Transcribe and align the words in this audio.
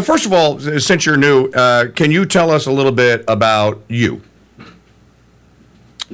uh, 0.00 0.02
first 0.02 0.26
of 0.26 0.32
all, 0.32 0.58
since 0.58 1.04
you're 1.04 1.16
new, 1.16 1.46
uh, 1.50 1.88
can 1.92 2.10
you 2.10 2.24
tell 2.24 2.50
us 2.50 2.66
a 2.66 2.72
little 2.72 2.92
bit 2.92 3.24
about 3.28 3.80
you? 3.88 4.22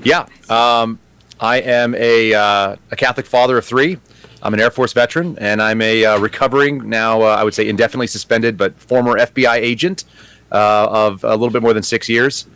Yeah. 0.03 0.27
Um, 0.49 0.99
I 1.41 1.61
am 1.61 1.95
a, 1.95 2.35
uh, 2.35 2.77
a 2.91 2.97
Catholic 2.97 3.27
father 3.27 3.59
of 3.59 3.65
three. 3.65 3.99
I'm 4.43 4.55
an 4.55 4.61
Air 4.61 4.71
Force 4.71 4.93
veteran, 4.93 5.39
and 5.39 5.63
I'm 5.63 5.81
a 5.81 6.05
uh, 6.05 6.19
recovering, 6.19 6.89
now 6.89 7.23
uh, 7.23 7.37
I 7.39 7.45
would 7.45 7.55
say 7.55 7.69
indefinitely 7.69 8.07
suspended, 8.09 8.57
but 8.57 8.79
former 8.79 9.15
FBI 9.15 9.57
agent 9.57 10.05
uh, 10.53 10.87
of 10.91 11.25
a 11.25 11.31
little 11.31 11.51
bit 11.51 11.63
more 11.63 11.73
than 11.73 11.83
six 11.83 12.09
years. 12.09 12.47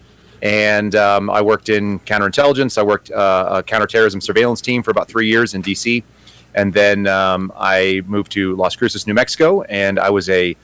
And 0.42 0.94
um, 0.94 1.28
I 1.30 1.42
worked 1.42 1.68
in 1.68 2.00
counterintelligence. 2.00 2.78
I 2.78 2.82
worked 2.82 3.10
a 3.10 3.62
counterterrorism 3.66 4.20
surveillance 4.20 4.60
team 4.60 4.82
for 4.82 4.90
about 4.90 5.08
three 5.08 5.28
years 5.28 5.54
in 5.54 5.60
D.C. 5.60 6.02
And 6.54 6.72
then 6.72 7.06
um, 7.06 7.52
I 7.56 8.02
moved 8.06 8.32
to 8.32 8.56
Las 8.56 8.74
Cruces, 8.74 9.06
New 9.06 9.14
Mexico, 9.14 9.62
and 9.62 9.98
I 9.98 10.10
was 10.10 10.28
a 10.30 10.56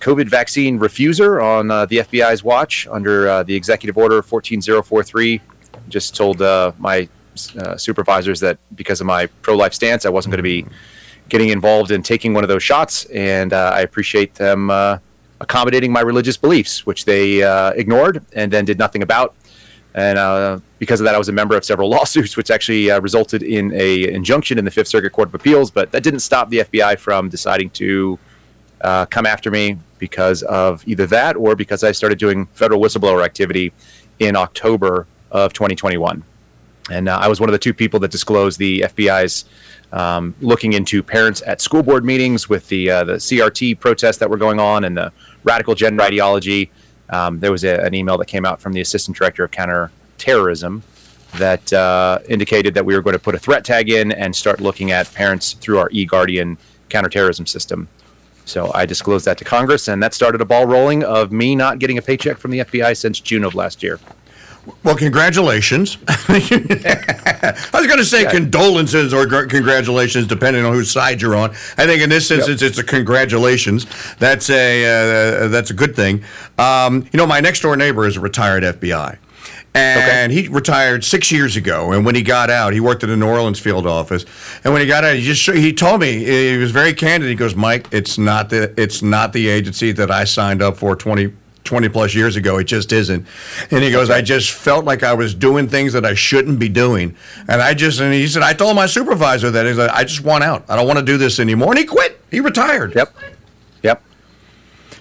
COVID 0.00 0.28
vaccine 0.28 0.78
refuser 0.78 1.42
on 1.42 1.70
uh, 1.70 1.86
the 1.86 1.98
FBI's 1.98 2.42
watch 2.42 2.86
under 2.90 3.44
the 3.44 3.54
Executive 3.54 3.96
Order 3.96 4.22
14043. 4.22 5.40
Just 5.88 6.16
told 6.16 6.40
my 6.40 7.08
uh, 7.56 7.76
supervisors 7.76 8.40
that 8.40 8.58
because 8.74 9.00
of 9.00 9.06
my 9.06 9.26
pro 9.42 9.56
life 9.56 9.74
stance, 9.74 10.04
I 10.04 10.08
wasn't 10.08 10.32
going 10.32 10.38
to 10.38 10.42
be 10.42 10.66
getting 11.28 11.50
involved 11.50 11.90
in 11.90 12.02
taking 12.02 12.34
one 12.34 12.44
of 12.44 12.48
those 12.48 12.62
shots. 12.62 13.04
And 13.06 13.52
uh, 13.52 13.72
I 13.74 13.80
appreciate 13.80 14.34
them 14.34 14.70
uh, 14.70 14.98
accommodating 15.40 15.92
my 15.92 16.00
religious 16.00 16.36
beliefs, 16.36 16.84
which 16.84 17.04
they 17.04 17.42
uh, 17.42 17.70
ignored 17.70 18.24
and 18.34 18.52
then 18.52 18.64
did 18.64 18.78
nothing 18.78 19.02
about. 19.02 19.34
And 19.94 20.18
uh, 20.18 20.60
because 20.78 21.00
of 21.00 21.04
that, 21.04 21.14
I 21.14 21.18
was 21.18 21.28
a 21.28 21.32
member 21.32 21.56
of 21.56 21.64
several 21.64 21.88
lawsuits, 21.96 22.36
which 22.36 22.50
actually 22.50 22.90
resulted 23.00 23.42
in 23.42 23.72
a 23.74 24.12
injunction 24.12 24.58
in 24.58 24.64
the 24.64 24.70
Fifth 24.70 24.88
Circuit 24.88 25.10
Court 25.10 25.28
of 25.28 25.34
Appeals. 25.34 25.70
But 25.70 25.92
that 25.92 26.02
didn't 26.02 26.20
stop 26.20 26.50
the 26.50 26.58
FBI 26.58 26.98
from 26.98 27.28
deciding 27.28 27.70
to 27.70 28.18
come 28.80 29.26
after 29.26 29.50
me 29.50 29.78
because 30.00 30.42
of 30.42 30.82
either 30.88 31.06
that 31.06 31.36
or 31.36 31.54
because 31.54 31.84
I 31.84 31.92
started 31.92 32.18
doing 32.18 32.46
federal 32.46 32.80
whistleblower 32.80 33.24
activity 33.24 33.72
in 34.18 34.34
October 34.34 35.06
of 35.30 35.52
2021. 35.52 36.24
And 36.90 37.08
uh, 37.08 37.18
I 37.20 37.28
was 37.28 37.38
one 37.38 37.48
of 37.48 37.52
the 37.52 37.58
two 37.58 37.72
people 37.72 38.00
that 38.00 38.10
disclosed 38.10 38.58
the 38.58 38.80
FBI's 38.80 39.44
um, 39.92 40.34
looking 40.40 40.72
into 40.72 41.02
parents 41.02 41.42
at 41.46 41.60
school 41.60 41.82
board 41.82 42.04
meetings 42.04 42.48
with 42.48 42.68
the 42.68 42.90
uh, 42.90 43.04
the 43.04 43.14
CRT 43.14 43.78
protests 43.78 44.18
that 44.18 44.30
were 44.30 44.36
going 44.36 44.58
on 44.58 44.84
and 44.84 44.96
the 44.96 45.12
radical 45.44 45.74
gender 45.74 46.02
ideology. 46.02 46.70
Um, 47.08 47.40
there 47.40 47.52
was 47.52 47.64
a, 47.64 47.80
an 47.84 47.94
email 47.94 48.18
that 48.18 48.26
came 48.26 48.44
out 48.44 48.60
from 48.60 48.72
the 48.72 48.80
assistant 48.80 49.16
director 49.16 49.44
of 49.44 49.50
counterterrorism 49.50 50.82
that 51.38 51.72
uh, 51.72 52.18
indicated 52.28 52.74
that 52.74 52.84
we 52.84 52.94
were 52.94 53.02
going 53.02 53.14
to 53.14 53.20
put 53.22 53.34
a 53.34 53.38
threat 53.38 53.64
tag 53.64 53.88
in 53.88 54.12
and 54.12 54.34
start 54.34 54.60
looking 54.60 54.90
at 54.90 55.12
parents 55.14 55.52
through 55.52 55.78
our 55.78 55.88
eGuardian 55.90 56.56
counterterrorism 56.88 57.46
system. 57.46 57.88
So 58.50 58.70
I 58.74 58.84
disclosed 58.84 59.24
that 59.26 59.38
to 59.38 59.44
Congress, 59.44 59.88
and 59.88 60.02
that 60.02 60.12
started 60.12 60.40
a 60.40 60.44
ball 60.44 60.66
rolling 60.66 61.04
of 61.04 61.30
me 61.30 61.54
not 61.54 61.78
getting 61.78 61.98
a 61.98 62.02
paycheck 62.02 62.38
from 62.38 62.50
the 62.50 62.60
FBI 62.60 62.96
since 62.96 63.20
June 63.20 63.44
of 63.44 63.54
last 63.54 63.82
year. 63.82 64.00
Well, 64.84 64.96
congratulations. 64.96 65.96
I 66.08 67.54
was 67.72 67.86
going 67.86 67.98
to 67.98 68.04
say 68.04 68.22
yeah. 68.22 68.30
condolences 68.30 69.14
or 69.14 69.26
congratulations, 69.26 70.26
depending 70.26 70.64
on 70.64 70.72
whose 70.72 70.90
side 70.90 71.22
you're 71.22 71.34
on. 71.34 71.50
I 71.78 71.86
think 71.86 72.02
in 72.02 72.10
this 72.10 72.30
instance, 72.30 72.60
yep. 72.60 72.70
it's 72.70 72.78
a 72.78 72.84
congratulations. 72.84 73.86
That's 74.16 74.50
a 74.50 75.44
uh, 75.44 75.48
that's 75.48 75.70
a 75.70 75.74
good 75.74 75.96
thing. 75.96 76.24
Um, 76.58 77.06
you 77.12 77.16
know, 77.16 77.26
my 77.26 77.40
next 77.40 77.60
door 77.60 77.76
neighbor 77.76 78.06
is 78.06 78.16
a 78.16 78.20
retired 78.20 78.62
FBI. 78.62 79.16
And 79.72 80.32
okay. 80.32 80.42
he 80.42 80.48
retired 80.48 81.04
six 81.04 81.30
years 81.30 81.56
ago. 81.56 81.92
And 81.92 82.04
when 82.04 82.16
he 82.16 82.22
got 82.22 82.50
out, 82.50 82.72
he 82.72 82.80
worked 82.80 83.04
at 83.04 83.06
the 83.06 83.16
New 83.16 83.28
Orleans 83.28 83.60
field 83.60 83.86
office. 83.86 84.24
And 84.64 84.72
when 84.72 84.82
he 84.82 84.88
got 84.88 85.04
out, 85.04 85.14
he 85.14 85.22
just 85.22 85.48
he 85.48 85.72
told 85.72 86.00
me 86.00 86.24
he 86.24 86.56
was 86.56 86.72
very 86.72 86.92
candid. 86.92 87.28
He 87.28 87.36
goes, 87.36 87.54
"Mike, 87.54 87.86
it's 87.92 88.18
not 88.18 88.50
the 88.50 88.74
it's 88.80 89.00
not 89.00 89.32
the 89.32 89.48
agency 89.48 89.92
that 89.92 90.10
I 90.10 90.24
signed 90.24 90.60
up 90.60 90.76
for 90.76 90.96
20 90.96 91.32
20 91.64 91.88
plus 91.88 92.14
years 92.14 92.36
ago. 92.36 92.58
It 92.58 92.64
just 92.64 92.90
isn't. 92.90 93.26
And 93.70 93.84
he 93.84 93.90
goes, 93.90 94.10
I 94.10 94.22
just 94.22 94.50
felt 94.50 94.84
like 94.84 95.02
I 95.02 95.14
was 95.14 95.34
doing 95.34 95.68
things 95.68 95.92
that 95.92 96.04
I 96.04 96.14
shouldn't 96.14 96.58
be 96.58 96.68
doing. 96.68 97.16
And 97.48 97.62
I 97.62 97.74
just, 97.74 98.00
and 98.00 98.12
he 98.12 98.26
said, 98.26 98.42
I 98.42 98.54
told 98.54 98.74
my 98.74 98.86
supervisor 98.86 99.50
that. 99.50 99.66
He's 99.66 99.78
like, 99.78 99.90
I 99.90 100.02
just 100.02 100.24
want 100.24 100.42
out. 100.42 100.64
I 100.68 100.74
don't 100.74 100.86
want 100.86 100.98
to 100.98 101.04
do 101.04 101.16
this 101.16 101.38
anymore. 101.38 101.70
And 101.70 101.78
he 101.78 101.84
quit. 101.84 102.20
He 102.30 102.40
retired. 102.40 102.94
Yep. 102.96 103.14
Yep. 103.82 104.02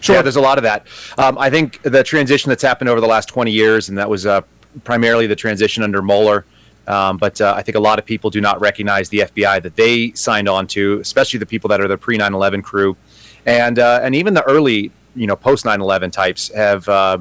So 0.01 0.13
yeah, 0.13 0.21
there's 0.21 0.35
a 0.35 0.41
lot 0.41 0.57
of 0.57 0.63
that. 0.63 0.85
Um, 1.17 1.37
I 1.37 1.49
think 1.49 1.81
the 1.81 2.03
transition 2.03 2.49
that's 2.49 2.63
happened 2.63 2.89
over 2.89 3.01
the 3.01 3.07
last 3.07 3.27
20 3.29 3.51
years, 3.51 3.89
and 3.89 3.97
that 3.97 4.09
was 4.09 4.25
uh, 4.25 4.41
primarily 4.83 5.27
the 5.27 5.35
transition 5.35 5.83
under 5.83 6.01
Mueller. 6.01 6.45
Um, 6.87 7.17
but 7.17 7.39
uh, 7.39 7.53
I 7.55 7.61
think 7.61 7.75
a 7.75 7.79
lot 7.79 7.99
of 7.99 8.05
people 8.05 8.29
do 8.29 8.41
not 8.41 8.59
recognize 8.59 9.09
the 9.09 9.19
FBI 9.19 9.61
that 9.61 9.75
they 9.75 10.11
signed 10.13 10.49
on 10.49 10.65
to, 10.67 10.99
especially 10.99 11.37
the 11.37 11.45
people 11.45 11.67
that 11.69 11.79
are 11.79 11.87
the 11.87 11.97
pre 11.97 12.17
9 12.17 12.33
11 12.33 12.61
crew. 12.63 12.97
And, 13.45 13.77
uh, 13.77 13.99
and 14.01 14.15
even 14.15 14.33
the 14.33 14.43
early 14.43 14.91
you 15.15 15.27
know 15.27 15.35
post 15.35 15.65
9/11 15.65 16.11
types 16.11 16.53
have 16.53 16.87
uh, 16.87 17.17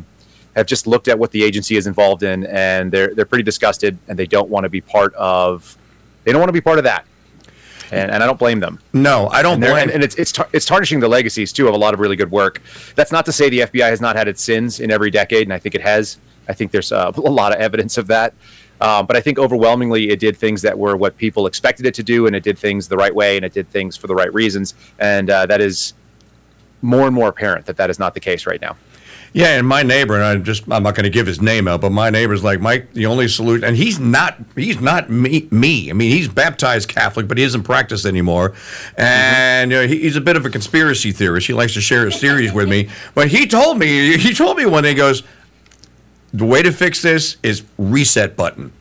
have 0.57 0.67
just 0.67 0.87
looked 0.87 1.09
at 1.09 1.19
what 1.19 1.31
the 1.31 1.43
agency 1.43 1.77
is 1.77 1.87
involved 1.87 2.23
in, 2.23 2.47
and 2.47 2.91
they're 2.93 3.15
they're 3.15 3.27
pretty 3.27 3.45
disgusted, 3.45 3.99
and 4.09 4.19
they 4.19 4.27
don't 4.27 4.49
want 4.49 4.65
to 4.65 4.69
be 4.69 4.81
part 4.81 5.15
of 5.15 5.77
they 6.25 6.33
don't 6.33 6.41
want 6.41 6.49
to 6.49 6.55
be 6.55 6.61
part 6.61 6.79
of 6.79 6.85
that. 6.85 7.05
And, 7.91 8.11
and 8.11 8.23
I 8.23 8.27
don't 8.27 8.39
blame 8.39 8.61
them. 8.61 8.81
No, 8.93 9.29
I 9.29 9.41
don't 9.41 9.55
and 9.55 9.63
blame. 9.63 9.77
And, 9.77 9.91
and 9.91 10.05
it's 10.05 10.15
it's 10.17 10.31
tar- 10.31 10.49
it's 10.53 10.67
tarnishing 10.67 11.01
the 11.01 11.09
legacies 11.09 11.53
too 11.53 11.69
of 11.69 11.75
a 11.75 11.79
lot 11.79 11.95
of 11.95 12.01
really 12.01 12.17
good 12.17 12.31
work. 12.31 12.63
That's 12.95 13.13
not 13.13 13.25
to 13.27 13.33
say 13.33 13.49
the 13.49 13.61
FBI 13.61 13.89
has 13.89 14.01
not 14.01 14.15
had 14.15 14.29
its 14.29 14.43
sins 14.43 14.79
in 14.79 14.91
every 14.91 15.11
decade, 15.11 15.45
and 15.45 15.53
I 15.53 15.59
think 15.59 15.75
it 15.75 15.81
has. 15.83 16.19
I 16.49 16.55
think 16.55 16.73
there's 16.73 16.93
uh, 16.93 17.13
a 17.15 17.21
lot 17.21 17.53
of 17.53 17.61
evidence 17.61 17.99
of 17.99 18.07
that. 18.09 18.35
Um, 18.81 19.07
but 19.07 19.17
I 19.17 19.21
think 19.21 19.39
overwhelmingly 19.39 20.11
it 20.11 20.21
did 20.21 20.37
things 20.37 20.63
that 20.63 20.79
were 20.79 20.97
what 20.97 21.17
people 21.17 21.47
expected 21.47 21.85
it 21.87 21.95
to 21.95 22.03
do, 22.03 22.27
and 22.27 22.37
it 22.37 22.43
did 22.43 22.59
things 22.59 22.89
the 22.89 22.97
right 22.97 23.15
way, 23.15 23.37
and 23.37 23.45
it 23.45 23.53
did 23.53 23.69
things 23.71 23.97
for 23.97 24.07
the 24.07 24.15
right 24.15 24.33
reasons, 24.33 24.75
and 24.99 25.29
uh, 25.31 25.47
that 25.47 25.61
is 25.61 25.95
more 26.81 27.07
and 27.07 27.15
more 27.15 27.29
apparent 27.29 27.67
that 27.67 27.77
that 27.77 27.91
is 27.91 27.99
not 27.99 28.15
the 28.15 28.21
case 28.21 28.47
right 28.47 28.61
now. 28.61 28.77
Yeah, 29.35 29.59
and 29.59 29.67
my 29.67 29.83
neighbor, 29.83 30.15
and 30.15 30.25
I'm 30.25 30.45
just 30.45 30.63
I'm 30.71 30.83
not 30.83 30.95
going 30.95 31.05
to 31.05 31.11
give 31.11 31.27
his 31.27 31.41
name 31.41 31.69
out, 31.69 31.83
but 31.83 31.91
my 31.91 32.09
neighbor's 32.09 32.43
like 32.43 32.61
Mike. 32.61 32.93
The 32.95 33.07
only 33.07 33.29
solution, 33.29 33.65
and 33.65 33.77
he's 33.77 33.99
not 33.99 34.39
he's 34.57 34.81
not 34.81 35.11
me. 35.11 35.49
Me, 35.51 35.91
I 35.91 35.93
mean, 35.93 36.11
he's 36.11 36.29
baptized 36.29 36.89
Catholic, 36.89 37.29
but 37.29 37.37
he 37.37 37.45
doesn't 37.45 37.65
practice 37.65 38.07
anymore, 38.07 38.55
and 38.97 39.71
you 39.71 39.77
know, 39.77 39.87
he, 39.87 40.01
he's 40.01 40.17
a 40.17 40.21
bit 40.21 40.37
of 40.37 40.47
a 40.47 40.51
conspiracy 40.51 41.13
theorist. 41.13 41.47
He 41.47 41.53
likes 41.53 41.75
to 41.75 41.81
share 41.81 42.07
his 42.07 42.19
theories 42.19 42.55
with 42.55 42.69
me. 42.69 42.89
But 43.15 43.29
he 43.29 43.47
told 43.47 43.79
me 43.79 44.17
he 44.17 44.33
told 44.33 44.57
me 44.57 44.65
one 44.65 44.85
day, 44.85 44.91
he 44.91 44.95
goes, 44.95 45.23
the 46.33 46.45
way 46.45 46.63
to 46.63 46.73
fix 46.73 47.03
this 47.03 47.37
is 47.43 47.65
reset 47.79 48.37
button. 48.37 48.73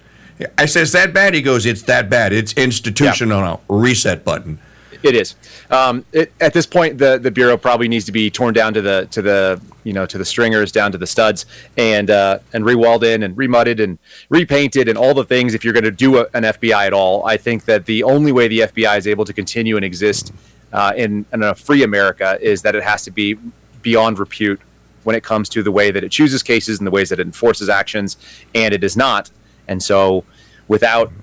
I 0.57 0.65
says 0.65 0.91
that 0.91 1.13
bad. 1.13 1.33
He 1.33 1.41
goes, 1.41 1.65
it's 1.65 1.83
that 1.83 2.09
bad. 2.09 2.31
It's 2.31 2.53
institutional 2.53 3.41
yeah. 3.41 3.57
reset 3.69 4.23
button. 4.23 4.59
It 5.03 5.15
is. 5.15 5.35
Um, 5.69 6.05
it, 6.11 6.33
at 6.41 6.53
this 6.53 6.65
point, 6.65 6.97
the 6.97 7.17
the 7.17 7.31
bureau 7.31 7.55
probably 7.55 7.87
needs 7.87 8.05
to 8.05 8.11
be 8.11 8.29
torn 8.29 8.53
down 8.53 8.73
to 8.73 8.81
the 8.81 9.07
to 9.11 9.21
the 9.21 9.61
you 9.83 9.93
know 9.93 10.05
to 10.05 10.17
the 10.17 10.25
stringers, 10.25 10.71
down 10.71 10.91
to 10.91 10.97
the 10.97 11.07
studs, 11.07 11.45
and 11.77 12.09
uh, 12.09 12.39
and 12.53 12.65
rewalled 12.65 13.03
in 13.03 13.23
and 13.23 13.35
remudded 13.37 13.81
and 13.81 13.99
repainted 14.29 14.87
and 14.89 14.97
all 14.97 15.13
the 15.13 15.23
things. 15.23 15.53
If 15.53 15.63
you're 15.63 15.73
going 15.73 15.83
to 15.83 15.91
do 15.91 16.17
a, 16.17 16.21
an 16.33 16.43
FBI 16.43 16.87
at 16.87 16.93
all, 16.93 17.25
I 17.25 17.37
think 17.37 17.65
that 17.65 17.85
the 17.85 18.03
only 18.03 18.31
way 18.31 18.47
the 18.47 18.61
FBI 18.61 18.97
is 18.97 19.07
able 19.07 19.25
to 19.25 19.33
continue 19.33 19.75
and 19.75 19.85
exist 19.85 20.33
uh, 20.73 20.93
in, 20.95 21.25
in 21.31 21.43
a 21.43 21.55
free 21.55 21.83
America 21.83 22.37
is 22.41 22.61
that 22.63 22.75
it 22.75 22.83
has 22.83 23.03
to 23.03 23.11
be 23.11 23.37
beyond 23.81 24.19
repute 24.19 24.59
when 25.07 25.15
it 25.15 25.23
comes 25.23 25.47
to 25.47 25.63
the 25.63 25.71
way 25.71 25.89
that 25.89 26.03
it 26.03 26.11
chooses 26.11 26.43
cases 26.43 26.79
and 26.79 26.85
the 26.85 26.91
ways 26.91 27.07
that 27.07 27.17
it 27.17 27.25
enforces 27.25 27.69
actions, 27.69 28.17
and 28.53 28.73
it 28.73 28.83
is 28.83 28.97
not. 28.97 29.31
And 29.65 29.81
so, 29.81 30.25
without 30.67 31.13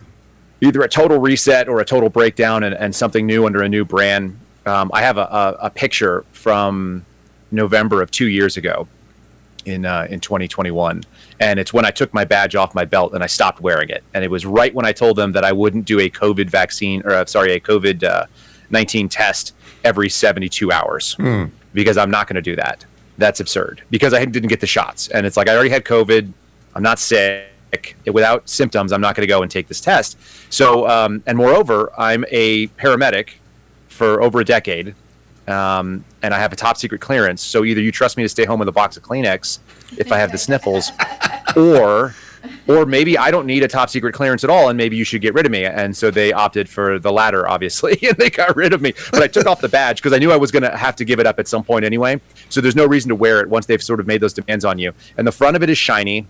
either 0.62 0.81
a 0.81 0.89
total 0.89 1.19
reset 1.19 1.69
or 1.69 1.81
a 1.81 1.84
total 1.84 2.09
breakdown 2.09 2.65
and, 2.65 2.75
and 2.75 2.97
something 2.97 3.27
new 3.27 3.44
under 3.44 3.62
a 3.62 3.69
new 3.69 3.84
brand. 3.84 4.39
Um, 4.65 4.91
I 4.94 5.03
have 5.03 5.19
a, 5.19 5.25
a, 5.25 5.67
a, 5.67 5.71
picture 5.71 6.25
from 6.33 7.05
November 7.50 8.00
of 8.00 8.11
two 8.11 8.28
years 8.28 8.56
ago 8.56 8.89
in 9.67 9.84
uh, 9.84 10.06
in 10.09 10.21
2021, 10.21 11.03
and 11.39 11.61
it's 11.61 11.75
when 11.75 11.84
I 11.84 11.91
took 11.91 12.15
my 12.15 12.25
badge 12.25 12.55
off 12.55 12.75
my 12.75 12.87
belt 12.87 13.12
and 13.12 13.23
I 13.23 13.27
stopped 13.27 13.61
wearing 13.61 13.91
it. 13.91 14.03
And 14.15 14.25
it 14.25 14.31
was 14.31 14.47
right 14.47 14.75
when 14.75 14.87
I 14.87 14.93
told 14.93 15.17
them 15.19 15.33
that 15.33 15.44
I 15.44 15.53
wouldn't 15.53 15.84
do 15.84 16.00
a 16.00 16.09
COVID 16.09 16.49
vaccine 16.49 17.03
or 17.05 17.11
uh, 17.11 17.27
sorry, 17.27 17.53
a 17.53 17.61
COVID 17.61 18.03
uh, 18.03 18.25
19 18.71 19.11
test 19.11 19.53
every 19.84 20.09
72 20.09 20.73
hours 20.73 21.17
mm. 21.17 21.50
because 21.75 21.99
I'm 21.99 22.11
not 22.11 22.27
going 22.27 22.37
to 22.37 22.43
do 22.43 22.56
that. 22.56 22.87
That's 23.17 23.41
absurd 23.41 23.83
because 23.91 24.12
I 24.12 24.25
didn't 24.25 24.49
get 24.49 24.61
the 24.61 24.67
shots, 24.67 25.09
and 25.09 25.27
it's 25.27 25.37
like 25.37 25.49
I 25.49 25.55
already 25.55 25.71
had 25.71 25.85
COVID. 25.85 26.33
I'm 26.75 26.83
not 26.83 26.99
sick 26.99 27.50
without 28.06 28.49
symptoms, 28.49 28.93
I'm 28.93 29.00
not 29.00 29.15
going 29.15 29.27
to 29.27 29.31
go 29.31 29.43
and 29.43 29.50
take 29.50 29.69
this 29.69 29.81
test. 29.81 30.19
So, 30.50 30.88
um, 30.88 31.23
and 31.27 31.37
moreover, 31.37 31.93
I'm 31.99 32.25
a 32.31 32.69
paramedic 32.69 33.31
for 33.88 34.23
over 34.23 34.41
a 34.41 34.44
decade, 34.44 34.94
um, 35.47 36.05
and 36.23 36.35
I 36.35 36.38
have 36.38 36.53
a 36.53 36.56
top 36.56 36.77
secret 36.77 37.00
clearance. 37.00 37.43
So 37.43 37.65
either 37.65 37.81
you 37.81 37.93
trust 37.93 38.17
me 38.17 38.23
to 38.23 38.29
stay 38.29 38.44
home 38.44 38.59
with 38.59 38.69
a 38.69 38.73
box 38.73 38.97
of 38.97 39.03
Kleenex 39.03 39.59
if 39.99 40.12
I 40.12 40.19
have 40.19 40.33
the 40.33 40.38
sniffles, 40.38 40.91
or 41.56 42.15
or 42.66 42.87
maybe 42.87 43.19
I 43.19 43.31
don't 43.31 43.46
need 43.46 43.62
a 43.62 43.69
top 43.69 43.90
secret 43.90 44.14
clearance 44.14 44.44
at 44.44 44.50
all, 44.50 44.69
and 44.69 44.76
maybe 44.76 44.96
you 44.96 45.05
should 45.05 45.20
get 45.20 45.34
rid 45.34 45.46
of 45.46 45.52
me. 45.52 45.64
And 45.64 45.96
so 45.96 46.11
they 46.11 46.32
opted 46.32 46.69
for 46.69 46.99
the 46.99 47.12
latter, 47.12 47.49
obviously, 47.49 47.99
and 48.08 48.16
they 48.16 48.31
got 48.31 48.56
rid 48.56 48.72
of 48.72 48.81
me. 48.81 48.94
But 49.11 49.22
I 49.22 49.26
took 49.26 49.46
off 49.46 49.61
the 49.61 49.69
badge 49.69 49.99
because 49.99 50.12
I 50.12 50.19
knew 50.19 50.32
I 50.32 50.37
was 50.37 50.50
going 50.50 50.62
to 50.62 50.76
have 50.76 50.96
to 50.96 51.05
give 51.05 51.20
it 51.20 51.26
up 51.26 51.38
at 51.38 51.49
some 51.49 51.64
point 51.64 51.84
anyway. 51.84 52.20
So 52.49 52.61
there's 52.61 52.76
no 52.76 52.87
reason 52.87 53.11
to 53.11 53.14
wear 53.14 53.40
it 53.40 53.49
once 53.49 53.66
they've 53.66 53.82
sort 53.82 54.00
of 54.00 54.06
made 54.06 54.20
those 54.20 54.32
demands 54.32 54.64
on 54.64 54.78
you. 54.78 54.93
And 55.16 55.26
the 55.26 55.32
front 55.32 55.56
of 55.56 55.62
it 55.62 55.70
is 55.70 55.78
shiny. 55.78 56.26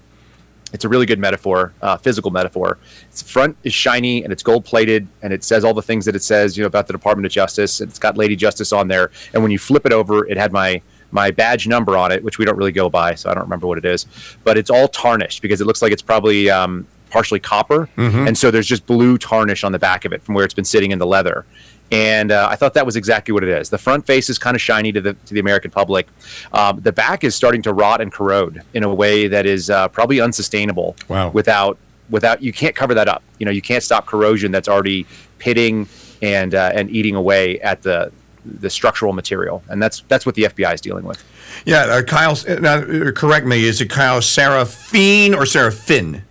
It's 0.73 0.85
a 0.85 0.89
really 0.89 1.07
good 1.07 1.21
metaphor, 1.21 1.73
uh, 1.83 1.99
physical 1.99 2.33
metaphor. 2.33 2.79
Its 3.09 3.23
front 3.23 3.57
is 3.63 3.73
shiny 3.73 4.25
and 4.25 4.33
it's 4.33 4.43
gold 4.43 4.65
plated 4.65 5.07
and 5.23 5.33
it 5.33 5.45
says 5.45 5.65
all 5.65 5.73
the 5.73 5.83
things 5.83 6.05
that 6.07 6.17
it 6.17 6.23
says, 6.23 6.57
you 6.57 6.65
know, 6.65 6.67
about 6.67 6.89
the 6.89 6.93
Department 6.93 7.27
of 7.27 7.31
Justice. 7.31 7.81
It's 7.81 8.01
got 8.01 8.17
Lady 8.17 8.35
Justice 8.35 8.73
on 8.73 8.89
there. 8.89 9.13
And 9.33 9.43
when 9.45 9.53
you 9.53 9.59
flip 9.59 9.87
it 9.87 9.93
over, 9.93 10.27
it 10.27 10.37
had 10.37 10.53
my 10.53 10.83
my 11.11 11.31
badge 11.31 11.67
number 11.67 11.97
on 11.97 12.13
it, 12.13 12.23
which 12.25 12.39
we 12.39 12.45
don't 12.45 12.57
really 12.57 12.73
go 12.73 12.89
by, 12.89 13.15
so 13.15 13.31
I 13.31 13.35
don't 13.35 13.45
remember 13.45 13.67
what 13.67 13.79
it 13.79 13.85
is, 13.85 14.07
but 14.43 14.59
it's 14.59 14.71
all 14.71 14.89
tarnished 14.89 15.43
because 15.43 15.61
it 15.61 15.67
looks 15.67 15.83
like 15.83 15.93
it's 15.93 16.03
probably 16.03 16.51
um, 16.51 16.87
partially 17.11 17.41
copper, 17.41 17.89
mm-hmm. 17.97 18.27
and 18.27 18.37
so 18.37 18.51
there's 18.51 18.67
just 18.67 18.87
blue 18.87 19.19
tarnish 19.19 19.65
on 19.65 19.73
the 19.73 19.79
back 19.79 20.05
of 20.05 20.13
it 20.13 20.23
from 20.23 20.35
where 20.35 20.45
it's 20.45 20.55
been 20.55 20.65
sitting 20.65 20.91
in 20.91 20.99
the 20.99 21.07
leather. 21.07 21.45
And 21.93 22.33
uh, 22.33 22.49
I 22.51 22.57
thought 22.57 22.75
that 22.75 22.87
was 22.87 22.97
exactly 22.97 23.33
what 23.33 23.45
it 23.45 23.51
is. 23.51 23.71
The 23.71 23.79
front 23.79 24.07
face 24.07 24.31
is 24.31 24.39
kind 24.39 24.57
of 24.57 24.61
shiny 24.61 24.91
to 24.93 25.01
the 25.01 25.15
to 25.15 25.35
the 25.35 25.41
American 25.41 25.71
public. 25.71 26.09
Um, 26.53 26.81
the 26.81 26.93
back 26.93 27.25
is 27.25 27.35
starting 27.35 27.63
to 27.63 27.73
rot 27.73 28.01
and 28.01 28.11
corrode 28.11 28.63
in 28.73 28.83
a 28.83 28.93
way 28.93 29.29
that 29.29 29.47
is 29.47 29.71
uh, 29.71 29.89
probably 29.89 30.21
unsustainable. 30.21 30.97
Wow. 31.09 31.31
Without 31.31 31.79
without 32.11 32.43
you 32.43 32.53
can't 32.53 32.75
cover 32.75 32.95
that 32.95 33.09
up. 33.09 33.23
You 33.39 33.47
know, 33.47 33.53
you 33.53 33.63
can't 33.63 33.83
stop 33.83 34.07
corrosion 34.07 34.51
that's 34.51 34.69
already 34.69 35.07
pitting 35.39 35.87
and 36.23 36.55
uh, 36.55 36.73
and 36.75 36.91
eating 36.91 37.15
away 37.15 37.61
at 37.61 37.83
the 37.83 38.11
the 38.45 38.71
structural 38.71 39.13
material, 39.13 39.63
and 39.69 39.83
that's 39.83 40.03
that's 40.09 40.27
what 40.27 40.35
the 40.35 40.45
FBI 40.45 40.75
is 40.75 40.81
dealing 40.81 41.05
with. 41.05 41.23
Yeah, 41.65 41.85
uh, 41.85 42.03
Kyle. 42.03 42.37
Now, 42.61 42.83
correct 43.13 43.47
me. 43.47 43.65
Is 43.65 43.81
it 43.81 43.91
Kyle 43.91 44.21
Serafine 44.21 45.35
or 45.35 45.43
Seraphin? 45.43 46.23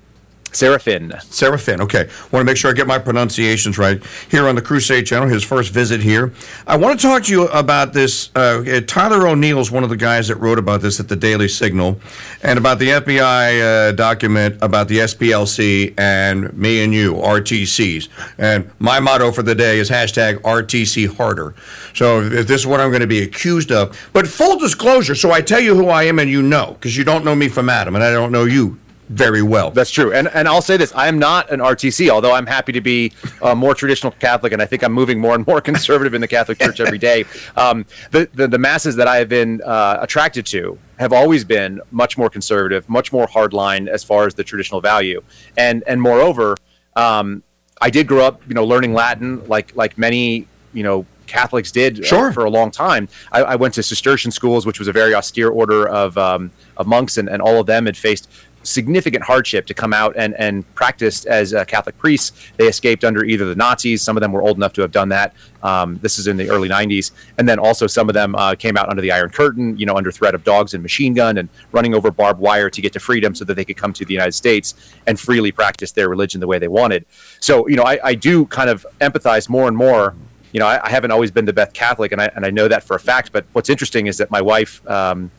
Seraphin. 0.53 1.11
Seraphin. 1.25 1.81
Okay. 1.81 2.09
Want 2.31 2.41
to 2.41 2.43
make 2.43 2.57
sure 2.57 2.69
I 2.69 2.73
get 2.73 2.87
my 2.87 2.99
pronunciations 2.99 3.77
right 3.77 4.01
here 4.29 4.47
on 4.47 4.55
the 4.55 4.61
Crusade 4.61 5.05
Channel. 5.05 5.27
His 5.27 5.43
first 5.43 5.71
visit 5.71 6.01
here. 6.01 6.31
I 6.67 6.77
want 6.77 6.99
to 6.99 7.07
talk 7.07 7.23
to 7.23 7.31
you 7.31 7.47
about 7.47 7.93
this. 7.93 8.29
Uh, 8.35 8.81
Tyler 8.85 9.27
O'Neill 9.27 9.59
is 9.59 9.71
one 9.71 9.83
of 9.83 9.89
the 9.89 9.97
guys 9.97 10.27
that 10.27 10.35
wrote 10.35 10.59
about 10.59 10.81
this 10.81 10.99
at 10.99 11.09
the 11.09 11.15
Daily 11.15 11.47
Signal, 11.47 11.99
and 12.43 12.59
about 12.59 12.79
the 12.79 12.89
FBI 12.89 13.89
uh, 13.89 13.91
document 13.93 14.57
about 14.61 14.87
the 14.87 14.99
SPLC 14.99 15.93
and 15.97 16.55
me 16.55 16.83
and 16.83 16.93
you 16.93 17.13
RTCs. 17.13 18.09
And 18.37 18.69
my 18.79 18.99
motto 18.99 19.31
for 19.31 19.43
the 19.43 19.55
day 19.55 19.79
is 19.79 19.89
hashtag 19.89 20.37
RTC 20.41 21.15
harder. 21.17 21.55
So 21.93 22.21
if 22.21 22.47
this 22.47 22.61
is 22.61 22.67
what 22.67 22.79
I'm 22.79 22.89
going 22.89 23.01
to 23.01 23.07
be 23.07 23.23
accused 23.23 23.71
of, 23.71 23.99
but 24.13 24.27
full 24.27 24.57
disclosure. 24.57 25.15
So 25.15 25.31
I 25.31 25.41
tell 25.41 25.59
you 25.59 25.75
who 25.75 25.87
I 25.87 26.03
am, 26.03 26.19
and 26.19 26.29
you 26.29 26.41
know, 26.41 26.73
because 26.73 26.95
you 26.95 27.03
don't 27.03 27.25
know 27.25 27.35
me 27.35 27.49
from 27.49 27.69
Adam, 27.69 27.95
and 27.95 28.03
I 28.03 28.11
don't 28.11 28.31
know 28.31 28.45
you 28.45 28.79
very 29.09 29.41
well. 29.41 29.71
That's 29.71 29.91
true. 29.91 30.13
And 30.13 30.27
and 30.29 30.47
I'll 30.47 30.61
say 30.61 30.77
this: 30.77 30.93
I 30.95 31.07
am 31.07 31.19
not 31.19 31.51
an 31.51 31.59
RTC, 31.59 32.09
although 32.09 32.33
I'm 32.33 32.45
happy 32.45 32.71
to 32.71 32.81
be 32.81 33.11
a 33.41 33.55
more 33.55 33.75
traditional 33.75 34.11
Catholic, 34.11 34.53
and 34.53 34.61
I 34.61 34.65
think 34.65 34.83
I'm 34.83 34.93
moving 34.93 35.19
more 35.19 35.35
and 35.35 35.45
more 35.45 35.61
conservative 35.71 36.13
in 36.13 36.21
the 36.21 36.27
Catholic 36.27 36.59
Church 36.59 36.79
every 36.79 36.97
day. 36.97 37.25
Um, 37.55 37.85
the, 38.11 38.29
the, 38.33 38.47
the 38.47 38.57
masses 38.57 38.95
that 38.95 39.07
I 39.07 39.17
have 39.17 39.29
been 39.29 39.61
uh, 39.63 39.97
attracted 40.01 40.45
to 40.47 40.77
have 40.99 41.11
always 41.13 41.43
been 41.43 41.81
much 41.91 42.17
more 42.17 42.29
conservative, 42.29 42.87
much 42.89 43.11
more 43.11 43.27
hardline 43.27 43.87
as 43.87 44.03
far 44.03 44.25
as 44.25 44.35
the 44.35 44.43
traditional 44.43 44.81
value, 44.81 45.21
and 45.57 45.83
and 45.85 46.01
moreover, 46.01 46.55
um, 46.95 47.43
I 47.81 47.89
did 47.89 48.07
grow 48.07 48.25
up, 48.25 48.41
you 48.47 48.53
know, 48.53 48.65
learning 48.65 48.93
Latin 48.93 49.45
like 49.47 49.75
like 49.75 49.97
many 49.97 50.47
you 50.73 50.83
know 50.83 51.05
Catholics 51.27 51.71
did 51.71 52.01
uh, 52.01 52.03
sure. 52.03 52.29
uh, 52.29 52.33
for 52.33 52.45
a 52.45 52.49
long 52.49 52.71
time. 52.71 53.07
I, 53.31 53.41
I, 53.43 53.55
went 53.55 53.73
to 53.75 53.83
Cistercian 53.83 54.31
schools, 54.31 54.65
which 54.65 54.79
was 54.79 54.87
a 54.87 54.91
very 54.91 55.13
austere 55.13 55.49
order 55.49 55.87
of, 55.87 56.17
um, 56.17 56.51
of 56.77 56.87
monks, 56.87 57.17
and, 57.17 57.29
and 57.29 57.41
all 57.41 57.59
of 57.59 57.65
them 57.65 57.85
had 57.85 57.97
faced 57.97 58.29
significant 58.63 59.23
hardship 59.23 59.65
to 59.67 59.73
come 59.73 59.93
out 59.93 60.15
and, 60.17 60.33
and 60.35 60.71
practice 60.73 61.25
as 61.25 61.53
uh, 61.53 61.63
Catholic 61.65 61.97
priests. 61.97 62.51
They 62.57 62.67
escaped 62.67 63.03
under 63.03 63.23
either 63.23 63.45
the 63.45 63.55
Nazis, 63.55 64.01
some 64.01 64.17
of 64.17 64.21
them 64.21 64.31
were 64.31 64.41
old 64.41 64.57
enough 64.57 64.73
to 64.73 64.81
have 64.81 64.91
done 64.91 65.09
that. 65.09 65.33
Um, 65.61 65.99
this 66.01 66.17
is 66.17 66.27
in 66.27 66.37
the 66.37 66.49
early 66.49 66.69
90s. 66.69 67.11
And 67.37 67.47
then 67.47 67.59
also 67.59 67.87
some 67.87 68.09
of 68.09 68.13
them 68.13 68.35
uh, 68.35 68.55
came 68.55 68.75
out 68.77 68.89
under 68.89 69.01
the 69.01 69.11
Iron 69.11 69.29
Curtain, 69.29 69.77
you 69.77 69.85
know, 69.85 69.95
under 69.95 70.11
threat 70.11 70.35
of 70.35 70.43
dogs 70.43 70.73
and 70.73 70.81
machine 70.81 71.13
gun 71.13 71.37
and 71.37 71.49
running 71.71 71.93
over 71.93 72.11
barbed 72.11 72.39
wire 72.39 72.69
to 72.69 72.81
get 72.81 72.93
to 72.93 72.99
freedom 72.99 73.35
so 73.35 73.45
that 73.45 73.55
they 73.55 73.65
could 73.65 73.77
come 73.77 73.93
to 73.93 74.05
the 74.05 74.13
United 74.13 74.33
States 74.33 74.93
and 75.07 75.19
freely 75.19 75.51
practice 75.51 75.91
their 75.91 76.09
religion 76.09 76.39
the 76.39 76.47
way 76.47 76.59
they 76.59 76.67
wanted. 76.67 77.05
So, 77.39 77.67
you 77.67 77.75
know, 77.75 77.83
I, 77.83 77.99
I 78.03 78.15
do 78.15 78.45
kind 78.45 78.69
of 78.69 78.85
empathize 78.99 79.49
more 79.49 79.67
and 79.67 79.77
more. 79.77 80.15
You 80.53 80.59
know, 80.59 80.67
I, 80.67 80.85
I, 80.85 80.89
haven't 80.89 81.11
always 81.11 81.31
been 81.31 81.45
the 81.45 81.53
best 81.53 81.73
Catholic, 81.73 82.11
and 82.11 82.21
I, 82.21 82.31
and 82.35 82.45
I 82.45 82.51
know 82.51 82.67
that 82.67 82.83
for 82.83 82.95
a 82.95 82.99
fact. 82.99 83.31
But 83.31 83.45
what's 83.53 83.69
interesting 83.69 84.07
is 84.07 84.17
that 84.17 84.29
my 84.31 84.41
wife, 84.41 84.87
um, 84.87 85.31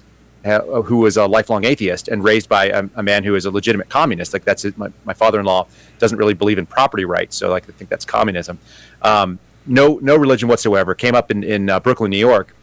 uh, 0.44 0.82
who 0.82 0.99
was 0.99 1.16
a 1.16 1.25
lifelong 1.26 1.64
atheist 1.64 2.08
and 2.08 2.22
raised 2.22 2.49
by 2.49 2.66
a, 2.66 2.84
a, 2.96 3.02
man 3.02 3.25
who 3.25 3.34
is 3.34 3.46
a 3.46 3.50
legitimate 3.50 3.88
communist. 3.88 4.32
Like 4.32 4.44
that's 4.44 4.64
it. 4.64 4.76
My, 4.76 4.90
my 5.05 5.14
father-in-law 5.14 5.66
doesn't 5.99 6.19
really 6.19 6.34
believe 6.34 6.58
in 6.58 6.66
property 6.66 7.05
rights, 7.06 7.37
so 7.37 7.49
like 7.49 7.66
I 7.69 7.72
think 7.72 7.88
that's 7.88 8.05
communism. 8.05 8.58
Um, 9.00 9.38
no, 9.66 9.99
no 10.02 10.16
religion 10.16 10.49
whatsoever. 10.49 10.94
Came 10.94 11.14
up 11.14 11.31
in 11.31 11.43
in 11.43 11.70
uh, 11.70 11.81
Brooklyn, 11.81 12.11
New 12.11 12.19
York. 12.19 12.55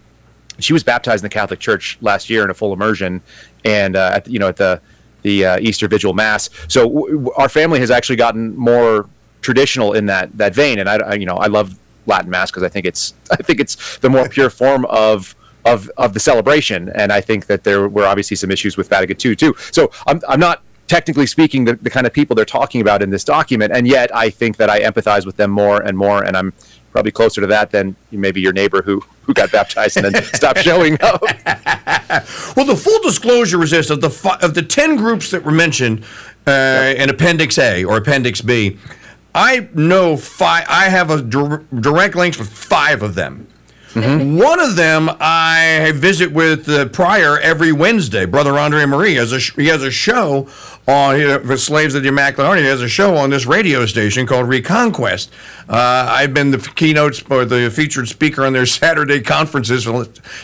She 0.59 0.74
was 0.74 0.83
baptized 0.83 1.24
in 1.24 1.30
the 1.30 1.33
Catholic 1.33 1.59
Church 1.59 1.98
last 2.01 2.30
year 2.30 2.44
in 2.44 2.50
a 2.50 2.53
full 2.53 2.74
immersion, 2.74 3.21
and 3.65 3.95
uh, 3.95 4.12
at, 4.15 4.27
you 4.27 4.38
know 4.38 4.50
at 4.50 4.57
the 4.57 4.81
the 5.24 5.45
uh, 5.45 5.59
Easter 5.59 5.88
Vigil 5.88 6.13
Mass. 6.13 6.50
So 6.68 6.83
w- 6.83 7.31
our 7.38 7.50
family 7.50 7.80
has 7.80 7.92
actually 7.92 8.15
gotten 8.15 8.56
more 8.56 9.09
traditional 9.42 9.94
in 9.94 10.06
that 10.07 10.38
that 10.38 10.53
vein, 10.53 10.80
and 10.80 10.88
I, 10.88 10.98
I 10.98 11.13
you 11.15 11.25
know 11.25 11.38
I 11.38 11.48
love 11.48 11.75
Latin 12.06 12.30
Mass 12.30 12.51
because 12.51 12.63
I 12.63 12.69
think 12.69 12.86
it's 12.86 13.13
I 13.31 13.38
think 13.38 13.59
it's 13.59 13.98
the 13.98 14.09
more 14.09 14.27
pure 14.30 14.50
form 14.50 14.86
of 14.86 15.36
of 15.65 15.89
of 15.98 16.13
the 16.13 16.19
celebration. 16.19 16.89
And 16.89 17.12
I 17.12 17.21
think 17.21 17.48
that 17.48 17.63
there 17.63 17.88
were 17.88 18.06
obviously 18.06 18.38
some 18.38 18.51
issues 18.51 18.77
with 18.77 18.89
Vatican 18.89 19.18
II 19.24 19.36
too. 19.36 19.56
So 19.71 19.92
I'm 20.07 20.21
I'm 20.27 20.39
not 20.39 20.63
technically 20.88 21.25
speaking 21.25 21.63
the, 21.63 21.75
the 21.75 21.89
kind 21.89 22.06
of 22.06 22.12
people 22.12 22.36
they're 22.36 22.44
talking 22.44 22.81
about 22.81 23.01
in 23.01 23.12
this 23.12 23.24
document, 23.24 23.71
and 23.74 23.88
yet 23.88 24.13
I 24.15 24.30
think 24.30 24.57
that 24.57 24.69
I 24.69 24.81
empathize 24.81 25.25
with 25.25 25.38
them 25.38 25.50
more 25.50 25.81
and 25.81 25.98
more, 25.98 26.21
and 26.21 26.36
I'm 26.36 26.53
probably 26.92 27.12
closer 27.12 27.39
to 27.39 27.48
that 27.48 27.71
than 27.71 27.95
maybe 28.12 28.42
your 28.42 28.53
neighbor 28.53 28.81
who 28.81 29.01
who 29.24 29.33
got 29.33 29.51
baptized 29.51 29.98
and 29.98 30.13
then 30.13 30.24
stopped 30.33 30.59
showing 30.59 30.98
up. 31.01 31.21
well, 32.57 32.65
the 32.65 32.75
full 32.77 33.01
disclosure 33.01 33.63
is 33.63 33.71
this: 33.71 33.89
of 33.89 34.01
the 34.01 34.38
of 34.42 34.53
the 34.53 34.62
ten 34.62 34.98
groups 34.98 35.31
that 35.31 35.44
were 35.44 35.51
mentioned 35.51 36.03
uh, 36.45 36.94
in 36.98 37.09
Appendix 37.09 37.57
A 37.57 37.83
or 37.86 37.98
Appendix 37.98 38.42
B, 38.42 38.77
I 39.33 39.69
know 39.74 40.18
five. 40.18 40.66
I 40.69 40.89
have 40.89 41.10
a 41.10 41.22
direct 41.22 42.16
links 42.16 42.38
with 42.38 42.50
five 42.50 43.01
of 43.01 43.16
them. 43.16 43.48
Mm-hmm. 43.94 44.38
One 44.38 44.60
of 44.62 44.78
them 44.78 45.10
I 45.19 45.92
visit 45.95 46.31
with 46.31 46.69
uh, 46.69 46.88
Prior 46.89 47.38
every 47.39 47.74
Wednesday. 47.74 48.25
Brother 48.25 48.57
Andre 48.57 48.86
Marie 48.86 49.16
has 49.16 49.33
a 49.33 49.39
sh- 49.39 49.54
he 49.56 49.68
has 49.68 49.83
a 49.83 49.92
show 49.92 50.48
on 50.88 51.19
you 51.19 51.28
know, 51.28 51.39
for 51.39 51.57
slaves 51.57 51.95
of 51.95 52.04
the 52.04 52.10
Immaculate 52.10 52.48
Heart. 52.48 52.60
He 52.60 52.66
has 52.66 52.81
a 52.81 52.89
show 52.89 53.16
on 53.16 53.30
this 53.30 53.45
radio 53.45 53.86
station 53.86 54.25
called 54.25 54.48
Reconquest. 54.48 55.31
Uh, 55.69 56.07
I've 56.10 56.33
been 56.33 56.51
the 56.51 56.57
keynotes 56.57 57.24
or 57.30 57.45
the 57.45 57.69
featured 57.69 58.07
speaker 58.07 58.45
on 58.45 58.54
their 58.54 58.66
Saturday 58.81 59.22
conferences 59.22 59.88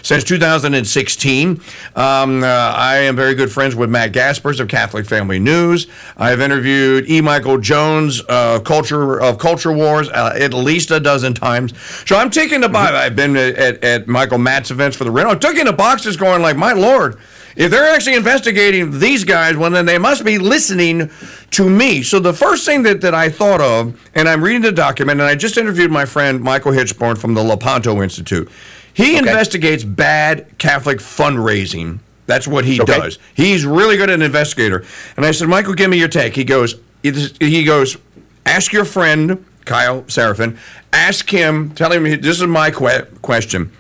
since 0.03 0.23
2016. 0.23 1.61
Um, 1.95 2.43
uh, 2.43 2.45
I 2.45 2.97
am 2.97 3.15
very 3.15 3.33
good 3.33 3.51
friends 3.51 3.75
with 3.75 3.89
Matt 3.89 4.13
Gaspers 4.13 4.59
of 4.59 4.67
Catholic 4.67 5.05
Family 5.05 5.39
News. 5.39 5.87
I've 6.17 6.39
interviewed 6.39 7.09
E. 7.09 7.19
Michael 7.21 7.57
Jones 7.57 8.21
uh, 8.29 8.59
culture 8.59 9.19
of 9.19 9.39
Culture 9.39 9.71
Wars 9.71 10.09
uh, 10.09 10.33
at 10.35 10.53
least 10.53 10.91
a 10.91 10.99
dozen 10.99 11.33
times. 11.33 11.73
So 12.07 12.15
I'm 12.15 12.29
taking 12.29 12.61
the 12.61 12.69
box. 12.69 12.91
I've 12.91 13.15
been 13.15 13.35
at, 13.35 13.83
at 13.83 14.07
Michael 14.07 14.37
Matt's 14.37 14.71
events 14.71 14.95
for 14.95 15.03
the 15.03 15.11
Reno. 15.11 15.29
I'm 15.29 15.39
taking 15.39 15.65
the 15.65 15.73
boxes, 15.73 16.15
going 16.15 16.41
like, 16.41 16.57
my 16.57 16.73
lord 16.73 17.17
if 17.57 17.71
they're 17.71 17.91
actually 17.91 18.15
investigating 18.15 18.99
these 18.99 19.23
guys, 19.23 19.57
well, 19.57 19.71
then 19.71 19.87
they 19.87 19.97
must 19.97 20.23
be 20.23 20.37
listening 20.37 21.09
to 21.51 21.69
me. 21.69 22.03
So 22.03 22.19
the 22.19 22.31
first 22.31 22.65
thing 22.65 22.83
that, 22.83 23.01
that 23.01 23.15
I 23.15 23.29
thought 23.29 23.61
of, 23.61 23.99
and 24.13 24.29
I'm 24.29 24.43
reading 24.43 24.61
the 24.61 24.71
document, 24.71 25.19
and 25.19 25.27
I 25.27 25.33
just 25.33 25.57
interviewed 25.57 25.89
my 25.89 26.05
friend 26.05 26.39
Michael 26.39 26.71
Hichborn 26.71 27.17
from 27.17 27.33
the 27.33 27.43
Lepanto 27.43 28.03
Institute. 28.03 28.47
He 28.93 29.17
okay. 29.17 29.17
investigates 29.17 29.83
bad 29.83 30.57
Catholic 30.59 30.99
fundraising. 30.99 31.99
That's 32.27 32.47
what 32.47 32.63
he 32.63 32.79
okay. 32.79 32.99
does. 32.99 33.17
He's 33.33 33.65
really 33.65 33.97
good 33.97 34.11
at 34.11 34.15
an 34.15 34.21
investigator. 34.21 34.85
And 35.15 35.25
I 35.25 35.31
said, 35.31 35.47
Michael, 35.47 35.73
give 35.73 35.89
me 35.89 35.97
your 35.97 36.09
take. 36.09 36.35
He 36.35 36.43
goes, 36.43 36.75
he 37.01 37.63
goes, 37.63 37.97
ask 38.45 38.71
your 38.71 38.85
friend 38.85 39.43
Kyle 39.65 40.03
Seraphin, 40.03 40.57
ask 40.93 41.29
him, 41.29 41.71
tell 41.71 41.91
him 41.91 42.03
this 42.03 42.39
is 42.39 42.47
my 42.47 42.69
que- 42.69 43.05
question. 43.21 43.71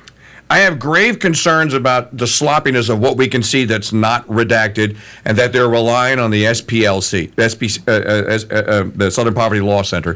I 0.49 0.59
have 0.59 0.79
grave 0.79 1.19
concerns 1.19 1.73
about 1.73 2.15
the 2.15 2.27
sloppiness 2.27 2.89
of 2.89 2.99
what 2.99 3.17
we 3.17 3.27
can 3.27 3.43
see 3.43 3.65
that's 3.65 3.91
not 3.91 4.25
redacted, 4.27 4.97
and 5.25 5.37
that 5.37 5.51
they're 5.51 5.69
relying 5.69 6.19
on 6.19 6.31
the 6.31 6.45
SPLC, 6.45 7.31
SP, 7.35 7.83
uh, 7.87 7.91
uh, 7.91 8.39
uh, 8.49 8.55
uh, 8.55 8.91
the 8.95 9.11
Southern 9.11 9.33
Poverty 9.33 9.61
Law 9.61 9.81
Center. 9.81 10.11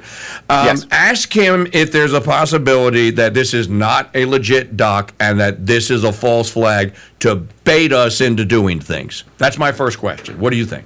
Um, 0.50 0.66
yes. 0.66 0.86
Ask 0.92 1.34
him 1.34 1.68
if 1.74 1.92
there's 1.92 2.14
a 2.14 2.22
possibility 2.22 3.12
that 3.12 3.34
this 3.34 3.54
is 3.54 3.68
not 3.68 4.10
a 4.16 4.26
legit 4.26 4.78
doc 4.78 5.14
and 5.20 5.40
that 5.40 5.66
this 5.66 5.90
is 5.90 6.04
a 6.04 6.14
false 6.14 6.50
flag 6.50 6.94
to 7.20 7.36
bait 7.64 7.92
us 7.92 8.22
into 8.22 8.46
doing 8.46 8.80
things. 8.80 9.24
That's 9.38 9.58
my 9.58 9.72
first 9.72 10.00
question. 10.00 10.40
What 10.40 10.52
do 10.52 10.56
you 10.58 10.66
think? 10.66 10.86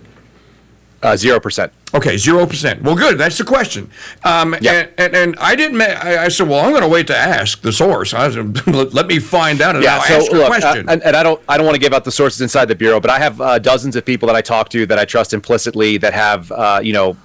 Uh, 1.05 1.15
zero 1.15 1.39
percent. 1.39 1.71
Okay, 1.93 2.17
zero 2.17 2.47
percent. 2.47 2.81
Well, 2.81 2.95
good. 2.95 3.19
That's 3.19 3.37
the 3.37 3.43
question. 3.43 3.91
Um, 4.23 4.55
and, 4.55 4.89
and, 4.97 5.15
and, 5.15 5.35
I 5.37 5.55
didn't. 5.55 5.79
I, 5.79 6.23
I 6.23 6.27
said, 6.29 6.49
well, 6.49 6.65
I'm 6.65 6.71
going 6.71 6.81
to 6.81 6.89
wait 6.89 7.05
to 7.07 7.15
ask 7.15 7.61
the 7.61 7.71
source. 7.71 8.11
I 8.11 8.27
said, 8.31 8.65
let 8.93 9.05
me 9.05 9.19
find 9.19 9.61
out. 9.61 9.75
And 9.75 9.83
yeah. 9.83 10.01
I'll 10.01 10.21
so 10.21 10.33
look, 10.33 10.49
uh, 10.63 10.83
and, 10.87 11.03
and, 11.03 11.15
I 11.15 11.21
don't. 11.21 11.39
I 11.47 11.57
don't 11.57 11.65
want 11.67 11.75
to 11.75 11.79
give 11.79 11.93
out 11.93 12.05
the 12.05 12.11
sources 12.11 12.41
inside 12.41 12.65
the 12.65 12.75
bureau, 12.75 12.99
but 12.99 13.11
I 13.11 13.19
have 13.19 13.39
uh, 13.39 13.59
dozens 13.59 13.95
of 13.95 14.03
people 14.03 14.25
that 14.25 14.35
I 14.35 14.41
talk 14.41 14.69
to 14.69 14.87
that 14.87 14.97
I 14.97 15.05
trust 15.05 15.31
implicitly 15.31 15.97
that 15.97 16.13
have, 16.13 16.51
uh, 16.51 16.79
you 16.81 16.93
know, 16.93 17.15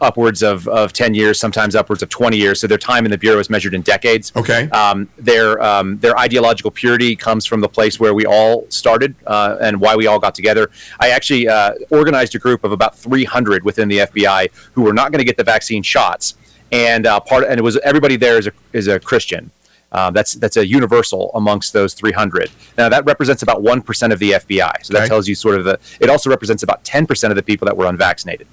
upwards 0.00 0.42
of, 0.42 0.68
of 0.68 0.92
10 0.92 1.14
years, 1.14 1.38
sometimes 1.38 1.74
upwards 1.74 2.02
of 2.02 2.08
20 2.08 2.36
years. 2.36 2.60
So 2.60 2.66
their 2.66 2.78
time 2.78 3.04
in 3.04 3.10
the 3.10 3.18
Bureau 3.18 3.38
is 3.38 3.48
measured 3.48 3.74
in 3.74 3.82
decades. 3.82 4.32
Okay. 4.36 4.68
Um, 4.70 5.08
their, 5.16 5.60
um, 5.62 5.98
their 5.98 6.18
ideological 6.18 6.70
purity 6.70 7.16
comes 7.16 7.46
from 7.46 7.60
the 7.60 7.68
place 7.68 7.98
where 7.98 8.12
we 8.14 8.26
all 8.26 8.66
started 8.70 9.14
uh, 9.26 9.56
and 9.60 9.80
why 9.80 9.96
we 9.96 10.06
all 10.06 10.18
got 10.18 10.34
together. 10.34 10.70
I 11.00 11.10
actually 11.10 11.48
uh, 11.48 11.74
organized 11.90 12.34
a 12.34 12.38
group 12.38 12.64
of 12.64 12.72
about 12.72 12.96
300 12.96 13.64
within 13.64 13.88
the 13.88 13.98
FBI 13.98 14.50
who 14.74 14.82
were 14.82 14.92
not 14.92 15.12
going 15.12 15.18
to 15.20 15.24
get 15.24 15.36
the 15.36 15.44
vaccine 15.44 15.82
shots. 15.82 16.34
And 16.72 17.06
uh, 17.06 17.20
part 17.20 17.44
and 17.44 17.58
it 17.58 17.62
was 17.62 17.76
everybody 17.78 18.16
there 18.16 18.38
is 18.38 18.48
a, 18.48 18.52
is 18.72 18.88
a 18.88 18.98
Christian. 18.98 19.52
Uh, 19.92 20.10
that's 20.10 20.32
that's 20.34 20.56
a 20.56 20.66
universal 20.66 21.30
amongst 21.34 21.72
those 21.72 21.94
300. 21.94 22.50
Now 22.76 22.88
that 22.88 23.04
represents 23.04 23.42
about 23.44 23.62
one 23.62 23.80
percent 23.82 24.12
of 24.12 24.18
the 24.18 24.32
FBI. 24.32 24.84
So 24.84 24.92
that 24.94 25.02
Okay. 25.02 25.08
tells 25.08 25.28
you 25.28 25.36
sort 25.36 25.56
of 25.58 25.64
the. 25.64 25.78
It 26.00 26.10
also 26.10 26.28
represents 26.28 26.64
about 26.64 26.82
10 26.82 27.06
percent 27.06 27.30
of 27.30 27.36
the 27.36 27.42
people 27.44 27.66
that 27.66 27.76
were 27.76 27.86
unvaccinated, 27.86 28.48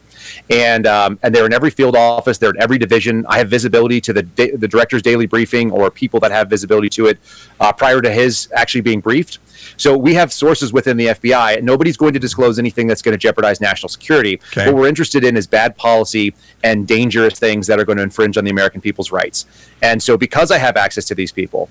and 0.49 0.85
um, 0.87 1.19
and 1.23 1.33
they're 1.33 1.45
in 1.45 1.53
every 1.53 1.71
field 1.71 1.95
office. 1.95 2.37
They're 2.37 2.51
in 2.51 2.61
every 2.61 2.77
division. 2.77 3.25
I 3.27 3.37
have 3.37 3.49
visibility 3.49 4.01
to 4.01 4.13
the 4.13 4.23
da- 4.23 4.55
the 4.55 4.67
director's 4.67 5.01
daily 5.01 5.25
briefing 5.25 5.71
or 5.71 5.89
people 5.91 6.19
that 6.21 6.31
have 6.31 6.49
visibility 6.49 6.89
to 6.89 7.07
it 7.07 7.19
uh, 7.59 7.73
prior 7.73 8.01
to 8.01 8.11
his 8.11 8.49
actually 8.53 8.81
being 8.81 8.99
briefed. 8.99 9.39
So 9.77 9.97
we 9.97 10.13
have 10.15 10.31
sources 10.31 10.73
within 10.73 10.97
the 10.97 11.07
FBI. 11.07 11.61
Nobody's 11.61 11.97
going 11.97 12.13
to 12.13 12.19
disclose 12.19 12.59
anything 12.59 12.87
that's 12.87 13.01
going 13.01 13.13
to 13.13 13.17
jeopardize 13.17 13.61
national 13.61 13.89
security. 13.89 14.39
Okay. 14.51 14.65
What 14.65 14.75
we're 14.75 14.87
interested 14.87 15.23
in 15.23 15.37
is 15.37 15.47
bad 15.47 15.75
policy 15.77 16.33
and 16.63 16.87
dangerous 16.87 17.39
things 17.39 17.67
that 17.67 17.79
are 17.79 17.85
going 17.85 17.97
to 17.97 18.03
infringe 18.03 18.37
on 18.37 18.43
the 18.43 18.51
American 18.51 18.81
people's 18.81 19.11
rights. 19.11 19.45
And 19.81 20.01
so, 20.01 20.17
because 20.17 20.51
I 20.51 20.57
have 20.57 20.77
access 20.77 21.05
to 21.05 21.15
these 21.15 21.31
people, 21.31 21.69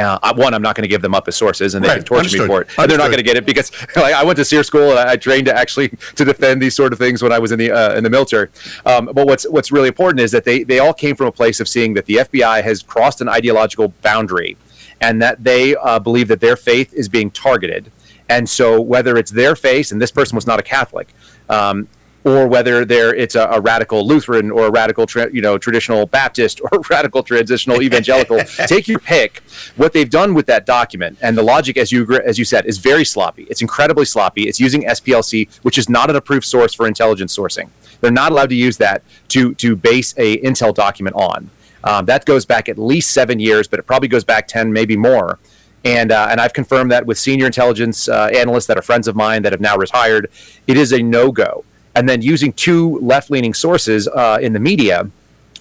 uh, 0.00 0.34
one, 0.34 0.54
I'm 0.54 0.62
not 0.62 0.74
going 0.74 0.82
to 0.82 0.88
give 0.88 1.02
them 1.02 1.14
up 1.14 1.28
as 1.28 1.36
sources, 1.36 1.74
and 1.74 1.84
they 1.84 1.88
Right, 1.88 1.96
can 1.96 2.04
torture 2.04 2.20
understood, 2.20 2.40
me 2.42 2.46
for 2.46 2.62
it. 2.62 2.68
And 2.78 2.90
they're 2.90 2.98
not 2.98 3.08
going 3.08 3.18
to 3.18 3.22
get 3.22 3.36
it 3.36 3.44
because 3.44 3.70
like, 3.96 4.14
I 4.14 4.24
went 4.24 4.36
to 4.38 4.44
SERE 4.44 4.62
school 4.62 4.90
and 4.90 4.98
I, 4.98 5.12
I 5.12 5.16
trained 5.16 5.46
to 5.46 5.56
actually 5.56 5.88
to 6.16 6.24
defend 6.24 6.62
these 6.62 6.74
sort 6.74 6.92
of 6.92 6.98
things 6.98 7.22
when 7.22 7.32
I 7.32 7.38
was 7.38 7.52
in 7.52 7.58
the 7.58 7.70
uh, 7.70 7.94
in 7.94 8.04
the 8.04 8.10
military. 8.10 8.48
Um, 8.86 9.06
but 9.12 9.26
what's 9.26 9.48
what's 9.48 9.70
really 9.70 9.88
important 9.88 10.20
is 10.20 10.30
that 10.32 10.44
they 10.44 10.62
they 10.62 10.78
all 10.78 10.94
came 10.94 11.16
from 11.16 11.26
a 11.26 11.32
place 11.32 11.60
of 11.60 11.68
seeing 11.68 11.94
that 11.94 12.06
the 12.06 12.16
FBI 12.16 12.62
has 12.62 12.82
crossed 12.82 13.20
an 13.20 13.28
ideological 13.28 13.88
boundary, 14.02 14.56
and 15.00 15.20
that 15.20 15.44
they 15.44 15.76
uh, 15.76 15.98
believe 15.98 16.28
that 16.28 16.40
their 16.40 16.56
faith 16.56 16.92
is 16.94 17.08
being 17.08 17.30
targeted. 17.30 17.90
And 18.28 18.48
so, 18.48 18.80
whether 18.80 19.16
it's 19.18 19.30
their 19.30 19.54
faith, 19.54 19.92
and 19.92 20.00
this 20.00 20.10
person 20.10 20.36
was 20.36 20.46
not 20.46 20.58
a 20.58 20.62
Catholic, 20.62 21.12
um, 21.50 21.88
or 22.24 22.46
whether 22.46 22.84
they're 22.84 23.14
it's 23.14 23.34
a, 23.34 23.46
a 23.46 23.60
radical 23.60 24.06
Lutheran 24.06 24.50
or 24.50 24.66
a 24.66 24.70
radical 24.70 25.06
tra- 25.06 25.32
you 25.32 25.40
know 25.40 25.58
traditional 25.58 26.06
Baptist 26.06 26.60
or 26.60 26.80
radical 26.90 27.22
transitional 27.22 27.82
evangelical. 27.82 28.38
Take 28.66 28.88
your 28.88 28.98
pick. 28.98 29.42
What 29.76 29.92
they've 29.92 30.08
done 30.08 30.34
with 30.34 30.46
that 30.46 30.66
document 30.66 31.18
and 31.20 31.36
the 31.36 31.42
logic, 31.42 31.76
as 31.76 31.92
you 31.92 32.06
as 32.24 32.38
you 32.38 32.44
said, 32.44 32.66
is 32.66 32.78
very 32.78 33.04
sloppy. 33.04 33.44
It's 33.44 33.62
incredibly 33.62 34.04
sloppy. 34.04 34.44
It's 34.48 34.60
using 34.60 34.82
SPLC, 34.82 35.48
which 35.62 35.78
is 35.78 35.88
not 35.88 36.10
an 36.10 36.16
approved 36.16 36.44
source 36.44 36.74
for 36.74 36.86
intelligence 36.86 37.36
sourcing. 37.36 37.70
They're 38.00 38.10
not 38.10 38.32
allowed 38.32 38.50
to 38.50 38.56
use 38.56 38.76
that 38.78 39.02
to 39.28 39.54
to 39.54 39.76
base 39.76 40.14
a 40.16 40.38
intel 40.38 40.74
document 40.74 41.16
on. 41.16 41.50
Um, 41.84 42.06
that 42.06 42.24
goes 42.24 42.44
back 42.44 42.68
at 42.68 42.78
least 42.78 43.10
seven 43.10 43.40
years, 43.40 43.66
but 43.66 43.80
it 43.80 43.84
probably 43.84 44.08
goes 44.08 44.24
back 44.24 44.46
ten, 44.46 44.72
maybe 44.72 44.96
more. 44.96 45.38
And 45.84 46.12
uh, 46.12 46.28
and 46.30 46.40
I've 46.40 46.52
confirmed 46.52 46.92
that 46.92 47.06
with 47.06 47.18
senior 47.18 47.46
intelligence 47.46 48.08
uh, 48.08 48.30
analysts 48.32 48.66
that 48.66 48.78
are 48.78 48.82
friends 48.82 49.08
of 49.08 49.16
mine 49.16 49.42
that 49.42 49.52
have 49.52 49.60
now 49.60 49.76
retired. 49.76 50.30
It 50.68 50.76
is 50.76 50.92
a 50.92 51.02
no 51.02 51.32
go. 51.32 51.64
And 51.94 52.08
then 52.08 52.22
using 52.22 52.52
two 52.52 52.98
left 53.00 53.30
leaning 53.30 53.54
sources 53.54 54.08
uh, 54.08 54.38
in 54.40 54.52
the 54.52 54.60
media 54.60 55.10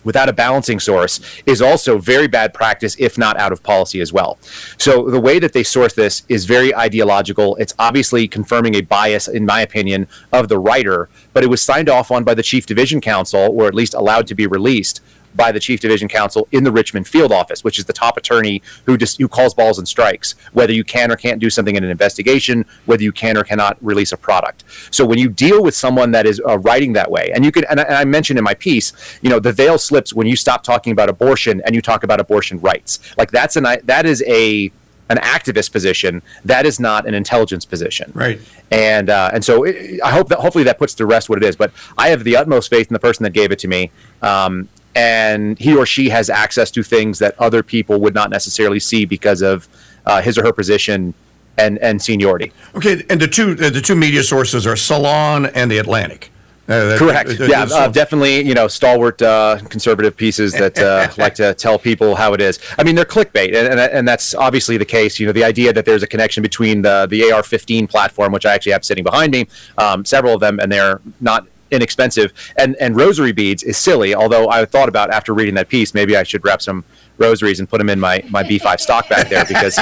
without 0.04 0.30
a 0.30 0.34
balancing 0.34 0.80
source 0.80 1.20
is 1.46 1.62
also 1.62 1.98
very 1.98 2.28
bad 2.28 2.54
practice, 2.54 2.96
if 3.00 3.18
not 3.18 3.38
out 3.38 3.52
of 3.52 3.62
policy 3.64 4.02
as 4.02 4.12
well. 4.12 4.38
So 4.78 5.10
the 5.10 5.20
way 5.20 5.40
that 5.40 5.54
they 5.54 5.64
source 5.64 5.94
this 5.94 6.24
is 6.28 6.46
very 6.46 6.76
ideological. 6.76 7.56
It's 7.58 7.74
obviously 7.78 8.28
confirming 8.28 8.76
a 8.76 8.82
bias, 8.82 9.28
in 9.28 9.46
my 9.46 9.62
opinion, 9.62 10.08
of 10.32 10.50
the 10.50 10.60
writer, 10.60 11.10
but 11.34 11.44
it 11.44 11.48
was 11.48 11.62
signed 11.62 11.90
off 11.90 12.12
on 12.12 12.24
by 12.24 12.34
the 12.34 12.44
Chief 12.44 12.66
Division 12.66 13.02
Counsel, 13.02 13.50
or 13.52 13.68
at 13.68 13.76
least 13.76 13.94
allowed 13.94 14.28
to 14.28 14.36
be 14.36 14.48
released 14.48 15.02
by 15.36 15.52
the 15.52 15.60
Chief 15.60 15.80
Division 15.80 16.08
Counsel 16.08 16.48
in 16.52 16.64
the 16.64 16.72
Richmond 16.72 17.08
field 17.08 17.32
office, 17.32 17.64
which 17.64 17.80
is 17.80 17.86
the 17.86 17.94
top 17.94 18.18
attorney 18.18 18.62
who 18.86 18.98
just 18.98 19.18
who 19.20 19.28
calls 19.28 19.54
balls 19.54 19.78
and 19.78 19.88
strikes, 19.88 20.36
whether 20.54 20.74
you 20.74 20.84
can 20.84 21.12
or 21.12 21.16
can't 21.16 21.40
do 21.40 21.50
something 21.50 21.76
in 21.76 21.84
an 21.84 21.90
investigation, 21.90 22.66
whether 22.86 23.04
you 23.04 23.12
can 23.12 23.38
or 23.38 23.44
cannot 23.44 23.78
release 23.82 24.12
a 24.12 24.18
product. 24.18 24.64
So 24.92 25.06
when 25.06 25.20
you 25.20 25.30
deal 25.30 25.64
with 25.64 25.76
someone 25.76 26.12
that 26.12 26.26
is 26.26 26.42
uh, 26.48 26.58
writing 26.60 26.94
that 26.94 27.10
way, 27.10 27.32
and 27.34 27.46
you 27.46 27.52
can, 27.52 27.64
and 27.70 27.80
I, 27.80 27.84
and 27.84 27.96
I 27.96 28.06
mentioned 28.06 28.38
in 28.38 28.44
my 28.44 28.54
piece, 28.54 28.94
you 29.22 29.30
know, 29.30 29.40
the 29.40 29.54
veil 29.54 29.78
slips 29.78 30.14
when 30.14 30.28
you 30.28 30.36
stop 30.36 30.64
talking 30.64 30.92
about 30.92 31.10
abortion 31.10 31.62
and 31.66 31.76
you 31.76 31.82
talk 31.82 32.04
about 32.04 32.20
abortion 32.20 32.60
rights. 32.60 33.00
Like 33.18 33.32
that's 33.32 33.56
an 33.56 33.66
that 33.84 34.06
is 34.06 34.24
a 34.28 34.72
an 35.10 35.18
activist 35.18 35.74
position. 35.74 36.22
That 36.46 36.66
is 36.66 36.80
not 36.80 37.06
an 37.06 37.14
intelligence 37.14 37.66
position 37.66 38.14
Right. 38.16 38.40
and 38.72 39.10
uh, 39.10 39.30
and 39.34 39.44
so 39.44 39.64
it, 39.66 40.00
I 40.02 40.10
hope 40.12 40.30
that 40.30 40.40
hopefully 40.40 40.64
that 40.64 40.78
puts 40.80 40.94
to 40.96 41.06
rest 41.06 41.28
what 41.30 41.38
it 41.38 41.44
is. 41.46 41.58
But 41.58 41.72
I 41.98 42.10
have 42.10 42.24
the 42.24 42.38
utmost 42.38 42.70
faith 42.70 42.88
in 42.88 42.94
the 42.94 43.00
person 43.00 43.24
that 43.24 43.34
gave 43.34 43.52
it 43.52 43.60
to 43.60 43.68
me, 43.68 43.92
um, 44.22 44.70
and 44.96 45.58
he 45.60 45.76
or 45.76 45.86
she 45.86 46.10
has 46.10 46.30
access 46.30 46.72
to 46.72 46.84
things 46.84 47.20
that 47.20 47.36
other 47.40 47.64
people 47.64 48.00
would 48.02 48.14
not 48.14 48.30
necessarily 48.30 48.80
see 48.80 49.06
because 49.06 49.42
of 49.42 49.68
uh, 50.06 50.22
his 50.22 50.38
or 50.38 50.44
her 50.44 50.54
position 50.54 51.14
and 51.58 51.78
and 51.80 52.02
seniority. 52.02 52.52
Okay, 52.76 53.04
and 53.10 53.20
the 53.20 53.28
two 53.28 53.52
uh, 53.62 53.70
the 53.70 53.82
two 53.82 53.96
media 53.96 54.24
sources 54.24 54.66
are 54.68 54.76
Salon 54.76 55.46
and 55.48 55.70
the 55.72 55.78
Atlantic. 55.78 56.32
Uh, 56.70 56.86
that- 56.90 57.00
Correct. 57.00 57.30
uh, 57.42 57.44
Yeah, 57.46 57.66
so- 57.66 57.76
uh, 57.78 57.88
definitely. 57.90 58.42
You 58.42 58.54
know, 58.54 58.68
stalwart 58.70 59.22
uh, 59.22 59.58
conservative 59.70 60.16
pieces 60.16 60.54
that 60.54 60.78
uh, 60.80 61.10
like 61.18 61.36
to 61.36 61.54
tell 61.56 61.78
people 61.78 62.16
how 62.16 62.34
it 62.34 62.40
is. 62.40 62.60
I 62.78 62.84
mean, 62.84 62.96
they're 62.96 63.04
clickbait, 63.04 63.48
and, 63.54 63.68
and 63.68 63.80
and 63.80 64.08
that's 64.08 64.34
obviously 64.34 64.78
the 64.78 64.86
case. 64.86 65.20
You 65.20 65.26
know, 65.26 65.34
the 65.34 65.44
idea 65.44 65.74
that 65.74 65.86
there's 65.86 66.04
a 66.04 66.08
connection 66.08 66.42
between 66.42 66.82
the 66.84 67.08
the 67.10 67.32
AR-15 67.32 67.90
platform, 67.90 68.32
which 68.32 68.46
I 68.46 68.54
actually 68.54 68.72
have 68.74 68.86
sitting 68.86 69.04
behind 69.04 69.32
me, 69.34 69.48
um, 69.78 70.06
several 70.06 70.34
of 70.34 70.40
them, 70.40 70.60
and 70.60 70.72
they're 70.72 71.02
not 71.20 71.46
inexpensive, 71.72 72.34
and 72.58 72.76
and 72.80 72.96
rosary 72.96 73.32
beads 73.32 73.64
is 73.64 73.78
silly. 73.78 74.14
Although 74.14 74.50
I 74.50 74.66
thought 74.66 74.90
about 74.90 75.12
after 75.12 75.34
reading 75.34 75.56
that 75.56 75.70
piece, 75.70 75.94
maybe 75.94 76.16
I 76.16 76.24
should 76.24 76.44
wrap 76.44 76.62
some 76.62 76.84
rosaries 77.22 77.60
and 77.60 77.70
put 77.70 77.78
them 77.78 77.90
in 77.90 78.00
my 78.00 78.24
my 78.30 78.44
B5 78.44 78.80
stock 78.88 79.08
back 79.08 79.30
there 79.30 79.46
because 79.46 79.80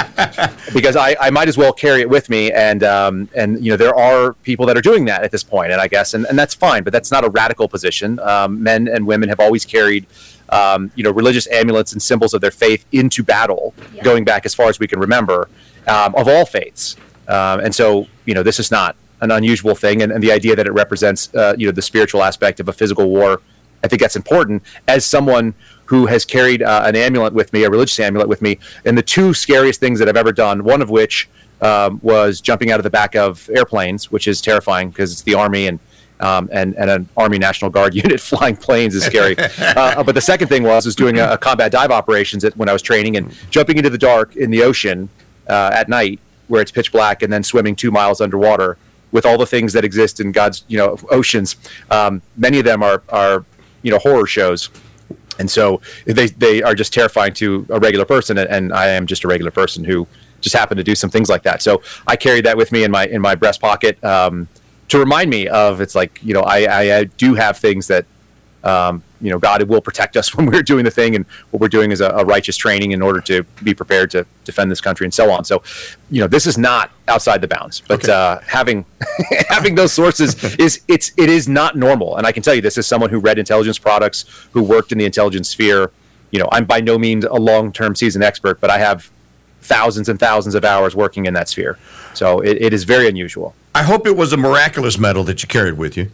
because 0.74 0.96
I, 0.96 1.16
I 1.20 1.30
might 1.30 1.48
as 1.48 1.58
well 1.58 1.74
carry 1.74 2.02
it 2.02 2.10
with 2.10 2.30
me. 2.30 2.52
And 2.52 2.84
um, 2.84 3.30
and 3.34 3.64
you 3.64 3.72
know 3.72 3.78
there 3.78 3.96
are 3.96 4.34
people 4.34 4.66
that 4.68 4.78
are 4.78 4.82
doing 4.82 5.06
that 5.06 5.24
at 5.24 5.32
this 5.32 5.44
point 5.44 5.72
and 5.72 5.82
I 5.82 5.88
guess 5.88 6.14
and, 6.14 6.26
and 6.26 6.38
that's 6.38 6.54
fine 6.54 6.84
but 6.84 6.94
that's 6.94 7.12
not 7.12 7.24
a 7.24 7.30
radical 7.30 7.68
position. 7.68 8.20
Um, 8.20 8.62
men 8.62 8.88
and 8.88 9.08
women 9.08 9.30
have 9.30 9.40
always 9.40 9.66
carried 9.66 10.06
um, 10.50 10.92
you 10.96 11.04
know 11.04 11.12
religious 11.12 11.48
amulets 11.48 11.94
and 11.94 12.02
symbols 12.02 12.34
of 12.34 12.42
their 12.42 12.52
faith 12.52 12.86
into 12.92 13.24
battle 13.24 13.74
going 14.04 14.24
back 14.24 14.46
as 14.46 14.54
far 14.54 14.70
as 14.70 14.80
we 14.80 14.88
can 14.88 15.00
remember 15.00 15.50
um, 15.88 16.14
of 16.16 16.28
all 16.28 16.46
faiths. 16.46 16.96
Um, 17.28 17.60
and 17.62 17.74
so 17.74 18.08
you 18.26 18.34
know 18.34 18.44
this 18.44 18.60
is 18.60 18.70
not 18.72 18.96
an 19.22 19.32
unusual 19.32 19.76
thing 19.76 20.02
and, 20.02 20.12
and 20.12 20.24
the 20.24 20.32
idea 20.32 20.56
that 20.56 20.68
it 20.68 20.72
represents 20.72 21.34
uh, 21.36 21.56
you 21.58 21.66
know 21.66 21.72
the 21.72 21.82
spiritual 21.82 22.24
aspect 22.24 22.60
of 22.60 22.68
a 22.68 22.74
physical 22.74 23.10
war 23.10 23.42
I 23.84 23.88
think 23.88 24.02
that's 24.02 24.16
important 24.16 24.64
as 24.88 25.06
someone 25.06 25.54
who 25.86 26.06
has 26.06 26.26
carried 26.26 26.62
uh, 26.62 26.84
an 26.86 26.96
amulet 26.96 27.34
with 27.34 27.52
me, 27.54 27.64
a 27.64 27.70
religious 27.70 28.00
amulet 28.00 28.28
with 28.28 28.42
me, 28.42 28.60
and 28.86 28.98
the 28.98 29.04
two 29.04 29.34
scariest 29.34 29.80
things 29.80 30.00
that 30.00 30.08
I've 30.08 30.18
ever 30.18 30.32
done. 30.32 30.64
One 30.64 30.82
of 30.82 30.90
which 30.90 31.30
um, 31.62 32.00
was 32.04 32.42
jumping 32.42 32.72
out 32.72 32.80
of 32.80 32.84
the 32.84 32.90
back 32.90 33.16
of 33.16 33.50
airplanes, 33.54 34.12
which 34.12 34.28
is 34.28 34.42
terrifying 34.42 34.90
because 34.90 35.12
it's 35.12 35.22
the 35.24 35.36
army 35.36 35.68
and. 35.68 35.80
Um, 36.22 36.50
and, 36.52 36.76
and 36.76 36.90
an 36.90 37.08
Army 37.16 37.40
National 37.40 37.72
Guard 37.72 37.96
unit 38.04 38.20
flying 38.20 38.58
planes 38.58 38.94
is 38.94 39.06
scary. 39.06 39.38
uh, 39.58 40.04
but 40.04 40.16
the 40.16 40.20
second 40.20 40.50
thing 40.50 40.64
was 40.64 40.86
was 40.86 40.94
doing 40.94 41.18
a, 41.18 41.32
a 41.32 41.38
combat 41.38 41.72
dive 41.72 41.92
operations 41.92 42.44
at, 42.44 42.58
when 42.58 42.68
I 42.68 42.74
was 42.74 42.82
training 42.82 43.16
and 43.16 43.34
jumping 43.52 43.78
into 43.78 43.90
the 43.90 43.98
dark 43.98 44.36
in 44.36 44.52
the 44.52 44.62
ocean 44.62 45.08
uh, 45.48 45.72
at 45.74 45.88
night 45.88 46.20
where 46.50 46.62
it's 46.62 46.72
pitch 46.72 46.92
black 46.92 47.22
and 47.22 47.32
then 47.32 47.42
swimming 47.42 47.74
two 47.74 47.90
miles 47.90 48.20
underwater 48.20 48.78
with 49.12 49.26
all 49.26 49.38
the 49.38 49.46
things 49.46 49.74
that 49.74 49.84
exist 49.84 50.20
in 50.20 50.32
God's 50.32 50.64
you 50.68 50.78
know 50.78 50.98
oceans. 51.10 51.56
Um, 51.90 52.22
many 52.38 52.60
of 52.60 52.66
them 52.66 52.84
are 52.84 53.04
are 53.10 53.46
you 53.82 53.92
know 53.92 54.00
horror 54.00 54.26
shows 54.26 54.70
and 55.40 55.50
so 55.50 55.82
they 56.06 56.28
they 56.28 56.62
are 56.62 56.76
just 56.76 56.94
terrifying 56.94 57.34
to 57.34 57.66
a 57.70 57.80
regular 57.80 58.06
person 58.06 58.38
and, 58.38 58.50
and 58.50 58.74
i 58.74 58.88
am 58.88 59.08
just 59.08 59.24
a 59.24 59.28
regular 59.28 59.50
person 59.50 59.84
who 59.84 60.06
just 60.42 60.56
happened 60.56 60.78
to 60.78 60.84
do 60.84 60.94
some 60.94 61.10
things 61.10 61.30
like 61.30 61.44
that 61.44 61.62
so 61.62 61.82
i 62.06 62.16
carried 62.16 62.46
that 62.46 62.58
with 62.58 62.72
me 62.72 62.84
in 62.84 62.92
my 62.92 63.08
in 63.08 63.22
my 63.22 63.34
breast 63.34 63.60
pocket 63.60 64.02
um, 64.04 64.48
to 64.90 65.00
remind 65.00 65.30
me 65.30 65.48
of 65.48 65.82
it's 65.82 65.96
like 65.96 66.20
you 66.22 66.34
know 66.34 66.42
i 66.42 66.64
i, 66.64 66.98
I 66.98 67.04
do 67.06 67.34
have 67.36 67.58
things 67.58 67.88
that 67.88 68.06
um, 68.64 69.04
you 69.22 69.30
know 69.30 69.40
god 69.40 69.62
will 69.64 69.82
protect 69.82 70.16
us 70.18 70.34
when 70.36 70.46
we're 70.46 70.62
doing 70.64 70.84
the 70.86 70.92
thing 70.92 71.16
and 71.16 71.26
what 71.52 71.60
we're 71.62 71.68
doing 71.68 71.92
is 71.92 72.02
a, 72.02 72.10
a 72.10 72.26
righteous 72.26 72.58
training 72.58 72.92
in 72.92 73.02
order 73.02 73.22
to 73.22 73.44
be 73.64 73.74
prepared 73.74 74.10
to 74.12 74.26
defend 74.46 74.70
this 74.72 74.82
country 74.82 75.06
and 75.06 75.14
so 75.14 75.32
on. 75.32 75.44
So 75.46 75.62
you 76.10 76.22
know 76.22 76.28
this 76.28 76.46
is 76.48 76.58
not 76.58 76.92
outside 77.08 77.42
the 77.42 77.48
bounds 77.48 77.82
but 77.88 78.04
Okay. 78.04 78.12
uh, 78.12 78.40
having 78.48 78.86
having 79.50 79.76
those 79.76 79.92
sources 79.94 80.42
is 80.60 80.82
it's 80.88 81.12
it 81.18 81.30
is 81.30 81.48
not 81.48 81.76
normal. 81.76 82.18
And 82.18 82.26
i 82.28 82.32
can 82.32 82.44
tell 82.44 82.54
you 82.56 82.62
this 82.62 82.78
is 82.78 82.86
someone 82.88 83.10
who 83.10 83.20
read 83.20 83.38
intelligence 83.40 83.80
products 83.80 84.26
who 84.54 84.62
worked 84.64 84.92
in 84.92 84.98
the 84.98 85.06
intelligence 85.06 85.50
sphere. 85.50 85.92
You 86.32 86.40
know 86.40 86.50
i'm 86.52 86.66
by 86.66 86.80
no 86.82 86.98
means 87.00 87.26
a 87.26 87.34
long-term 87.34 87.96
seasoned 87.96 88.24
expert 88.24 88.60
but 88.62 88.70
i 88.70 88.78
have 88.78 89.10
thousands 89.74 90.10
and 90.10 90.20
thousands 90.20 90.56
of 90.56 90.64
hours 90.66 90.96
working 90.96 91.26
in 91.26 91.34
that 91.34 91.48
sphere 91.48 91.78
so 92.14 92.40
it, 92.42 92.58
it 92.62 92.74
is 92.74 92.84
very 92.84 93.08
unusual 93.08 93.54
I 93.76 93.84
hope 93.84 94.08
it 94.08 94.16
was 94.16 94.34
a 94.34 94.38
miraculous 94.38 94.98
medal 94.98 95.24
that 95.26 95.44
you 95.44 95.48
carried 95.48 95.78
with 95.78 95.96
you, 95.96 96.10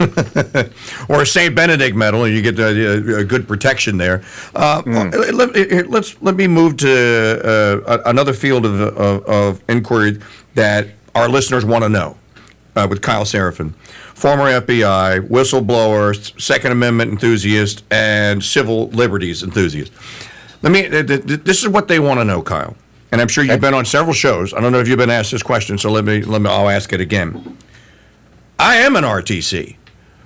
or 1.08 1.22
a 1.22 1.26
Saint 1.26 1.54
Benedict 1.54 1.96
medal, 1.96 2.24
and 2.24 2.34
you 2.34 2.42
get 2.42 2.58
a, 2.58 3.18
a 3.18 3.24
good 3.24 3.46
protection 3.46 3.96
there. 3.96 4.22
Uh, 4.54 4.82
let, 5.32 5.54
here, 5.54 5.84
let's 5.88 6.20
let 6.20 6.34
me 6.34 6.48
move 6.48 6.76
to 6.78 7.84
uh, 7.86 7.98
another 8.06 8.32
field 8.32 8.66
of, 8.66 8.80
of, 8.80 9.24
of 9.24 9.62
inquiry 9.68 10.20
that 10.56 10.88
our 11.14 11.28
listeners 11.28 11.64
want 11.64 11.84
to 11.84 11.88
know. 11.88 12.16
Uh, 12.76 12.86
with 12.88 13.02
Kyle 13.02 13.24
Seraphin, 13.24 13.74
former 14.14 14.44
FBI 14.44 15.26
whistleblower, 15.26 16.40
Second 16.40 16.70
Amendment 16.70 17.10
enthusiast, 17.10 17.82
and 17.90 18.42
civil 18.44 18.88
liberties 18.90 19.42
enthusiast. 19.42 19.92
Let 20.62 20.72
me. 20.72 20.88
th- 20.88 21.06
th- 21.06 21.26
th- 21.26 21.40
This 21.44 21.62
is 21.62 21.68
what 21.68 21.88
they 21.88 21.98
want 21.98 22.20
to 22.20 22.24
know, 22.24 22.42
Kyle. 22.42 22.76
And 23.12 23.20
I'm 23.20 23.28
sure 23.28 23.42
you've 23.42 23.60
been 23.60 23.74
on 23.74 23.84
several 23.84 24.14
shows. 24.14 24.54
I 24.54 24.60
don't 24.60 24.70
know 24.72 24.78
if 24.80 24.86
you've 24.86 24.98
been 24.98 25.10
asked 25.10 25.32
this 25.32 25.42
question, 25.42 25.78
so 25.78 25.90
let 25.90 26.04
me. 26.04 26.22
Let 26.22 26.42
me. 26.42 26.48
I'll 26.50 26.68
ask 26.68 26.92
it 26.92 27.00
again. 27.00 27.56
I 28.58 28.76
am 28.76 28.94
an 28.96 29.04
RTC. 29.04 29.76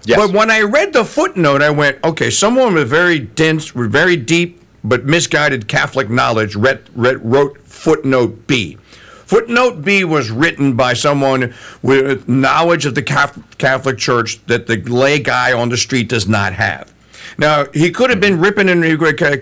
Yes. 0.07 0.19
But 0.19 0.33
when 0.37 0.50
I 0.50 0.61
read 0.62 0.93
the 0.93 1.05
footnote, 1.05 1.62
I 1.62 1.71
went, 1.71 1.99
okay, 2.05 2.29
someone 2.29 2.75
with 2.75 2.88
very 2.91 3.19
dense, 3.19 3.71
very 3.71 4.17
deep 4.17 4.61
but 4.83 5.07
misguided 5.07 5.67
Catholic 5.67 6.11
knowledge 6.11 6.55
read, 6.57 6.83
read, 6.95 7.25
wrote 7.25 7.59
footnote 7.67 8.47
B. 8.47 8.76
Footnote 9.25 9.81
B 9.83 10.05
was 10.05 10.31
written 10.31 10.75
by 10.76 10.93
someone 10.93 11.55
with 11.81 12.29
knowledge 12.29 12.85
of 12.85 12.95
the 12.95 13.03
Catholic 13.03 13.97
Church 13.97 14.45
that 14.47 14.67
the 14.67 14.76
lay 14.83 15.19
guy 15.21 15.55
on 15.55 15.71
the 15.71 15.79
street 15.79 16.11
does 16.11 16.29
not 16.29 16.53
have. 16.53 16.93
Now, 17.38 17.67
he 17.73 17.91
could 17.91 18.11
have 18.11 18.21
been 18.21 18.41
ripping 18.41 18.69
and 18.69 18.83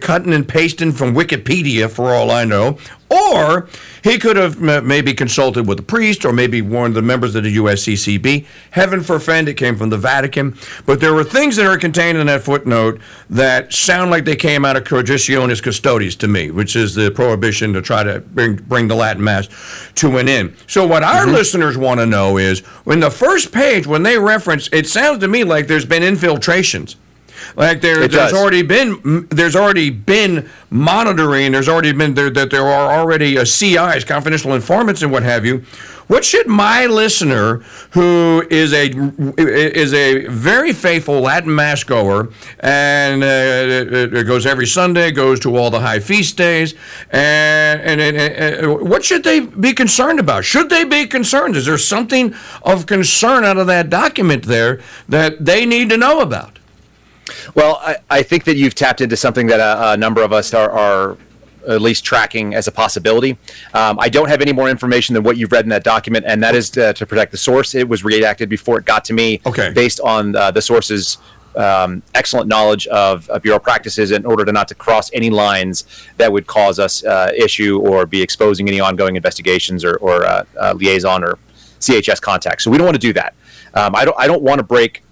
cutting 0.01 0.33
and 0.33 0.49
pasting 0.49 0.93
from 0.93 1.15
Wikipedia 1.15 1.91
for 1.91 2.15
all 2.15 2.31
I 2.31 2.45
know, 2.45 2.79
or 3.13 3.69
he 4.03 4.19
could 4.19 4.37
have 4.37 4.59
maybe 4.61 5.13
consulted 5.13 5.67
with 5.67 5.79
a 5.79 5.83
priest 5.83 6.25
or 6.25 6.33
maybe 6.33 6.63
warned 6.63 6.95
the 6.95 7.03
members 7.03 7.35
of 7.35 7.45
the 7.45 7.57
USCCB. 7.57 8.47
Heaven 8.71 9.03
forfend, 9.03 9.49
it 9.49 9.55
came 9.55 9.77
from 9.77 9.91
the 9.91 9.99
Vatican. 9.99 10.57
But 10.87 11.01
there 11.01 11.13
were 11.13 11.25
things 11.25 11.57
that 11.57 11.67
are 11.67 11.77
contained 11.77 12.19
in 12.19 12.27
that 12.29 12.43
footnote 12.43 13.01
that 13.29 13.73
sound 13.73 14.11
like 14.11 14.25
they 14.25 14.37
came 14.37 14.65
out 14.65 14.77
of 14.77 14.85
Traditionis 14.85 15.63
Custodes 15.63 16.17
to 16.17 16.29
me, 16.29 16.51
which 16.51 16.75
is 16.75 16.95
the 16.95 17.11
prohibition 17.11 17.73
to 17.75 17.83
try 17.83 18.03
to 18.03 18.21
bring, 18.21 18.57
bring 18.57 18.89
the 18.89 18.95
Latin 18.95 19.23
Mass 19.23 19.49
to 19.97 20.17
an 20.17 20.29
end. 20.29 20.57
So, 20.67 20.87
what 20.87 21.03
our 21.03 21.25
mm-hmm. 21.25 21.35
listeners 21.35 21.77
want 21.77 22.01
to 22.01 22.07
know 22.07 22.39
is 22.39 22.61
when 22.85 23.01
the 23.01 23.11
first 23.11 23.53
page, 23.53 23.87
when 23.87 24.03
they 24.03 24.19
reference, 24.19 24.69
it 24.73 24.89
sounds 24.89 25.21
to 25.21 25.29
me 25.29 25.45
like 25.45 25.67
there's 25.67 25.87
been 25.87 26.03
infiltrations. 26.03 26.97
Like 27.57 27.81
there, 27.81 27.97
there's 28.09 28.11
does. 28.11 28.33
already 28.33 28.63
been 28.63 29.27
there's 29.31 29.57
already 29.57 29.91
been 29.91 30.49
monitoring. 30.71 31.53
There's 31.53 31.69
already 31.69 31.93
been 31.93 32.15
there 32.15 32.31
that 32.31 32.51
there 32.51 32.67
are 32.67 32.99
already 32.99 33.39
uh, 33.39 33.45
CIs, 33.45 34.05
confidential 34.05 34.55
informants, 34.55 35.03
and 35.03 35.13
what 35.13 35.23
have 35.23 35.45
you. 35.45 35.65
What 36.09 36.25
should 36.25 36.47
my 36.47 36.87
listener, 36.87 37.63
who 37.93 38.47
is 38.51 38.73
a 38.73 38.91
is 39.39 39.95
a 39.95 40.27
very 40.27 40.73
faithful 40.73 41.21
Latin 41.21 41.55
mass 41.55 41.85
goer 41.85 42.31
and 42.61 43.23
uh, 43.23 43.27
it, 43.27 44.15
it 44.15 44.27
goes 44.27 44.45
every 44.45 44.67
Sunday, 44.67 45.11
goes 45.11 45.41
to 45.41 45.57
all 45.57 45.71
the 45.71 45.81
high 45.81 46.01
feast 46.01 46.37
days, 46.37 46.75
and, 47.11 47.81
and, 47.81 48.01
and, 48.01 48.17
and, 48.17 48.91
what 48.91 49.05
should 49.05 49.25
they 49.25 49.41
be 49.41 49.73
concerned 49.73 50.21
about? 50.21 50.45
Should 50.45 50.69
they 50.69 50.85
be 50.85 51.07
concerned? 51.07 51.57
Is 51.57 51.67
there 51.67 51.79
something 51.79 52.35
of 52.63 52.87
concern 52.87 53.45
out 53.45 53.57
of 53.57 53.67
that 53.69 53.89
document 53.89 54.45
there 54.45 54.81
that 55.09 55.45
they 55.45 55.65
need 55.65 55.89
to 55.91 55.97
know 55.97 56.21
about? 56.21 56.51
Well, 57.55 57.79
I, 57.83 57.97
I 58.11 58.23
think 58.23 58.45
that 58.45 58.57
you've 58.57 58.75
tapped 58.75 59.00
into 59.00 59.17
something 59.17 59.47
that 59.49 59.61
a, 59.61 59.93
a 59.93 59.97
number 59.97 60.23
of 60.23 60.33
us 60.33 60.55
are, 60.55 60.71
are 60.71 61.17
at 61.69 61.81
least 61.81 62.05
tracking 62.05 62.55
as 62.55 62.67
a 62.67 62.73
possibility. 62.73 63.38
Um, 63.75 63.99
I 64.00 64.09
don't 64.09 64.29
have 64.29 64.41
any 64.41 64.52
more 64.52 64.69
information 64.69 65.14
than 65.14 65.23
what 65.23 65.37
you've 65.37 65.52
read 65.52 65.64
in 65.64 65.69
that 65.71 65.85
document, 65.85 66.25
and 66.26 66.43
that 66.43 66.55
is 66.55 66.71
to, 66.71 66.93
to 66.95 67.07
protect 67.07 67.31
the 67.31 67.38
source. 67.38 67.75
It 67.75 67.88
was 67.88 68.02
redacted 68.02 68.49
before 68.49 68.79
it 68.79 68.85
got 68.85 69.05
to 69.07 69.12
me, 69.12 69.41
okay. 69.47 69.73
based 69.73 70.00
on 70.00 70.35
uh, 70.35 70.50
the 70.50 70.62
source's 70.62 71.19
um, 71.55 72.02
excellent 72.14 72.49
knowledge 72.49 72.87
of, 72.87 73.29
of, 73.29 73.43
bureau 73.43 73.59
practices 73.59 74.11
in 74.11 74.25
order 74.25 74.43
to 74.45 74.52
not 74.52 74.69
to 74.69 74.75
cross 74.75 75.11
any 75.12 75.29
lines 75.29 75.85
that 76.17 76.33
would 76.33 76.47
cause 76.47 76.79
us 76.79 77.05
uh, 77.05 77.31
issue 77.37 77.79
or 77.79 78.07
be 78.07 78.23
exposing 78.23 78.69
any 78.69 78.81
ongoing 78.81 79.17
investigations 79.17 79.85
or, 79.85 79.97
or 79.97 80.25
uh, 80.25 80.45
uh 80.59 80.73
liaison 80.75 81.23
or 81.23 81.38
CHS 81.81 82.23
contacts. 82.23 82.64
So 82.64 82.71
we 82.71 82.79
don't 82.79 82.87
want 82.87 82.95
to 82.95 83.07
do 83.07 83.12
that. 83.12 83.35
Um, 83.75 83.95
I 83.95 84.07
don't. 84.07 84.19
I 84.19 84.26
don't 84.26 84.43
want 84.43 84.61
to 84.61 84.62
break 84.62 85.02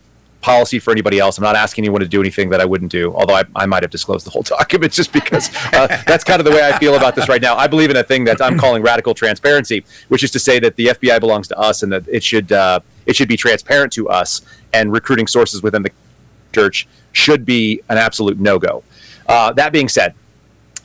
policy 0.41 0.79
for 0.79 0.91
anybody 0.91 1.19
else. 1.19 1.39
I'm 1.39 1.45
not 1.45 1.57
asking 1.57 1.85
anyone 1.85 2.01
to 2.01 2.09
do 2.09 2.21
anything 2.21 2.51
that 2.51 2.61
I 2.61 2.65
wouldn't 2.65 2.91
do, 2.91 3.15
although 3.15 3.35
I, 3.35 3.45
I 3.55 3.67
might 3.67 3.83
have 3.83 3.91
disclosed 3.91 4.27
the 4.27 4.31
whole 4.31 4.43
document 4.59 4.93
just 4.93 5.13
because 5.13 5.55
uh, 5.73 5.87
that's 6.07 6.25
kind 6.25 6.41
of 6.41 6.45
the 6.45 6.51
way 6.51 6.63
I 6.63 6.79
feel 6.79 6.95
about 6.95 7.15
this 7.15 7.29
right 7.29 7.43
now. 7.43 7.57
I 7.57 7.67
believe 7.67 7.91
in 7.91 7.97
a 7.97 8.03
thing 8.03 8.25
that 8.25 8.41
I'm 8.41 8.59
calling 8.59 8.83
radical 8.83 9.15
transparency, 9.15 9.85
which 10.09 10.23
is 10.23 10.31
to 10.33 10.39
say 10.39 10.59
that 10.61 10.77
the 10.77 10.87
FBI 10.87 11.21
belongs 11.21 11.49
to 11.49 11.59
us 11.59 11.83
and 11.83 11.93
that 11.93 12.07
it 12.09 12.23
should 12.23 12.53
uh, 12.53 12.81
it 13.07 13.17
should 13.17 13.29
be 13.29 13.37
transparent 13.37 13.93
to 13.95 14.09
us, 14.09 14.43
and 14.73 14.93
recruiting 14.93 15.27
sources 15.27 15.63
within 15.63 15.83
the 15.83 15.91
church 16.53 16.87
should 17.13 17.45
be 17.45 17.83
an 17.89 17.99
absolute 17.99 18.39
no 18.39 18.59
go. 18.59 18.83
Uh, 19.27 19.53
that 19.53 19.73
being 19.73 19.89
said, 19.89 20.15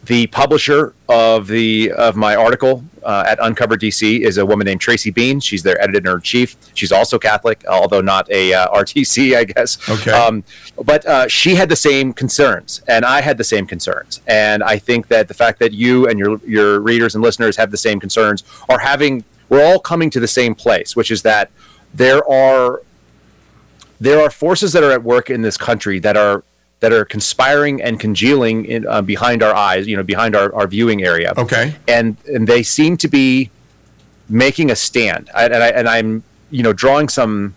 the 0.05 0.27
publisher 0.27 0.93
of 1.09 1.47
the 1.47 1.91
of 1.91 2.15
my 2.15 2.35
article 2.35 2.83
uh, 3.03 3.23
at 3.27 3.39
Uncover 3.41 3.75
DC 3.77 4.21
is 4.21 4.37
a 4.37 4.45
woman 4.45 4.65
named 4.65 4.81
Tracy 4.81 5.11
Beanz. 5.11 5.43
She's 5.43 5.63
their 5.63 5.81
editor 5.81 6.15
in 6.15 6.21
chief. 6.21 6.55
She's 6.73 6.91
also 6.91 7.17
Catholic, 7.17 7.63
although 7.67 8.01
not 8.01 8.29
a 8.29 8.53
uh, 8.53 8.67
RTC, 8.73 9.35
I 9.35 9.45
guess. 9.45 9.77
Okay. 9.89 10.11
Um, 10.11 10.43
but 10.83 11.05
uh, 11.05 11.27
she 11.27 11.55
had 11.55 11.69
the 11.69 11.75
same 11.75 12.13
concerns, 12.13 12.81
and 12.87 13.03
I 13.03 13.21
had 13.21 13.37
the 13.37 13.43
same 13.43 13.65
concerns. 13.65 14.21
And 14.27 14.63
I 14.63 14.77
think 14.77 15.07
that 15.07 15.27
the 15.27 15.33
fact 15.33 15.59
that 15.59 15.73
you 15.73 16.07
and 16.07 16.19
your 16.19 16.39
your 16.45 16.79
readers 16.79 17.15
and 17.15 17.23
listeners 17.23 17.57
have 17.57 17.71
the 17.71 17.77
same 17.77 17.99
concerns 17.99 18.43
are 18.69 18.79
having 18.79 19.23
we're 19.49 19.63
all 19.63 19.79
coming 19.79 20.09
to 20.11 20.19
the 20.19 20.27
same 20.27 20.55
place, 20.55 20.95
which 20.95 21.11
is 21.11 21.21
that 21.23 21.49
there 21.93 22.27
are 22.29 22.81
there 23.99 24.19
are 24.19 24.29
forces 24.29 24.73
that 24.73 24.83
are 24.83 24.91
at 24.91 25.03
work 25.03 25.29
in 25.29 25.41
this 25.41 25.57
country 25.57 25.99
that 25.99 26.17
are 26.17 26.43
that 26.79 26.91
are 26.91 27.05
conspiring 27.05 27.81
and 27.81 27.99
congealing 27.99 28.65
in, 28.65 28.85
uh, 28.87 29.01
behind 29.01 29.41
our 29.41 29.55
eyes, 29.55 29.87
you 29.87 29.95
know, 29.95 30.03
behind 30.03 30.35
our, 30.35 30.53
our 30.53 30.67
viewing 30.67 31.03
area. 31.03 31.33
Okay. 31.37 31.75
And 31.87 32.17
and 32.27 32.47
they 32.47 32.63
seem 32.63 32.97
to 32.97 33.07
be 33.07 33.49
making 34.29 34.71
a 34.71 34.75
stand. 34.75 35.29
I, 35.33 35.45
and 35.45 35.55
I 35.55 35.67
and 35.69 35.87
I'm 35.87 36.23
you 36.51 36.63
know 36.63 36.73
drawing 36.73 37.09
some. 37.09 37.55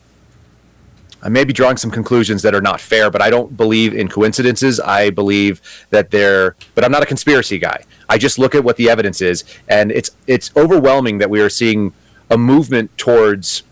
I 1.21 1.29
may 1.29 1.43
be 1.43 1.53
drawing 1.53 1.77
some 1.77 1.91
conclusions 1.91 2.43
that 2.43 2.55
are 2.55 2.61
not 2.61 2.81
fair, 2.81 3.11
but 3.11 3.21
I 3.21 3.29
don't 3.29 3.57
believe 3.57 3.93
in 3.93 4.09
coincidences. 4.09 4.79
I 4.79 5.11
believe 5.11 5.61
that 5.91 6.13
they're, 6.13 6.55
but 6.77 6.85
I'm 6.85 6.93
not 6.93 7.03
a 7.03 7.07
conspiracy 7.07 7.59
guy. 7.59 7.83
I 8.09 8.19
just 8.19 8.39
look 8.39 8.55
at 8.55 8.63
what 8.63 8.77
the 8.77 8.89
evidence 8.89 9.21
is, 9.21 9.43
and 9.67 9.91
it's 9.91 10.13
it's 10.29 10.53
overwhelming 10.57 11.19
that 11.19 11.29
we 11.29 11.41
are 11.41 11.51
seeing 11.51 11.93
a 12.31 12.39
movement 12.39 12.97
towards 12.97 13.65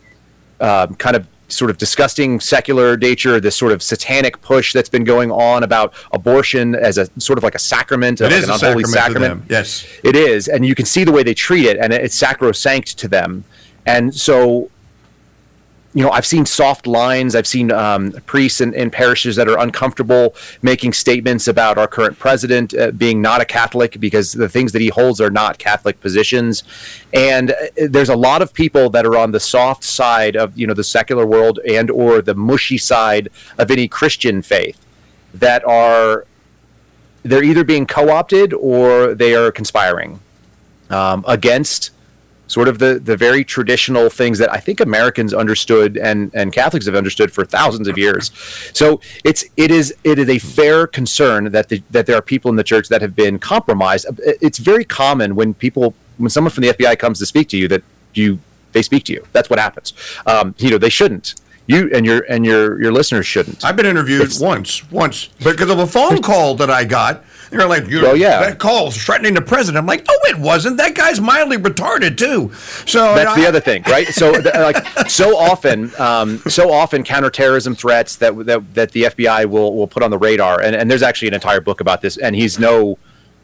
um, 0.60 0.96
kind 0.96 1.14
of 1.14 1.28
sort 1.48 1.70
of 1.70 1.78
disgusting 1.78 2.40
secular 2.40 2.96
nature, 2.96 3.40
this 3.40 3.56
sort 3.56 3.72
of 3.72 3.82
satanic 3.82 4.40
push 4.40 4.72
that's 4.72 4.88
been 4.88 5.04
going 5.04 5.30
on 5.30 5.62
about 5.62 5.94
abortion 6.12 6.74
as 6.74 6.98
a 6.98 7.08
sort 7.20 7.38
of 7.38 7.44
like 7.44 7.54
a 7.54 7.58
sacrament, 7.58 8.20
it 8.20 8.24
like 8.24 8.32
is 8.32 8.44
an 8.44 8.50
unholy 8.50 8.84
sacrament. 8.84 9.24
sacrament. 9.24 9.44
Yes, 9.50 9.86
it 10.02 10.16
is, 10.16 10.48
and 10.48 10.66
you 10.66 10.74
can 10.74 10.86
see 10.86 11.04
the 11.04 11.12
way 11.12 11.22
they 11.22 11.34
treat 11.34 11.66
it, 11.66 11.76
and 11.76 11.92
it's 11.92 12.16
sacrosanct 12.16 12.98
to 12.98 13.08
them. 13.08 13.44
And 13.84 14.14
so 14.14 14.70
you 15.96 16.02
know, 16.02 16.10
I've 16.10 16.26
seen 16.26 16.44
soft 16.44 16.86
lines. 16.86 17.34
I've 17.34 17.46
seen 17.46 17.72
um, 17.72 18.12
priests 18.26 18.60
in, 18.60 18.74
in, 18.74 18.90
parishes 18.90 19.34
that 19.36 19.48
are 19.48 19.58
uncomfortable 19.58 20.34
making 20.60 20.92
statements 20.92 21.48
about 21.48 21.78
our 21.78 21.88
current 21.88 22.18
president 22.18 22.74
uh, 22.74 22.90
being 22.90 23.22
not 23.22 23.40
a 23.40 23.46
Catholic 23.46 23.98
because 23.98 24.32
the 24.32 24.46
things 24.46 24.72
that 24.72 24.82
he 24.82 24.88
holds 24.88 25.22
are 25.22 25.30
not 25.30 25.56
Catholic 25.56 25.98
positions. 26.00 26.64
And 27.14 27.52
uh, 27.52 27.54
there's 27.88 28.10
a 28.10 28.14
lot 28.14 28.42
of 28.42 28.52
people 28.52 28.90
that 28.90 29.06
are 29.06 29.16
on 29.16 29.30
the 29.30 29.40
soft 29.40 29.84
side 29.84 30.36
of 30.36 30.58
you 30.58 30.66
know 30.66 30.74
the 30.74 30.84
secular 30.84 31.24
world 31.24 31.60
and 31.66 31.90
or 31.90 32.20
the 32.20 32.34
mushy 32.34 32.76
side 32.76 33.30
of 33.56 33.70
any 33.70 33.88
Christian 33.88 34.42
faith 34.42 34.78
that 35.32 35.66
are 35.66 36.26
they're 37.22 37.42
either 37.42 37.64
being 37.64 37.86
co-opted 37.86 38.52
or 38.52 39.14
they 39.14 39.34
are 39.34 39.50
conspiring 39.50 40.20
um, 40.90 41.24
against 41.26 41.90
sort 42.46 42.68
of 42.68 42.78
the 42.78 42.98
the 42.98 43.16
very 43.16 43.44
traditional 43.44 44.08
things 44.10 44.38
that 44.38 44.52
I 44.52 44.58
think 44.58 44.80
Americans 44.80 45.34
understood 45.34 45.96
and 45.96 46.30
and 46.34 46.52
Catholics 46.52 46.86
have 46.86 46.94
understood 46.94 47.32
for 47.32 47.44
thousands 47.44 47.88
of 47.88 47.98
years. 47.98 48.30
So 48.72 49.00
it's 49.24 49.44
it 49.56 49.70
is 49.70 49.94
it 50.04 50.18
is 50.18 50.28
a 50.28 50.38
fair 50.38 50.86
concern 50.86 51.52
that 51.52 51.68
the, 51.68 51.82
that 51.90 52.06
there 52.06 52.16
are 52.16 52.22
people 52.22 52.50
in 52.50 52.56
the 52.56 52.64
church 52.64 52.88
that 52.88 53.02
have 53.02 53.14
been 53.14 53.38
compromised. 53.38 54.06
It's 54.18 54.58
very 54.58 54.84
common 54.84 55.34
when 55.34 55.54
people 55.54 55.94
when 56.18 56.30
someone 56.30 56.50
from 56.50 56.62
the 56.62 56.72
FBI 56.72 56.98
comes 56.98 57.18
to 57.18 57.26
speak 57.26 57.48
to 57.50 57.56
you 57.56 57.68
that 57.68 57.82
you 58.14 58.38
they 58.72 58.82
speak 58.82 59.04
to 59.04 59.12
you. 59.12 59.26
That's 59.32 59.50
what 59.50 59.58
happens. 59.58 59.92
Um, 60.26 60.54
you 60.58 60.70
know 60.70 60.78
they 60.78 60.90
shouldn't. 60.90 61.34
You 61.66 61.90
and 61.92 62.06
your 62.06 62.24
and 62.28 62.46
your 62.46 62.80
your 62.80 62.92
listeners 62.92 63.26
shouldn't. 63.26 63.64
I've 63.64 63.76
been 63.76 63.86
interviewed 63.86 64.22
it's, 64.22 64.38
once, 64.38 64.88
once 64.90 65.26
because 65.42 65.68
of 65.68 65.80
a 65.80 65.86
phone 65.86 66.22
call 66.22 66.54
that 66.56 66.70
I 66.70 66.84
got 66.84 67.24
they're 67.50 67.66
like, 67.66 67.86
you 67.88 68.04
oh, 68.06 68.14
yeah. 68.14 68.40
that 68.40 68.58
call 68.58 68.90
threatening 68.90 69.34
the 69.34 69.42
president. 69.42 69.78
I'm 69.78 69.86
like, 69.86 70.06
no, 70.06 70.14
it 70.24 70.38
wasn't. 70.38 70.76
That 70.78 70.94
guy's 70.94 71.20
mildly 71.20 71.56
retarded 71.56 72.16
too. 72.16 72.52
So 72.86 73.14
that's 73.14 73.36
the 73.36 73.46
other 73.46 73.60
thing, 73.60 73.82
right? 73.84 74.08
So, 74.08 74.32
like, 74.32 74.86
so 75.08 75.36
often, 75.36 75.92
um, 75.98 76.38
so 76.48 76.72
often, 76.72 77.04
counterterrorism 77.04 77.74
threats 77.74 78.16
that, 78.16 78.46
that 78.46 78.74
that 78.74 78.92
the 78.92 79.04
FBI 79.04 79.46
will 79.46 79.76
will 79.76 79.86
put 79.86 80.02
on 80.02 80.10
the 80.10 80.18
radar, 80.18 80.60
and, 80.60 80.74
and 80.74 80.90
there's 80.90 81.02
actually 81.02 81.28
an 81.28 81.34
entire 81.34 81.60
book 81.60 81.80
about 81.80 82.00
this. 82.02 82.16
And 82.16 82.34
he's 82.34 82.58
no. 82.58 82.98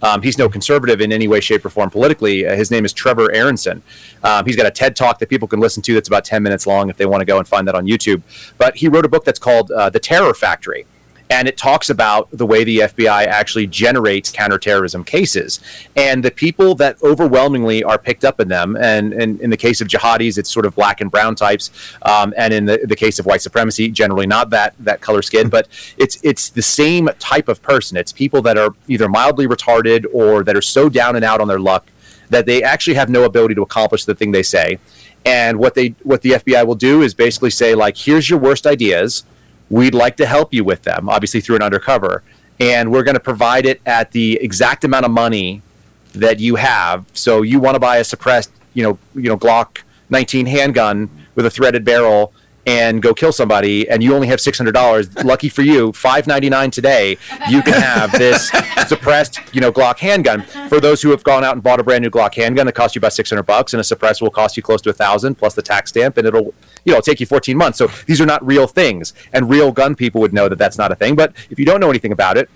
Um, 0.05 0.21
he's 0.21 0.37
no 0.37 0.49
conservative 0.49 1.01
in 1.01 1.12
any 1.12 1.29
way, 1.29 1.38
shape, 1.38 1.65
or 1.65 1.71
form 1.71 1.88
politically. 1.88 2.45
Uh, 2.45 2.57
his 2.57 2.73
name 2.73 2.85
is 2.85 2.93
Trevor 2.93 3.31
Aaronson. 3.31 3.85
Um, 4.25 4.45
he's 4.45 4.57
got 4.57 4.67
a 4.67 4.71
TED 4.73 4.97
talk 4.97 5.21
that 5.21 5.29
people 5.29 5.47
can 5.47 5.61
listen 5.61 5.81
to 5.85 5.95
that's 5.95 6.09
about 6.09 6.25
10 6.25 6.43
minutes 6.43 6.67
long 6.67 6.91
if 6.91 6.97
they 6.97 7.07
want 7.07 7.21
to 7.21 7.25
go 7.25 7.38
and 7.38 7.47
find 7.47 7.69
that 7.69 7.77
on 7.77 7.87
YouTube. 7.87 8.21
But 8.59 8.75
he 8.75 8.88
wrote 8.88 9.05
a 9.05 9.09
book 9.09 9.25
that's 9.25 9.38
called 9.38 9.71
uh, 9.71 9.91
The 9.91 10.01
Terror 10.01 10.35
Factory 10.35 10.87
and 11.33 11.49
it 11.49 11.57
talks 11.57 11.88
about 11.88 12.29
the 12.31 12.45
way 12.45 12.62
the 12.62 12.81
FBI 12.81 13.25
actually 13.27 13.66
generates 13.66 14.31
counterterrorism 14.31 15.03
cases 15.03 15.61
and 15.97 16.23
the 16.23 16.31
people 16.31 16.75
that 16.75 17.03
overwhelmingly 17.03 17.83
are 17.83 17.97
picked 17.97 18.23
up 18.23 18.38
in 18.38 18.49
them. 18.49 18.77
And, 18.77 19.14
and 19.14 19.40
in 19.40 19.49
the 19.49 19.57
case 19.57 19.81
of 19.81 19.88
jihadis, 19.88 20.37
it's 20.37 20.53
sort 20.53 20.66
of 20.66 20.75
black 20.75 21.01
and 21.01 21.11
brown 21.11 21.35
types, 21.35 21.71
um, 22.03 22.35
and 22.37 22.53
in 22.53 22.66
the, 22.66 22.85
the 22.85 22.95
case 22.95 23.18
of 23.18 23.25
white 23.25 23.40
supremacy, 23.40 23.88
generally 23.88 24.27
not 24.27 24.51
that 24.51 24.75
that 24.81 25.01
color 25.01 25.23
skin, 25.23 25.49
but 25.49 25.68
it's 25.97 26.18
it's 26.23 26.51
the 26.51 26.61
same 26.61 27.09
type 27.18 27.49
of 27.49 27.62
person. 27.62 27.97
It's 27.97 28.12
people 28.12 28.42
that 28.42 28.59
are 28.59 28.75
either 28.87 29.09
mildly 29.09 29.47
retarded 29.47 30.05
or 30.12 30.45
that 30.45 30.55
are 30.55 30.62
so 30.62 30.90
down 30.90 31.16
and 31.16 31.25
out 31.25 31.40
on 31.40 31.49
their 31.49 31.61
luck 31.61 31.87
that 32.29 32.45
they 32.45 32.62
actually 32.62 32.95
have 32.95 33.09
no 33.09 33.25
ability 33.25 33.55
to 33.55 33.62
accomplish 33.62 34.05
the 34.05 34.14
thing 34.14 34.33
they 34.33 34.42
say. 34.42 34.79
And 35.25 35.59
what 35.59 35.75
they 35.75 35.95
what 36.03 36.21
the 36.21 36.33
FBI 36.33 36.66
will 36.66 36.75
do 36.75 37.01
is 37.01 37.14
basically 37.14 37.51
say 37.51 37.75
like, 37.75 37.97
here's 37.97 38.29
your 38.29 38.38
worst 38.38 38.66
ideas 38.66 39.25
We'd 39.73 39.95
like 39.95 40.17
to 40.19 40.27
help 40.27 40.53
you 40.53 40.63
with 40.65 40.83
them, 40.83 41.09
obviously 41.09 41.41
through 41.41 41.57
an 41.57 41.63
undercover. 41.63 42.23
and 42.61 42.93
we're 42.93 43.03
going 43.03 43.15
to 43.15 43.21
provide 43.33 43.67
it 43.67 43.81
at 43.87 44.13
the 44.13 44.39
exact 44.41 44.85
amount 44.85 45.05
of 45.05 45.11
money 45.11 45.63
that 46.13 46.39
you 46.39 46.55
have. 46.57 47.05
So 47.13 47.43
you 47.43 47.59
want 47.59 47.75
to 47.75 47.81
buy 47.81 47.97
a 47.97 48.05
suppressed, 48.05 48.53
you 48.75 48.83
know, 48.85 48.99
you 49.15 49.29
know, 49.29 49.37
Glock 49.37 49.79
19 50.11 50.47
handgun 50.47 51.11
with 51.35 51.47
a 51.47 51.51
threaded 51.51 51.85
barrel 51.85 52.33
and 52.66 53.03
go 53.03 53.12
kill 53.12 53.33
somebody 53.33 53.88
and 53.88 54.03
you 54.03 54.14
only 54.14 54.29
have 54.29 54.38
$600 54.38 55.25
lucky 55.25 55.48
for 55.48 55.62
you 55.62 55.92
599 55.92 56.70
today 56.70 57.18
you 57.48 57.62
can 57.62 57.75
have 57.75 58.12
this 58.12 58.51
suppressed 58.87 59.40
you 59.53 59.61
know 59.61 59.72
glock 59.72 59.98
handgun. 59.98 60.42
For 60.68 60.81
those 60.81 61.03
who 61.03 61.11
have 61.11 61.22
gone 61.25 61.44
out 61.44 61.55
and 61.55 61.62
bought 61.62 61.81
a 61.81 61.83
brand 61.83 62.03
new 62.03 62.11
glock 62.11 62.35
handgun 62.35 62.66
that 62.66 62.72
costs 62.72 62.94
you 62.94 63.01
about 63.01 63.12
600 63.12 63.42
bucks 63.42 63.75
and 63.75 63.81
a 63.81 63.85
suppressor 63.85 64.22
will 64.22 64.31
cost 64.31 64.57
you 64.57 64.62
close 64.62 64.81
to 64.83 64.90
a 64.90 64.92
thousand 64.92 65.37
plus 65.37 65.55
the 65.55 65.62
tax 65.62 65.90
stamp 65.90 66.16
and 66.16 66.27
it'll 66.27 66.55
you 66.85 66.92
know 66.92 66.98
it'll 66.98 67.03
take 67.03 67.20
you 67.20 67.27
14 67.27 67.57
months. 67.57 67.79
So 67.79 67.88
these 68.07 68.20
are 68.20 68.27
not 68.27 68.44
real 68.46 68.66
things 68.66 69.12
and 69.33 69.48
real 69.51 69.72
gun 69.72 69.94
people 69.94 70.20
would 70.20 70.33
know 70.33 70.48
that 70.48 70.59
that's 70.59 70.79
not 70.79 70.92
a 70.92 70.94
thing. 70.94 71.16
But 71.16 71.35
if 71.51 71.59
you 71.59 71.64
don't 71.64 71.81
know 71.81 71.90
anything 71.90 72.12
about 72.12 72.37
it 72.37 72.48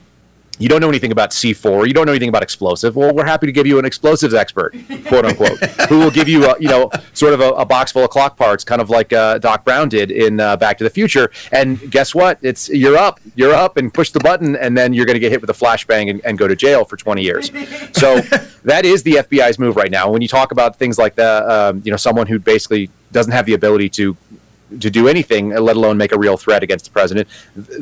you 0.58 0.68
don't 0.68 0.80
know 0.80 0.88
anything 0.88 1.12
about 1.12 1.30
C4, 1.30 1.86
you 1.86 1.92
don't 1.92 2.06
know 2.06 2.12
anything 2.12 2.28
about 2.28 2.42
explosive. 2.42 2.96
Well, 2.96 3.14
we're 3.14 3.26
happy 3.26 3.46
to 3.46 3.52
give 3.52 3.66
you 3.66 3.78
an 3.78 3.84
explosives 3.84 4.34
expert, 4.34 4.74
quote 5.06 5.24
unquote, 5.24 5.58
who 5.88 5.98
will 5.98 6.10
give 6.10 6.28
you, 6.28 6.46
a, 6.46 6.58
you 6.58 6.68
know, 6.68 6.90
sort 7.12 7.34
of 7.34 7.40
a, 7.40 7.50
a, 7.50 7.64
box 7.66 7.92
full 7.92 8.04
of 8.04 8.10
clock 8.10 8.36
parts, 8.36 8.64
kind 8.64 8.80
of 8.80 8.88
like 8.88 9.12
uh, 9.12 9.38
Doc 9.38 9.64
Brown 9.64 9.88
did 9.88 10.10
in 10.10 10.40
uh, 10.40 10.56
Back 10.56 10.78
to 10.78 10.84
the 10.84 10.90
Future. 10.90 11.30
And 11.52 11.90
guess 11.90 12.14
what? 12.14 12.38
It's 12.42 12.68
you're 12.68 12.96
up, 12.96 13.20
you're 13.34 13.54
up, 13.54 13.76
and 13.76 13.92
push 13.92 14.10
the 14.10 14.20
button, 14.20 14.56
and 14.56 14.76
then 14.76 14.94
you're 14.94 15.06
going 15.06 15.14
to 15.14 15.20
get 15.20 15.30
hit 15.30 15.40
with 15.40 15.50
a 15.50 15.52
flashbang 15.52 16.10
and, 16.10 16.24
and, 16.24 16.36
go 16.36 16.46
to 16.46 16.56
jail 16.56 16.84
for 16.84 16.96
20 16.96 17.22
years. 17.22 17.50
So 17.96 18.20
that 18.64 18.84
is 18.84 19.02
the 19.04 19.14
FBI's 19.14 19.58
move 19.58 19.76
right 19.76 19.90
now. 19.90 20.10
When 20.10 20.20
you 20.20 20.28
talk 20.28 20.52
about 20.52 20.76
things 20.76 20.98
like 20.98 21.14
that, 21.14 21.48
um, 21.48 21.80
you 21.82 21.90
know, 21.90 21.96
someone 21.96 22.26
who 22.26 22.38
basically 22.38 22.90
doesn't 23.10 23.32
have 23.32 23.46
the 23.46 23.54
ability 23.54 23.88
to 23.90 24.16
to 24.80 24.90
do 24.90 25.08
anything, 25.08 25.50
let 25.50 25.76
alone 25.76 25.96
make 25.96 26.12
a 26.12 26.18
real 26.18 26.36
threat 26.36 26.62
against 26.62 26.84
the 26.84 26.90
president, 26.90 27.28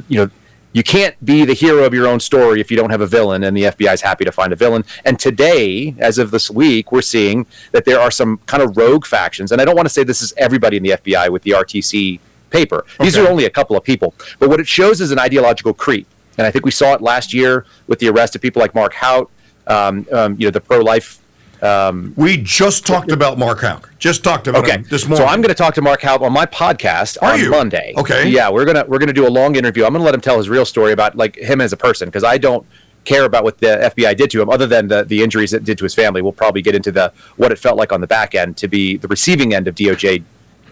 you 0.08 0.18
know 0.18 0.30
you 0.74 0.82
can't 0.82 1.24
be 1.24 1.44
the 1.44 1.54
hero 1.54 1.84
of 1.84 1.94
your 1.94 2.06
own 2.06 2.20
story 2.20 2.60
if 2.60 2.70
you 2.70 2.76
don't 2.76 2.90
have 2.90 3.00
a 3.00 3.06
villain, 3.06 3.44
and 3.44 3.56
the 3.56 3.62
FBI 3.62 3.94
is 3.94 4.02
happy 4.02 4.24
to 4.24 4.32
find 4.32 4.52
a 4.52 4.56
villain. 4.56 4.84
And 5.04 5.18
today, 5.18 5.94
as 5.98 6.18
of 6.18 6.32
this 6.32 6.50
week, 6.50 6.90
we're 6.90 7.00
seeing 7.00 7.46
that 7.70 7.84
there 7.84 8.00
are 8.00 8.10
some 8.10 8.38
kind 8.46 8.62
of 8.62 8.76
rogue 8.76 9.06
factions, 9.06 9.52
and 9.52 9.62
I 9.62 9.64
don't 9.64 9.76
want 9.76 9.86
to 9.86 9.94
say 9.94 10.02
this 10.02 10.20
is 10.20 10.34
everybody 10.36 10.76
in 10.76 10.82
the 10.82 10.90
FBI 10.90 11.30
with 11.30 11.44
the 11.44 11.52
RTC 11.52 12.18
paper. 12.50 12.84
These 12.98 13.16
okay. 13.16 13.24
are 13.24 13.30
only 13.30 13.44
a 13.44 13.50
couple 13.50 13.76
of 13.76 13.84
people, 13.84 14.14
but 14.40 14.50
what 14.50 14.58
it 14.58 14.66
shows 14.66 15.00
is 15.00 15.12
an 15.12 15.18
ideological 15.18 15.72
creep, 15.72 16.08
and 16.36 16.46
I 16.46 16.50
think 16.50 16.64
we 16.64 16.72
saw 16.72 16.92
it 16.94 17.00
last 17.00 17.32
year 17.32 17.64
with 17.86 18.00
the 18.00 18.08
arrest 18.08 18.34
of 18.34 18.42
people 18.42 18.60
like 18.60 18.74
Mark 18.74 18.94
Houck, 18.94 19.30
um, 19.68 20.06
um, 20.12 20.36
you 20.40 20.46
know, 20.48 20.50
the 20.50 20.60
pro-life 20.60 21.20
um, 21.64 22.12
we 22.16 22.36
just 22.36 22.86
talked 22.86 23.10
about 23.10 23.38
Mark 23.38 23.60
Houck. 23.60 23.90
Just 23.98 24.22
talked 24.22 24.46
about 24.46 24.64
okay. 24.64 24.76
him 24.76 24.86
this 24.90 25.06
morning. 25.08 25.26
So 25.26 25.32
I'm 25.32 25.40
going 25.40 25.48
to 25.48 25.54
talk 25.54 25.74
to 25.74 25.82
Mark 25.82 26.02
Houck 26.02 26.20
on 26.20 26.32
my 26.32 26.46
podcast 26.46 27.16
Are 27.22 27.32
on 27.32 27.40
you? 27.40 27.50
Monday. 27.50 27.94
Okay. 27.96 28.28
Yeah, 28.28 28.50
we're 28.50 28.66
gonna 28.66 28.84
we're 28.86 28.98
gonna 28.98 29.12
do 29.12 29.26
a 29.26 29.30
long 29.30 29.56
interview. 29.56 29.84
I'm 29.84 29.92
going 29.92 30.00
to 30.00 30.04
let 30.04 30.14
him 30.14 30.20
tell 30.20 30.36
his 30.36 30.48
real 30.48 30.66
story 30.66 30.92
about 30.92 31.16
like 31.16 31.36
him 31.36 31.60
as 31.60 31.72
a 31.72 31.76
person 31.76 32.08
because 32.08 32.24
I 32.24 32.38
don't 32.38 32.66
care 33.04 33.24
about 33.24 33.44
what 33.44 33.58
the 33.58 33.92
FBI 33.94 34.16
did 34.16 34.30
to 34.30 34.42
him, 34.42 34.50
other 34.50 34.66
than 34.66 34.88
the 34.88 35.04
the 35.04 35.22
injuries 35.22 35.52
it 35.52 35.64
did 35.64 35.78
to 35.78 35.84
his 35.84 35.94
family. 35.94 36.20
We'll 36.22 36.32
probably 36.32 36.62
get 36.62 36.74
into 36.74 36.92
the 36.92 37.12
what 37.36 37.50
it 37.50 37.58
felt 37.58 37.76
like 37.76 37.92
on 37.92 38.00
the 38.00 38.06
back 38.06 38.34
end 38.34 38.56
to 38.58 38.68
be 38.68 38.96
the 38.96 39.08
receiving 39.08 39.54
end 39.54 39.66
of 39.66 39.74
DOJ 39.74 40.22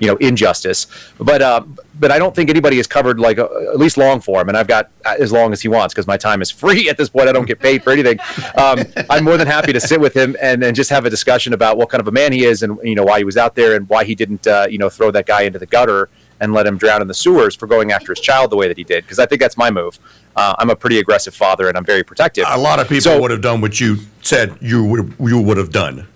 you 0.02 0.08
know 0.08 0.16
injustice. 0.16 0.88
But 1.18 1.40
uh, 1.40 1.62
but 1.98 2.10
I 2.10 2.18
don't 2.18 2.34
think 2.34 2.50
anybody 2.50 2.76
has 2.78 2.88
covered 2.88 3.20
like 3.20 3.38
uh, 3.38 3.48
at 3.72 3.78
least 3.78 3.96
long 3.96 4.20
form, 4.20 4.48
and 4.48 4.58
I've 4.58 4.66
got 4.66 4.90
uh, 5.04 5.14
as 5.18 5.30
long 5.30 5.52
as 5.52 5.62
he 5.62 5.68
wants 5.68 5.94
because 5.94 6.08
my 6.08 6.16
time 6.16 6.42
is 6.42 6.50
free 6.62 6.90
at 6.90 6.98
this 6.98 7.08
point. 7.08 7.28
I 7.28 7.32
don't 7.32 7.46
get 7.46 7.60
paid 7.60 7.84
for 7.84 7.92
anything. 7.92 8.18
Um, 8.58 8.84
I'm 9.08 9.24
more 9.24 9.36
than 9.36 9.46
happy 9.46 9.72
to 9.72 9.80
sit 9.80 10.00
with 10.00 10.14
him 10.14 10.36
and, 10.42 10.64
and 10.64 10.74
just 10.74 10.90
have 10.90 11.06
a 11.06 11.10
discussion 11.10 11.52
about 11.52 11.76
what 11.76 11.88
kind 11.88 12.00
of 12.00 12.08
a 12.08 12.10
man 12.10 12.32
he 12.32 12.44
is, 12.44 12.64
and 12.64 12.78
you 12.82 12.96
know 12.96 13.04
why 13.04 13.18
he 13.18 13.24
was 13.24 13.36
out 13.36 13.54
there 13.54 13.76
and 13.76 13.88
why 13.88 14.02
he 14.02 14.16
didn't 14.16 14.46
uh, 14.46 14.66
you 14.68 14.78
know 14.78 14.90
throw 14.90 15.12
that 15.12 15.26
guy 15.26 15.42
into 15.42 15.60
the 15.60 15.66
gutter 15.66 16.08
and 16.40 16.52
let 16.52 16.66
him 16.66 16.76
drown 16.76 17.00
in 17.00 17.06
the 17.06 17.14
sewers 17.14 17.54
for 17.54 17.68
going 17.68 17.92
after 17.92 18.10
his 18.10 18.18
child 18.18 18.50
the 18.50 18.56
way 18.56 18.66
that 18.66 18.76
he 18.76 18.82
did. 18.82 19.04
Because 19.04 19.20
I 19.20 19.26
think 19.26 19.40
that's 19.40 19.56
my 19.56 19.70
move. 19.70 20.00
Uh, 20.34 20.54
I'm 20.58 20.70
a 20.70 20.74
pretty 20.74 20.98
aggressive 20.98 21.36
father, 21.36 21.68
and 21.68 21.78
I'm 21.78 21.84
very 21.84 22.02
protective. 22.02 22.44
A 22.48 22.58
lot 22.58 22.80
of 22.80 22.88
people 22.88 23.12
so, 23.12 23.20
would 23.20 23.30
have 23.30 23.42
done 23.42 23.60
what 23.60 23.80
you 23.80 23.98
said 24.22 24.58
you 24.60 24.82
would 24.84 25.14
you 25.20 25.40
would 25.40 25.56
have 25.56 25.70
done. 25.70 26.08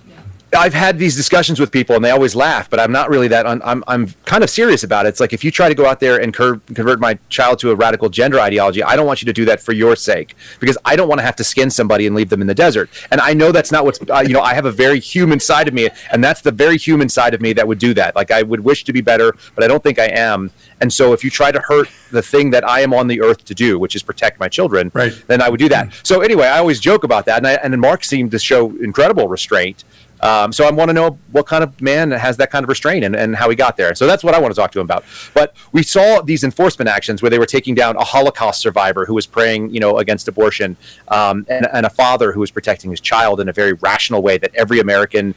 I've 0.54 0.74
had 0.74 0.98
these 0.98 1.16
discussions 1.16 1.58
with 1.58 1.72
people 1.72 1.96
and 1.96 2.04
they 2.04 2.10
always 2.10 2.34
laugh, 2.36 2.70
but 2.70 2.78
I'm 2.78 2.92
not 2.92 3.10
really 3.10 3.28
that. 3.28 3.46
Un- 3.46 3.60
I'm 3.64 3.82
I'm 3.86 4.14
kind 4.24 4.44
of 4.44 4.50
serious 4.50 4.84
about 4.84 5.04
it. 5.06 5.10
It's 5.10 5.20
like 5.20 5.32
if 5.32 5.42
you 5.42 5.50
try 5.50 5.68
to 5.68 5.74
go 5.74 5.86
out 5.86 5.98
there 5.98 6.20
and 6.20 6.32
cur- 6.32 6.60
convert 6.66 7.00
my 7.00 7.18
child 7.28 7.58
to 7.60 7.70
a 7.72 7.74
radical 7.74 8.08
gender 8.08 8.38
ideology, 8.38 8.82
I 8.82 8.94
don't 8.94 9.06
want 9.06 9.22
you 9.22 9.26
to 9.26 9.32
do 9.32 9.44
that 9.46 9.60
for 9.60 9.72
your 9.72 9.96
sake 9.96 10.36
because 10.60 10.78
I 10.84 10.94
don't 10.94 11.08
want 11.08 11.18
to 11.18 11.24
have 11.24 11.36
to 11.36 11.44
skin 11.44 11.68
somebody 11.70 12.06
and 12.06 12.14
leave 12.14 12.28
them 12.28 12.40
in 12.40 12.46
the 12.46 12.54
desert. 12.54 12.90
And 13.10 13.20
I 13.20 13.34
know 13.34 13.50
that's 13.50 13.72
not 13.72 13.84
what's 13.84 13.98
uh, 14.08 14.24
you 14.26 14.34
know. 14.34 14.40
I 14.40 14.54
have 14.54 14.66
a 14.66 14.72
very 14.72 15.00
human 15.00 15.40
side 15.40 15.66
of 15.66 15.74
me, 15.74 15.88
and 16.12 16.22
that's 16.22 16.42
the 16.42 16.52
very 16.52 16.78
human 16.78 17.08
side 17.08 17.34
of 17.34 17.40
me 17.40 17.52
that 17.54 17.66
would 17.66 17.78
do 17.78 17.92
that. 17.94 18.14
Like 18.14 18.30
I 18.30 18.42
would 18.42 18.60
wish 18.60 18.84
to 18.84 18.92
be 18.92 19.00
better, 19.00 19.34
but 19.54 19.64
I 19.64 19.68
don't 19.68 19.82
think 19.82 19.98
I 19.98 20.06
am. 20.06 20.52
And 20.80 20.92
so 20.92 21.12
if 21.12 21.24
you 21.24 21.30
try 21.30 21.50
to 21.50 21.60
hurt 21.60 21.88
the 22.12 22.22
thing 22.22 22.50
that 22.50 22.68
I 22.68 22.80
am 22.80 22.92
on 22.92 23.06
the 23.06 23.20
earth 23.20 23.44
to 23.46 23.54
do, 23.54 23.78
which 23.78 23.96
is 23.96 24.02
protect 24.02 24.38
my 24.38 24.48
children, 24.48 24.90
right. 24.94 25.12
then 25.26 25.40
I 25.40 25.48
would 25.48 25.58
do 25.58 25.68
that. 25.70 25.92
So 26.02 26.20
anyway, 26.20 26.46
I 26.46 26.58
always 26.58 26.80
joke 26.80 27.02
about 27.02 27.24
that, 27.26 27.38
and 27.38 27.46
I, 27.46 27.54
and 27.54 27.78
Mark 27.80 28.04
seemed 28.04 28.30
to 28.32 28.38
show 28.38 28.70
incredible 28.76 29.28
restraint. 29.28 29.84
Um, 30.20 30.52
so 30.52 30.64
I 30.64 30.70
want 30.70 30.88
to 30.88 30.92
know 30.92 31.18
what 31.32 31.46
kind 31.46 31.62
of 31.62 31.80
man 31.80 32.10
has 32.10 32.36
that 32.38 32.50
kind 32.50 32.64
of 32.64 32.68
restraint 32.68 33.04
and, 33.04 33.14
and 33.14 33.36
how 33.36 33.50
he 33.50 33.56
got 33.56 33.76
there. 33.76 33.94
So 33.94 34.06
that's 34.06 34.24
what 34.24 34.34
I 34.34 34.40
want 34.40 34.54
to 34.54 34.60
talk 34.60 34.72
to 34.72 34.80
him 34.80 34.84
about. 34.84 35.04
But 35.34 35.54
we 35.72 35.82
saw 35.82 36.22
these 36.22 36.42
enforcement 36.44 36.88
actions 36.88 37.22
where 37.22 37.30
they 37.30 37.38
were 37.38 37.46
taking 37.46 37.74
down 37.74 37.96
a 37.96 38.04
Holocaust 38.04 38.60
survivor 38.60 39.04
who 39.04 39.14
was 39.14 39.26
praying, 39.26 39.70
you 39.70 39.80
know, 39.80 39.98
against 39.98 40.28
abortion, 40.28 40.76
um, 41.08 41.46
and, 41.48 41.66
and 41.72 41.86
a 41.86 41.90
father 41.90 42.32
who 42.32 42.40
was 42.40 42.50
protecting 42.50 42.90
his 42.90 43.00
child 43.00 43.40
in 43.40 43.48
a 43.48 43.52
very 43.52 43.74
rational 43.74 44.22
way 44.22 44.38
that 44.38 44.54
every 44.54 44.80
American 44.80 45.34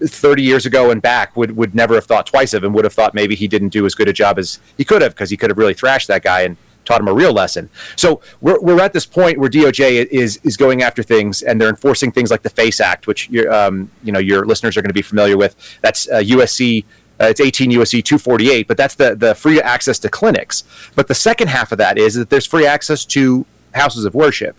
30 0.00 0.42
years 0.42 0.66
ago 0.66 0.90
and 0.90 1.00
back 1.00 1.36
would, 1.36 1.56
would 1.56 1.74
never 1.74 1.94
have 1.94 2.04
thought 2.04 2.26
twice 2.26 2.52
of 2.52 2.64
and 2.64 2.74
would 2.74 2.84
have 2.84 2.92
thought 2.92 3.14
maybe 3.14 3.34
he 3.34 3.46
didn't 3.46 3.68
do 3.68 3.86
as 3.86 3.94
good 3.94 4.08
a 4.08 4.12
job 4.12 4.38
as 4.38 4.58
he 4.76 4.84
could 4.84 5.02
have 5.02 5.14
because 5.14 5.30
he 5.30 5.36
could 5.36 5.50
have 5.50 5.58
really 5.58 5.74
thrashed 5.74 6.08
that 6.08 6.22
guy 6.22 6.42
and 6.42 6.56
taught 6.84 7.00
him 7.00 7.08
a 7.08 7.14
real 7.14 7.32
lesson. 7.32 7.70
So 7.96 8.20
we're, 8.40 8.60
we're 8.60 8.80
at 8.80 8.92
this 8.92 9.06
point 9.06 9.38
where 9.38 9.50
DOJ 9.50 10.06
is 10.06 10.38
is 10.42 10.56
going 10.56 10.82
after 10.82 11.02
things 11.02 11.42
and 11.42 11.60
they're 11.60 11.68
enforcing 11.68 12.12
things 12.12 12.30
like 12.30 12.42
the 12.42 12.50
FACE 12.50 12.80
Act, 12.80 13.06
which 13.06 13.34
um, 13.46 13.90
you 14.02 14.12
know 14.12 14.18
your 14.18 14.44
listeners 14.44 14.76
are 14.76 14.82
going 14.82 14.90
to 14.90 14.94
be 14.94 15.02
familiar 15.02 15.36
with. 15.36 15.56
That's 15.82 16.08
uh, 16.08 16.16
USC. 16.16 16.84
Uh, 17.20 17.26
it's 17.26 17.40
18 17.40 17.70
USC 17.70 18.04
248, 18.04 18.66
but 18.66 18.76
that's 18.76 18.94
the 18.94 19.14
the 19.14 19.34
free 19.34 19.60
access 19.60 19.98
to 20.00 20.08
clinics. 20.08 20.64
But 20.94 21.08
the 21.08 21.14
second 21.14 21.48
half 21.48 21.72
of 21.72 21.78
that 21.78 21.98
is 21.98 22.14
that 22.14 22.30
there's 22.30 22.46
free 22.46 22.66
access 22.66 23.04
to 23.06 23.46
houses 23.72 24.04
of 24.04 24.14
worship 24.14 24.56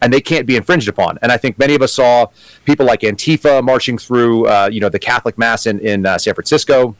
and 0.00 0.12
they 0.12 0.20
can't 0.20 0.46
be 0.46 0.56
infringed 0.56 0.88
upon. 0.88 1.18
And 1.22 1.30
I 1.30 1.36
think 1.36 1.58
many 1.58 1.74
of 1.74 1.82
us 1.82 1.92
saw 1.92 2.26
people 2.64 2.86
like 2.86 3.00
Antifa 3.00 3.62
marching 3.62 3.98
through, 3.98 4.46
uh, 4.46 4.68
you 4.72 4.80
know, 4.80 4.88
the 4.88 4.98
Catholic 4.98 5.36
Mass 5.36 5.66
in, 5.66 5.78
in 5.80 6.06
uh, 6.06 6.18
San 6.18 6.34
Francisco. 6.34 6.96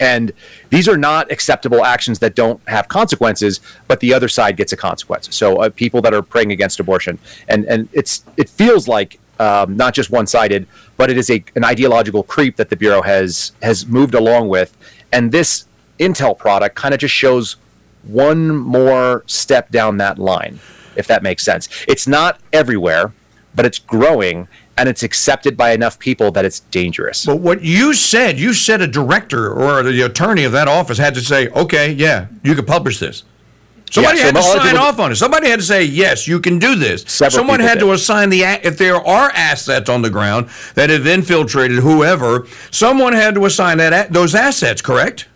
And 0.00 0.32
these 0.70 0.88
are 0.88 0.96
not 0.96 1.30
acceptable 1.30 1.84
actions 1.84 2.18
that 2.18 2.34
don't 2.34 2.60
have 2.68 2.88
consequences, 2.88 3.60
but 3.88 4.00
the 4.00 4.12
other 4.12 4.28
side 4.28 4.56
gets 4.56 4.72
a 4.72 4.76
consequence. 4.76 5.34
So 5.34 5.56
uh, 5.56 5.70
people 5.70 6.00
that 6.02 6.14
are 6.14 6.22
praying 6.22 6.52
against 6.52 6.80
abortion, 6.80 7.18
and 7.48 7.64
and 7.64 7.88
it's 7.92 8.24
it 8.36 8.48
feels 8.48 8.88
like 8.88 9.18
um, 9.38 9.76
not 9.76 9.94
just 9.94 10.10
one 10.10 10.26
sided, 10.26 10.66
but 10.96 11.10
it 11.10 11.16
is 11.16 11.30
a 11.30 11.44
an 11.54 11.64
ideological 11.64 12.22
creep 12.22 12.56
that 12.56 12.70
the 12.70 12.76
bureau 12.76 13.02
has 13.02 13.52
has 13.62 13.86
moved 13.86 14.14
along 14.14 14.48
with, 14.48 14.76
and 15.12 15.32
this 15.32 15.66
Intel 15.98 16.36
product 16.36 16.76
kind 16.76 16.92
of 16.92 17.00
just 17.00 17.14
shows 17.14 17.56
one 18.02 18.48
more 18.48 19.24
step 19.26 19.70
down 19.70 19.96
that 19.96 20.18
line, 20.18 20.60
if 20.94 21.06
that 21.06 21.22
makes 21.22 21.44
sense. 21.44 21.68
It's 21.88 22.06
not 22.06 22.38
everywhere, 22.52 23.12
but 23.54 23.64
it's 23.66 23.78
growing 23.78 24.46
and 24.76 24.88
it's 24.88 25.02
accepted 25.02 25.56
by 25.56 25.72
enough 25.72 25.98
people 25.98 26.30
that 26.32 26.44
it's 26.44 26.60
dangerous. 26.60 27.24
But 27.24 27.40
what 27.40 27.62
you 27.62 27.94
said, 27.94 28.38
you 28.38 28.52
said 28.52 28.80
a 28.80 28.86
director 28.86 29.52
or 29.52 29.82
the 29.82 30.02
attorney 30.02 30.44
of 30.44 30.52
that 30.52 30.68
office 30.68 30.98
had 30.98 31.14
to 31.14 31.20
say, 31.20 31.48
okay, 31.48 31.92
yeah, 31.92 32.26
you 32.42 32.54
can 32.54 32.66
publish 32.66 32.98
this. 32.98 33.24
Somebody 33.90 34.18
yeah, 34.18 34.30
so 34.30 34.32
had 34.32 34.36
to 34.36 34.60
sign 34.64 34.76
off 34.76 34.98
on 34.98 35.12
it. 35.12 35.16
Somebody 35.16 35.48
had 35.48 35.60
to 35.60 35.64
say, 35.64 35.84
yes, 35.84 36.26
you 36.26 36.40
can 36.40 36.58
do 36.58 36.74
this. 36.74 37.04
Someone 37.06 37.60
had 37.60 37.74
did. 37.74 37.80
to 37.80 37.92
assign 37.92 38.30
the, 38.30 38.42
if 38.42 38.76
there 38.76 38.96
are 38.96 39.30
assets 39.30 39.88
on 39.88 40.02
the 40.02 40.10
ground 40.10 40.48
that 40.74 40.90
have 40.90 41.06
infiltrated 41.06 41.78
whoever, 41.78 42.46
someone 42.70 43.12
had 43.12 43.34
to 43.36 43.44
assign 43.46 43.78
that 43.78 44.12
those 44.12 44.34
assets, 44.34 44.82
correct? 44.82 45.28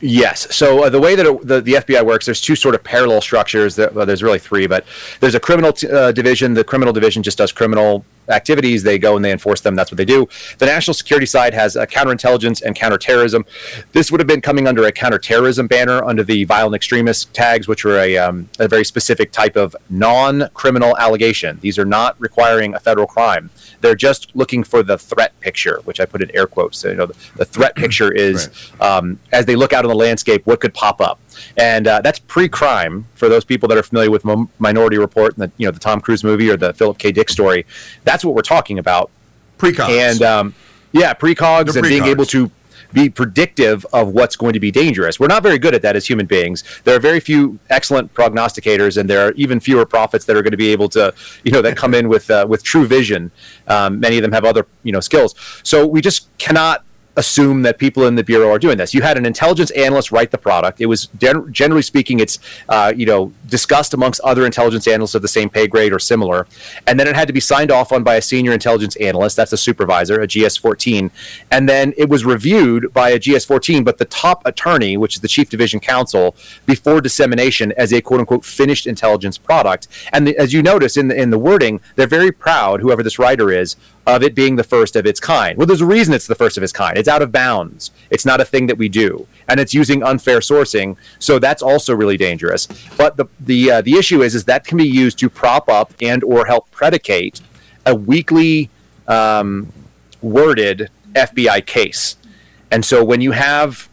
Yes. 0.00 0.54
So 0.54 0.84
uh, 0.84 0.90
the 0.90 1.00
way 1.00 1.14
that 1.14 1.24
it, 1.24 1.46
the, 1.46 1.60
the 1.60 1.72
FBI 1.74 2.04
works, 2.04 2.26
there's 2.26 2.40
two 2.40 2.56
sort 2.56 2.74
of 2.74 2.84
parallel 2.84 3.20
structures. 3.20 3.76
That, 3.76 3.94
well, 3.94 4.04
there's 4.04 4.22
really 4.22 4.38
three, 4.38 4.66
but 4.66 4.84
there's 5.20 5.34
a 5.34 5.40
criminal 5.40 5.72
t- 5.72 5.90
uh, 5.90 6.12
division. 6.12 6.52
The 6.52 6.64
criminal 6.64 6.92
division 6.92 7.22
just 7.22 7.38
does 7.38 7.52
criminal 7.52 8.04
activities. 8.28 8.82
They 8.82 8.98
go 8.98 9.16
and 9.16 9.24
they 9.24 9.32
enforce 9.32 9.60
them. 9.60 9.74
That's 9.74 9.90
what 9.90 9.98
they 9.98 10.04
do. 10.04 10.28
The 10.58 10.66
national 10.66 10.94
security 10.94 11.26
side 11.26 11.54
has 11.54 11.76
a 11.76 11.86
counterintelligence 11.86 12.62
and 12.62 12.74
counterterrorism. 12.74 13.44
This 13.92 14.10
would 14.10 14.20
have 14.20 14.26
been 14.26 14.40
coming 14.40 14.66
under 14.66 14.84
a 14.84 14.92
counterterrorism 14.92 15.66
banner 15.66 16.04
under 16.04 16.22
the 16.22 16.44
violent 16.44 16.74
extremist 16.74 17.32
tags, 17.34 17.68
which 17.68 17.84
were 17.84 17.98
a, 17.98 18.16
um, 18.18 18.48
a 18.58 18.68
very 18.68 18.84
specific 18.84 19.32
type 19.32 19.56
of 19.56 19.76
non-criminal 19.90 20.96
allegation. 20.96 21.58
These 21.60 21.78
are 21.78 21.84
not 21.84 22.16
requiring 22.20 22.74
a 22.74 22.80
federal 22.80 23.06
crime. 23.06 23.50
They're 23.80 23.94
just 23.94 24.34
looking 24.34 24.64
for 24.64 24.82
the 24.82 24.98
threat 24.98 25.38
picture, 25.40 25.80
which 25.84 26.00
I 26.00 26.06
put 26.06 26.22
in 26.22 26.34
air 26.34 26.46
quotes. 26.46 26.78
So, 26.78 26.88
you 26.88 26.96
know, 26.96 27.06
the, 27.06 27.16
the 27.36 27.44
threat 27.44 27.74
picture 27.76 28.12
is 28.12 28.48
right. 28.80 28.98
um, 28.98 29.18
as 29.32 29.46
they 29.46 29.56
look 29.56 29.72
out 29.72 29.84
on 29.84 29.88
the 29.88 29.96
landscape, 29.96 30.46
what 30.46 30.60
could 30.60 30.74
pop 30.74 31.00
up 31.00 31.20
and 31.56 31.86
uh, 31.86 32.00
that's 32.00 32.18
pre-crime 32.18 33.06
for 33.14 33.28
those 33.28 33.44
people 33.44 33.68
that 33.68 33.78
are 33.78 33.82
familiar 33.82 34.10
with 34.10 34.24
Minority 34.58 34.98
Report 34.98 35.36
and 35.36 35.42
the 35.42 35.52
you 35.56 35.66
know 35.66 35.72
the 35.72 35.80
Tom 35.80 36.00
Cruise 36.00 36.24
movie 36.24 36.50
or 36.50 36.56
the 36.56 36.72
Philip 36.74 36.98
K. 36.98 37.12
Dick 37.12 37.28
story. 37.28 37.66
That's 38.04 38.24
what 38.24 38.34
we're 38.34 38.42
talking 38.42 38.78
about. 38.78 39.10
Precogs 39.58 39.88
and 39.88 40.22
um, 40.22 40.54
yeah, 40.92 41.14
precogs 41.14 41.76
and 41.76 41.82
being 41.82 42.04
able 42.04 42.26
to 42.26 42.50
be 42.94 43.10
predictive 43.10 43.84
of 43.92 44.08
what's 44.08 44.36
going 44.36 44.52
to 44.52 44.60
be 44.60 44.70
dangerous. 44.70 45.18
We're 45.18 45.26
not 45.26 45.42
very 45.42 45.58
good 45.58 45.74
at 45.74 45.82
that 45.82 45.96
as 45.96 46.06
human 46.06 46.26
beings. 46.26 46.62
There 46.84 46.94
are 46.96 47.00
very 47.00 47.20
few 47.20 47.58
excellent 47.68 48.14
prognosticators, 48.14 48.96
and 48.96 49.10
there 49.10 49.26
are 49.26 49.32
even 49.32 49.60
fewer 49.60 49.84
prophets 49.84 50.24
that 50.26 50.36
are 50.36 50.42
going 50.42 50.52
to 50.52 50.56
be 50.56 50.68
able 50.68 50.88
to, 50.90 51.12
you 51.42 51.50
know, 51.50 51.60
that 51.60 51.76
come 51.76 51.92
in 51.92 52.08
with 52.08 52.30
uh, 52.30 52.46
with 52.48 52.62
true 52.62 52.86
vision. 52.86 53.32
Um, 53.66 54.00
many 54.00 54.16
of 54.16 54.22
them 54.22 54.32
have 54.32 54.44
other, 54.44 54.66
you 54.84 54.92
know, 54.92 55.00
skills. 55.00 55.34
So 55.64 55.86
we 55.86 56.00
just 56.00 56.28
cannot 56.38 56.84
assume 57.16 57.62
that 57.62 57.78
people 57.78 58.06
in 58.06 58.14
the 58.14 58.24
bureau 58.24 58.50
are 58.50 58.58
doing 58.58 58.76
this. 58.76 58.94
You 58.94 59.02
had 59.02 59.16
an 59.16 59.26
intelligence 59.26 59.70
analyst 59.72 60.10
write 60.10 60.30
the 60.30 60.38
product. 60.38 60.80
It 60.80 60.86
was 60.86 61.06
gen- 61.18 61.52
generally 61.52 61.82
speaking, 61.82 62.20
it's 62.20 62.38
uh, 62.68 62.92
you 62.94 63.06
know 63.06 63.32
discussed 63.46 63.94
amongst 63.94 64.20
other 64.20 64.44
intelligence 64.44 64.86
analysts 64.88 65.14
of 65.14 65.22
the 65.22 65.28
same 65.28 65.48
pay 65.48 65.66
grade 65.66 65.92
or 65.92 65.98
similar, 65.98 66.46
and 66.86 66.98
then 66.98 67.06
it 67.06 67.14
had 67.14 67.28
to 67.28 67.34
be 67.34 67.40
signed 67.40 67.70
off 67.70 67.92
on 67.92 68.02
by 68.02 68.16
a 68.16 68.22
senior 68.22 68.52
intelligence 68.52 68.96
analyst. 68.96 69.36
That's 69.36 69.52
a 69.52 69.56
supervisor, 69.56 70.20
a 70.20 70.26
GS14, 70.26 71.10
and 71.50 71.68
then 71.68 71.94
it 71.96 72.08
was 72.08 72.24
reviewed 72.24 72.92
by 72.92 73.10
a 73.10 73.18
GS14. 73.18 73.84
But 73.84 73.98
the 73.98 74.04
top 74.04 74.42
attorney, 74.44 74.96
which 74.96 75.14
is 75.16 75.20
the 75.20 75.28
chief 75.28 75.50
division 75.50 75.80
counsel, 75.80 76.34
before 76.66 77.00
dissemination 77.00 77.72
as 77.72 77.92
a 77.92 78.00
quote 78.00 78.20
unquote 78.20 78.44
finished 78.44 78.86
intelligence 78.86 79.38
product. 79.38 79.88
And 80.12 80.26
the, 80.26 80.36
as 80.36 80.52
you 80.52 80.62
notice 80.62 80.96
in 80.96 81.08
the, 81.08 81.20
in 81.20 81.30
the 81.30 81.38
wording, 81.38 81.80
they're 81.96 82.06
very 82.06 82.32
proud, 82.32 82.80
whoever 82.80 83.02
this 83.02 83.18
writer 83.18 83.50
is, 83.50 83.76
of 84.06 84.22
it 84.22 84.34
being 84.34 84.56
the 84.56 84.64
first 84.64 84.96
of 84.96 85.06
its 85.06 85.20
kind. 85.20 85.56
Well, 85.56 85.66
there's 85.66 85.80
a 85.80 85.86
reason 85.86 86.14
it's 86.14 86.26
the 86.26 86.34
first 86.34 86.56
of 86.56 86.62
its 86.62 86.72
kind. 86.72 86.96
Out 87.08 87.22
of 87.22 87.32
bounds. 87.32 87.90
It's 88.10 88.24
not 88.24 88.40
a 88.40 88.44
thing 88.44 88.66
that 88.66 88.78
we 88.78 88.88
do, 88.88 89.26
and 89.48 89.60
it's 89.60 89.74
using 89.74 90.02
unfair 90.02 90.40
sourcing. 90.40 90.96
So 91.18 91.38
that's 91.38 91.62
also 91.62 91.94
really 91.94 92.16
dangerous. 92.16 92.68
But 92.96 93.16
the 93.16 93.26
the 93.40 93.70
uh, 93.70 93.80
the 93.80 93.94
issue 93.94 94.22
is 94.22 94.34
is 94.34 94.44
that 94.44 94.64
can 94.64 94.78
be 94.78 94.88
used 94.88 95.18
to 95.18 95.28
prop 95.28 95.68
up 95.68 95.92
and 96.00 96.22
or 96.24 96.46
help 96.46 96.70
predicate 96.70 97.40
a 97.86 97.94
weakly 97.94 98.70
um, 99.06 99.72
worded 100.22 100.90
FBI 101.12 101.64
case. 101.66 102.16
And 102.70 102.84
so 102.84 103.04
when 103.04 103.20
you 103.20 103.32
have 103.32 103.88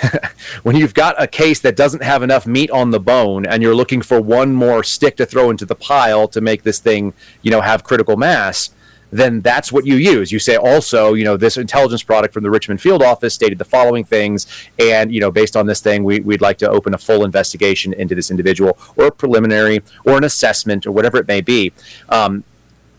when 0.62 0.76
you've 0.76 0.94
got 0.94 1.20
a 1.20 1.26
case 1.26 1.60
that 1.60 1.76
doesn't 1.76 2.02
have 2.02 2.22
enough 2.22 2.46
meat 2.46 2.70
on 2.70 2.90
the 2.90 3.00
bone 3.00 3.44
and 3.46 3.62
you're 3.62 3.74
looking 3.74 4.02
for 4.02 4.20
one 4.20 4.54
more 4.54 4.82
stick 4.82 5.16
to 5.16 5.26
throw 5.26 5.50
into 5.50 5.64
the 5.64 5.74
pile 5.74 6.28
to 6.28 6.40
make 6.40 6.62
this 6.62 6.78
thing, 6.78 7.12
you 7.42 7.50
know, 7.50 7.60
have 7.60 7.84
critical 7.84 8.16
mass, 8.16 8.70
then 9.12 9.40
that's 9.40 9.70
what 9.70 9.86
you 9.86 9.96
use. 9.96 10.32
You 10.32 10.38
say 10.38 10.56
also, 10.56 11.12
you 11.14 11.24
know, 11.24 11.36
this 11.36 11.56
intelligence 11.56 12.02
product 12.02 12.32
from 12.32 12.42
the 12.42 12.50
Richmond 12.50 12.80
field 12.80 13.02
office 13.02 13.34
stated 13.34 13.58
the 13.58 13.64
following 13.64 14.04
things, 14.04 14.46
and 14.78 15.12
you 15.12 15.20
know, 15.20 15.30
based 15.30 15.56
on 15.56 15.66
this 15.66 15.80
thing, 15.80 16.02
we, 16.02 16.20
would 16.20 16.40
like 16.40 16.58
to 16.58 16.70
open 16.70 16.94
a 16.94 16.98
full 16.98 17.24
investigation 17.24 17.92
into 17.92 18.14
this 18.14 18.30
individual, 18.30 18.78
or 18.96 19.06
a 19.06 19.12
preliminary, 19.12 19.82
or 20.04 20.16
an 20.16 20.24
assessment, 20.24 20.86
or 20.86 20.92
whatever 20.92 21.18
it 21.18 21.28
may 21.28 21.42
be. 21.42 21.72
Um, 22.08 22.42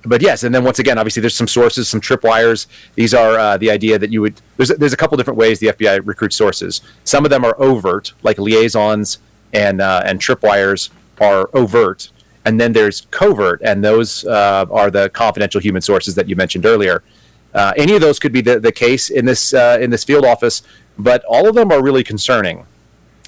but 0.05 0.21
yes, 0.21 0.43
and 0.43 0.53
then 0.53 0.63
once 0.63 0.79
again, 0.79 0.97
obviously, 0.97 1.21
there's 1.21 1.35
some 1.35 1.47
sources, 1.47 1.89
some 1.89 2.01
tripwires. 2.01 2.67
These 2.95 3.13
are 3.13 3.39
uh, 3.39 3.57
the 3.57 3.71
idea 3.71 3.97
that 3.97 4.11
you 4.11 4.21
would. 4.21 4.39
There's 4.57 4.69
a, 4.69 4.75
there's 4.75 4.93
a 4.93 4.97
couple 4.97 5.17
different 5.17 5.37
ways 5.37 5.59
the 5.59 5.67
FBI 5.67 6.01
recruits 6.05 6.35
sources. 6.35 6.81
Some 7.03 7.25
of 7.25 7.31
them 7.31 7.43
are 7.43 7.59
overt, 7.59 8.13
like 8.21 8.37
liaisons 8.37 9.17
and 9.51 9.81
uh, 9.81 10.03
and 10.05 10.19
tripwires 10.19 10.89
are 11.21 11.49
overt 11.53 12.09
and 12.45 12.59
then 12.59 12.73
there's 12.73 13.07
covert, 13.11 13.61
and 13.63 13.83
those 13.83 14.25
uh, 14.25 14.65
are 14.69 14.91
the 14.91 15.09
confidential 15.09 15.61
human 15.61 15.81
sources 15.81 16.15
that 16.15 16.27
you 16.27 16.35
mentioned 16.35 16.65
earlier. 16.65 17.03
Uh, 17.53 17.73
any 17.77 17.93
of 17.93 18.01
those 18.01 18.19
could 18.19 18.31
be 18.31 18.41
the, 18.41 18.59
the 18.59 18.71
case 18.71 19.09
in 19.09 19.25
this 19.25 19.53
uh, 19.53 19.77
in 19.79 19.89
this 19.91 20.03
field 20.03 20.25
office, 20.25 20.63
but 20.97 21.23
all 21.25 21.47
of 21.47 21.55
them 21.55 21.71
are 21.71 21.81
really 21.81 22.03
concerning. 22.03 22.65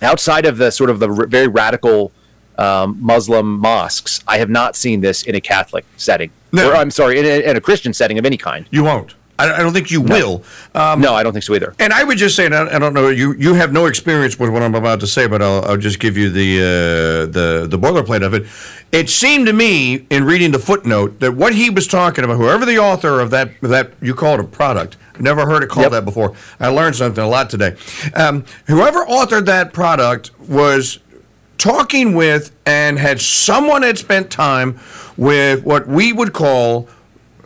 Outside 0.01 0.45
of 0.45 0.57
the 0.57 0.71
sort 0.71 0.89
of 0.89 0.99
the 0.99 1.09
r- 1.09 1.27
very 1.27 1.47
radical 1.47 2.11
um, 2.57 2.97
Muslim 2.99 3.59
mosques, 3.59 4.21
I 4.27 4.37
have 4.39 4.49
not 4.49 4.75
seen 4.75 5.01
this 5.01 5.23
in 5.23 5.35
a 5.35 5.41
Catholic 5.41 5.85
setting. 5.97 6.31
No. 6.51 6.71
Or, 6.71 6.75
I'm 6.75 6.91
sorry, 6.91 7.19
in 7.19 7.25
a, 7.25 7.49
in 7.49 7.55
a 7.57 7.61
Christian 7.61 7.93
setting 7.93 8.17
of 8.17 8.25
any 8.25 8.37
kind. 8.37 8.67
You 8.71 8.83
won't. 8.83 9.15
I, 9.37 9.57
don't 9.57 9.73
think 9.73 9.91
you 9.91 10.01
no. 10.01 10.15
will. 10.15 10.43
Um, 10.73 11.01
no, 11.01 11.13
I 11.13 11.23
don't 11.23 11.33
think 11.33 11.43
so 11.43 11.55
either. 11.55 11.75
And 11.79 11.91
I 11.91 12.03
would 12.03 12.17
just 12.17 12.35
say, 12.35 12.45
and 12.45 12.55
I, 12.55 12.79
don't 12.79 12.93
know, 12.93 13.09
you 13.09 13.33
you 13.33 13.53
have 13.53 13.73
no 13.73 13.85
experience 13.85 14.39
with 14.39 14.49
what 14.49 14.61
I'm 14.61 14.75
about 14.75 14.99
to 15.01 15.07
say, 15.07 15.27
but 15.27 15.41
I'll, 15.41 15.63
I'll 15.65 15.77
just 15.77 15.99
give 15.99 16.17
you 16.17 16.29
the 16.29 16.59
uh, 16.59 17.31
the 17.31 17.67
the 17.69 17.77
boilerplate 17.77 18.25
of 18.25 18.33
it. 18.33 18.45
It 18.91 19.09
seemed 19.09 19.47
to 19.47 19.53
me 19.53 20.05
in 20.09 20.23
reading 20.23 20.51
the 20.51 20.59
footnote 20.59 21.19
that 21.19 21.33
what 21.33 21.53
he 21.53 21.69
was 21.69 21.87
talking 21.87 22.23
about, 22.23 22.37
whoever 22.37 22.65
the 22.65 22.79
author 22.79 23.19
of 23.19 23.29
that 23.31 23.59
that 23.61 23.91
you 24.01 24.13
call 24.13 24.35
it 24.35 24.39
a 24.39 24.43
product, 24.45 24.97
never 25.19 25.45
heard 25.45 25.63
it 25.63 25.69
called 25.69 25.85
yep. 25.85 25.91
that 25.91 26.05
before. 26.05 26.33
I 26.59 26.69
learned 26.69 26.95
something 26.95 27.23
a 27.23 27.27
lot 27.27 27.49
today. 27.49 27.75
Um, 28.13 28.45
whoever 28.67 29.05
authored 29.05 29.45
that 29.47 29.73
product 29.73 30.31
was 30.39 30.99
talking 31.57 32.13
with 32.13 32.55
and 32.65 32.99
had 32.99 33.19
someone 33.19 33.81
had 33.81 33.97
spent 33.97 34.29
time 34.29 34.79
with 35.17 35.63
what 35.63 35.87
we 35.87 36.13
would 36.13 36.33
call 36.33 36.87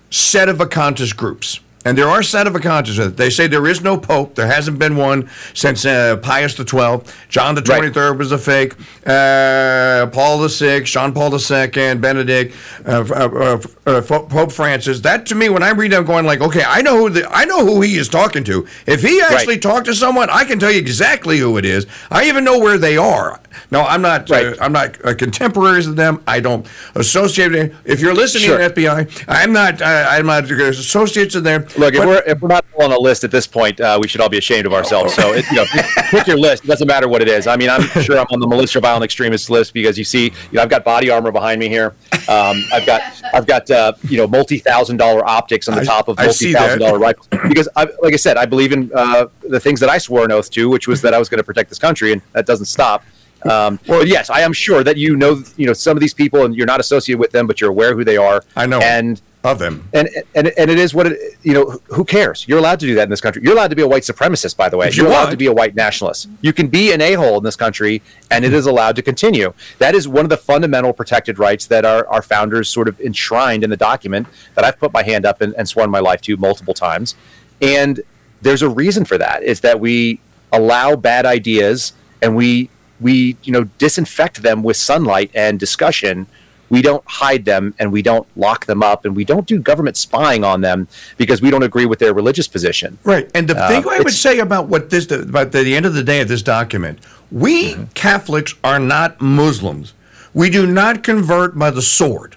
set 0.10 0.50
of 0.50 0.58
sedevacantist 0.58 1.16
groups. 1.16 1.60
And 1.86 1.98
there 1.98 2.10
are 2.10 2.22
set 2.22 2.46
of 2.46 2.56
a 2.56 2.60
sedevacantist. 2.60 3.16
They 3.16 3.30
say 3.30 3.48
there 3.48 3.66
is 3.66 3.82
no 3.82 3.98
pope. 3.98 4.36
There 4.36 4.48
hasn't 4.48 4.80
been 4.80 4.98
one 4.98 5.30
since 5.54 5.86
uh, 5.86 6.18
Pius 6.18 6.56
twelfth. 6.56 7.16
John 7.30 7.56
the 7.56 7.62
Twenty 7.62 7.90
Third 7.90 8.12
right. 8.12 8.18
was 8.18 8.34
a 8.34 8.38
fake. 8.38 8.74
Uh, 9.06 10.08
Paul 10.12 10.40
the 10.40 10.50
Sixth, 10.50 10.92
John 10.92 11.14
Paul 11.14 11.30
the 11.30 11.40
Second, 11.40 12.02
Benedict, 12.02 12.56
uh, 12.86 13.06
uh, 13.10 13.60
uh 13.86 14.02
Pope 14.02 14.52
Francis. 14.52 15.00
That 15.02 15.26
to 15.28 15.36
me, 15.36 15.48
when 15.48 15.64
I 15.64 15.72
read, 15.72 15.94
I'm 15.94 16.06
going 16.06 16.26
like, 16.26 16.42
okay, 16.42 16.64
I 16.68 16.82
know 16.82 16.98
who 16.98 17.10
the, 17.12 17.30
I 17.32 17.46
know 17.46 17.66
who 17.66 17.80
he 17.82 17.96
is 17.96 18.10
talking 18.10 18.44
to. 18.46 18.68
If 18.86 19.02
he 19.02 19.22
actually 19.22 19.56
right. 19.56 19.62
talked 19.62 19.86
to 19.86 19.96
someone, 19.96 20.30
I 20.30 20.44
can 20.44 20.60
tell 20.60 20.72
you 20.72 20.80
exactly 20.80 21.38
who 21.38 21.58
it 21.58 21.66
is. 21.66 21.88
I 22.12 22.28
even 22.28 22.44
know 22.44 22.60
where 22.60 22.78
they 22.78 22.98
are. 22.98 23.40
No, 23.72 23.84
I'm 23.84 24.02
not. 24.02 24.30
Uh, 24.30 24.34
right. 24.34 24.58
I'm 24.62 24.74
not 24.74 25.00
contemporaries 25.18 25.88
of 25.88 25.96
them. 25.96 26.22
I 26.28 26.42
don't 26.42 26.68
associate. 26.96 27.50
Them. 27.50 27.78
If 27.86 28.02
you're 28.02 28.14
listening, 28.14 28.46
sure. 28.46 28.60
FBI, 28.60 29.26
I'm 29.28 29.54
not. 29.54 29.82
I'm 29.82 30.26
not 30.26 30.50
associates 30.52 31.36
of 31.36 31.44
them. 31.44 31.66
Look, 31.78 31.94
if 31.94 32.06
we're 32.06 32.24
if 32.26 32.42
we're 32.42 32.48
not 32.48 32.66
on 32.80 32.92
a 32.92 32.98
list 32.98 33.24
at 33.24 33.32
this 33.32 33.48
point, 33.48 33.80
uh, 33.80 33.98
we 34.02 34.08
should 34.08 34.22
all 34.22 34.30
be 34.30 34.38
ashamed 34.38 34.66
of 34.66 34.74
ourselves. 34.74 35.14
So, 35.14 35.34
it, 35.34 35.46
you 35.50 35.58
know, 35.58 35.66
pick 36.10 36.28
your 36.28 36.38
list. 36.38 36.64
It 36.64 36.68
doesn't 36.68 36.88
matter 36.88 37.08
what 37.08 37.22
it 37.22 37.28
is. 37.28 37.48
I 37.48 37.56
mean, 37.56 37.70
I'm 37.70 37.84
sure 38.02 38.18
I'm 38.18 38.28
on 38.32 38.40
the 38.40 38.48
militia 38.48 38.80
violent 38.80 39.04
extremist 39.04 39.50
list 39.50 39.74
because 39.74 39.98
you 39.98 40.04
see, 40.04 40.26
you 40.26 40.34
know, 40.54 40.62
I've 40.62 40.70
got 40.70 40.84
body 40.84 41.10
armor 41.10 41.32
behind 41.32 41.60
me 41.60 41.70
here. 41.70 41.96
Um, 42.28 42.64
I've 42.74 42.86
got 42.86 43.02
I've 43.34 43.46
got 43.46 43.70
uh, 43.70 43.94
you 44.04 44.18
know 44.18 44.28
multi 44.28 44.60
thousand 44.60 44.98
dollar 44.98 45.26
optics 45.28 45.68
on 45.68 45.78
the 45.78 45.86
top 45.86 46.08
of 46.08 46.18
multi 46.18 46.54
thousand 46.54 46.80
dollar 46.80 47.00
rifles 47.00 47.28
because, 47.48 47.70
I, 47.76 47.88
like 48.02 48.14
I 48.14 48.18
said, 48.18 48.38
I 48.38 48.46
believe 48.46 48.72
in 48.72 48.92
uh, 48.94 49.28
the 49.42 49.60
things 49.60 49.80
that 49.80 49.90
I 49.90 49.98
swore 49.98 50.26
an 50.26 50.32
oath 50.32 50.50
to, 50.52 50.70
which 50.70 50.88
was 50.88 51.02
that 51.02 51.14
I 51.14 51.20
was 51.20 51.30
going 51.30 51.40
to 51.40 51.44
protect 51.44 51.70
this 51.70 51.80
country, 51.80 52.14
and 52.14 52.22
that 52.34 52.46
doesn't 52.46 52.66
stop. 52.66 53.04
Um, 53.44 53.80
well, 53.88 54.06
yes, 54.06 54.30
I 54.30 54.42
am 54.42 54.52
sure 54.52 54.84
that 54.84 54.98
you 54.98 55.16
know, 55.16 55.42
you 55.56 55.66
know, 55.66 55.74
some 55.74 55.96
of 55.96 56.02
these 56.02 56.14
people, 56.14 56.44
and 56.44 56.56
you're 56.56 56.66
not 56.66 56.80
associated 56.80 57.20
with 57.20 57.32
them, 57.32 57.48
but 57.48 57.62
you're 57.62 57.70
aware 57.70 57.96
who 57.96 58.04
they 58.04 58.18
are. 58.18 58.44
I 58.56 58.66
know, 58.66 58.80
and 58.80 59.22
of 59.44 59.58
them. 59.58 59.88
And, 59.94 60.10
and 60.36 60.48
and 60.58 60.70
it 60.70 60.78
is 60.78 60.94
what 60.94 61.08
it 61.08 61.38
you 61.44 61.54
know. 61.54 61.82
Who 61.88 62.04
cares? 62.04 62.46
You're 62.48 62.60
allowed 62.60 62.80
to 62.82 62.86
do 62.86 62.96
that 62.96 63.04
in 63.04 63.10
this 63.10 63.22
country. 63.22 63.42
You're 63.44 63.54
allowed 63.54 63.70
to 63.70 63.76
be 63.76 63.82
a 63.82 63.88
white 63.88 64.04
supremacist, 64.04 64.58
by 64.58 64.68
the 64.68 64.76
way. 64.76 64.90
You're 64.92 65.08
allowed 65.08 65.30
to 65.32 65.38
be 65.38 65.46
a 65.46 65.54
white 65.54 65.76
nationalist. 65.76 66.28
You 66.42 66.52
can 66.52 66.68
be 66.68 66.92
an 66.92 67.00
a 67.02 67.14
hole 67.14 67.38
in 67.38 67.44
this 67.44 67.56
country, 67.56 68.02
and 68.30 68.44
it 68.44 68.54
is 68.54 68.66
allowed 68.66 68.98
to 68.98 69.02
continue. 69.02 69.54
That 69.78 69.96
is 69.96 70.08
one 70.08 70.26
of 70.26 70.30
the 70.30 70.38
fundamental 70.38 70.92
protected 70.92 71.40
rights 71.40 71.68
that 71.68 71.86
our, 71.86 72.06
our 72.08 72.22
founders 72.22 72.68
sort 72.68 72.88
of 72.90 73.00
enshrined 73.00 73.64
in 73.64 73.70
the 73.70 73.78
document 73.78 74.28
that 74.56 74.66
I've 74.66 74.78
put 74.78 74.92
my 74.92 75.04
hand 75.04 75.26
up 75.26 75.40
and, 75.42 75.54
and 75.56 75.70
sworn 75.70 75.90
my 75.90 76.00
life 76.00 76.22
to 76.22 76.36
multiple 76.36 76.74
times. 76.74 77.16
And 77.62 78.02
there's 78.42 78.62
a 78.62 78.70
reason 78.70 79.06
for 79.06 79.18
that. 79.18 79.44
Is 79.44 79.62
that 79.62 79.80
we 79.80 80.20
allow 80.52 80.96
bad 80.96 81.26
ideas 81.26 81.94
and 82.22 82.36
we 82.36 82.70
we 83.00 83.38
you 83.44 83.54
know 83.54 83.64
disinfect 83.78 84.42
them 84.42 84.64
with 84.64 84.76
sunlight 84.76 85.32
and 85.34 85.60
discussion 85.60 86.28
we 86.70 86.82
don't 86.82 87.04
hide 87.06 87.46
them 87.46 87.74
and 87.80 87.92
we 87.92 88.02
don't 88.02 88.28
lock 88.38 88.66
them 88.66 88.84
up 88.84 89.06
and 89.06 89.16
we 89.16 89.26
don't 89.26 89.48
do 89.48 89.60
government 89.60 89.98
spying 89.98 90.44
on 90.44 90.62
them 90.62 90.88
because 91.18 91.42
we 91.42 91.50
don't 91.50 91.64
agree 91.64 91.86
with 91.86 92.00
their 92.00 92.14
religious 92.14 92.48
position. 92.48 92.98
Right. 93.04 93.30
And 93.34 93.48
the 93.48 93.58
uh, 93.58 93.68
thing 93.68 93.88
I 93.88 94.00
would 94.00 94.14
say 94.14 94.40
about 94.40 94.68
what 94.68 94.90
this 94.90 95.10
about 95.12 95.52
the, 95.52 95.64
the 95.64 95.76
end 95.76 95.86
of 95.86 95.94
the 95.94 96.04
day 96.04 96.22
of 96.22 96.28
this 96.28 96.42
document, 96.42 97.00
we 97.32 97.74
mm-hmm. 97.74 97.86
Catholics 97.94 98.56
are 98.64 98.80
not 98.80 99.20
Muslims. 99.22 99.94
We 100.34 100.50
do 100.50 100.68
not 100.68 101.04
convert 101.04 101.58
by 101.58 101.72
the 101.72 101.82
sword. 101.82 102.36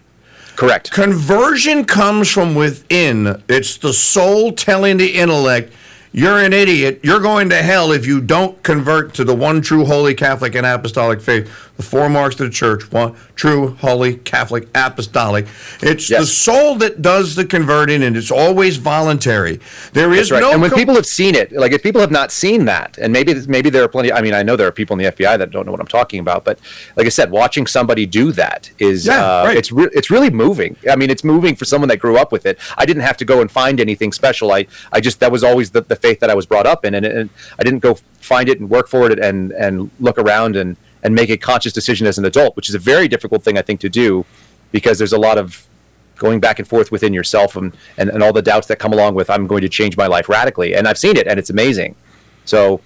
Correct. 0.56 0.90
Conversion 0.90 1.84
comes 1.84 2.30
from 2.30 2.54
within. 2.54 3.42
It's 3.48 3.76
the 3.76 3.92
soul 3.92 4.52
telling 4.52 4.98
the 4.98 5.14
intellect, 5.14 5.72
you're 6.12 6.38
an 6.38 6.52
idiot. 6.52 7.00
You're 7.02 7.20
going 7.20 7.48
to 7.50 7.56
hell 7.56 7.92
if 7.92 8.06
you 8.06 8.20
don't 8.20 8.62
convert 8.62 9.14
to 9.14 9.24
the 9.24 9.34
one 9.34 9.62
true 9.62 9.84
holy 9.84 10.14
Catholic 10.14 10.54
and 10.54 10.66
apostolic 10.66 11.20
faith 11.20 11.50
the 11.76 11.82
four 11.82 12.08
marks 12.08 12.38
of 12.38 12.46
the 12.46 12.50
church, 12.50 12.90
one 12.92 13.14
true, 13.34 13.74
holy, 13.76 14.16
Catholic, 14.16 14.68
apostolic. 14.74 15.46
It's 15.80 16.10
yes. 16.10 16.20
the 16.20 16.26
soul 16.26 16.74
that 16.76 17.02
does 17.02 17.34
the 17.34 17.44
converting, 17.44 18.02
and 18.02 18.16
it's 18.16 18.30
always 18.30 18.76
voluntary. 18.76 19.58
There 19.92 20.12
is 20.12 20.30
right. 20.30 20.40
no. 20.40 20.52
And 20.52 20.60
when 20.60 20.70
com- 20.70 20.78
people 20.78 20.94
have 20.94 21.06
seen 21.06 21.34
it, 21.34 21.50
like 21.52 21.72
if 21.72 21.82
people 21.82 22.00
have 22.00 22.10
not 22.10 22.30
seen 22.30 22.66
that, 22.66 22.98
and 22.98 23.12
maybe 23.12 23.34
maybe 23.46 23.70
there 23.70 23.82
are 23.82 23.88
plenty. 23.88 24.12
I 24.12 24.20
mean, 24.20 24.34
I 24.34 24.42
know 24.42 24.54
there 24.56 24.66
are 24.66 24.72
people 24.72 24.94
in 24.94 25.04
the 25.04 25.10
FBI 25.10 25.38
that 25.38 25.50
don't 25.50 25.64
know 25.64 25.72
what 25.72 25.80
I'm 25.80 25.86
talking 25.86 26.20
about, 26.20 26.44
but 26.44 26.58
like 26.96 27.06
I 27.06 27.10
said, 27.10 27.30
watching 27.30 27.66
somebody 27.66 28.06
do 28.06 28.32
that 28.32 28.70
is 28.78 29.06
yeah, 29.06 29.24
uh, 29.24 29.44
right. 29.46 29.56
it's 29.56 29.72
re- 29.72 29.90
it's 29.92 30.10
really 30.10 30.30
moving. 30.30 30.76
I 30.90 30.96
mean, 30.96 31.10
it's 31.10 31.24
moving 31.24 31.56
for 31.56 31.64
someone 31.64 31.88
that 31.88 31.98
grew 31.98 32.18
up 32.18 32.32
with 32.32 32.46
it. 32.46 32.58
I 32.76 32.84
didn't 32.84 33.02
have 33.02 33.16
to 33.18 33.24
go 33.24 33.40
and 33.40 33.50
find 33.50 33.80
anything 33.80 34.12
special. 34.12 34.52
I 34.52 34.66
I 34.92 35.00
just 35.00 35.20
that 35.20 35.32
was 35.32 35.42
always 35.42 35.70
the, 35.70 35.80
the 35.80 35.96
faith 36.02 36.20
that 36.20 36.30
I 36.30 36.34
was 36.34 36.46
brought 36.46 36.66
up 36.66 36.84
in, 36.84 36.94
and, 36.94 37.06
and 37.06 37.30
I 37.58 37.62
didn't 37.62 37.80
go 37.80 37.96
find 38.20 38.48
it 38.48 38.60
and 38.60 38.68
work 38.68 38.88
for 38.88 39.10
it 39.10 39.18
and 39.18 39.52
and 39.52 39.90
look 40.00 40.18
around 40.18 40.56
and 40.56 40.76
and 41.02 41.14
make 41.14 41.30
a 41.30 41.36
conscious 41.36 41.72
decision 41.72 42.06
as 42.06 42.18
an 42.18 42.24
adult, 42.24 42.56
which 42.56 42.68
is 42.68 42.74
a 42.74 42.78
very 42.78 43.08
difficult 43.08 43.42
thing 43.42 43.58
I 43.58 43.62
think 43.62 43.80
to 43.80 43.88
do 43.88 44.24
because 44.70 44.98
there's 44.98 45.12
a 45.12 45.18
lot 45.18 45.38
of 45.38 45.66
going 46.16 46.40
back 46.40 46.58
and 46.58 46.68
forth 46.68 46.92
within 46.92 47.12
yourself 47.12 47.56
and, 47.56 47.76
and, 47.98 48.08
and 48.08 48.22
all 48.22 48.32
the 48.32 48.42
doubts 48.42 48.68
that 48.68 48.78
come 48.78 48.92
along 48.92 49.14
with 49.14 49.28
I'm 49.28 49.46
going 49.46 49.62
to 49.62 49.68
change 49.68 49.96
my 49.96 50.06
life 50.06 50.28
radically. 50.28 50.74
And 50.74 50.86
I've 50.86 50.98
seen 50.98 51.16
it 51.16 51.26
and 51.26 51.38
it's 51.38 51.50
amazing. 51.50 51.96
So, 52.44 52.80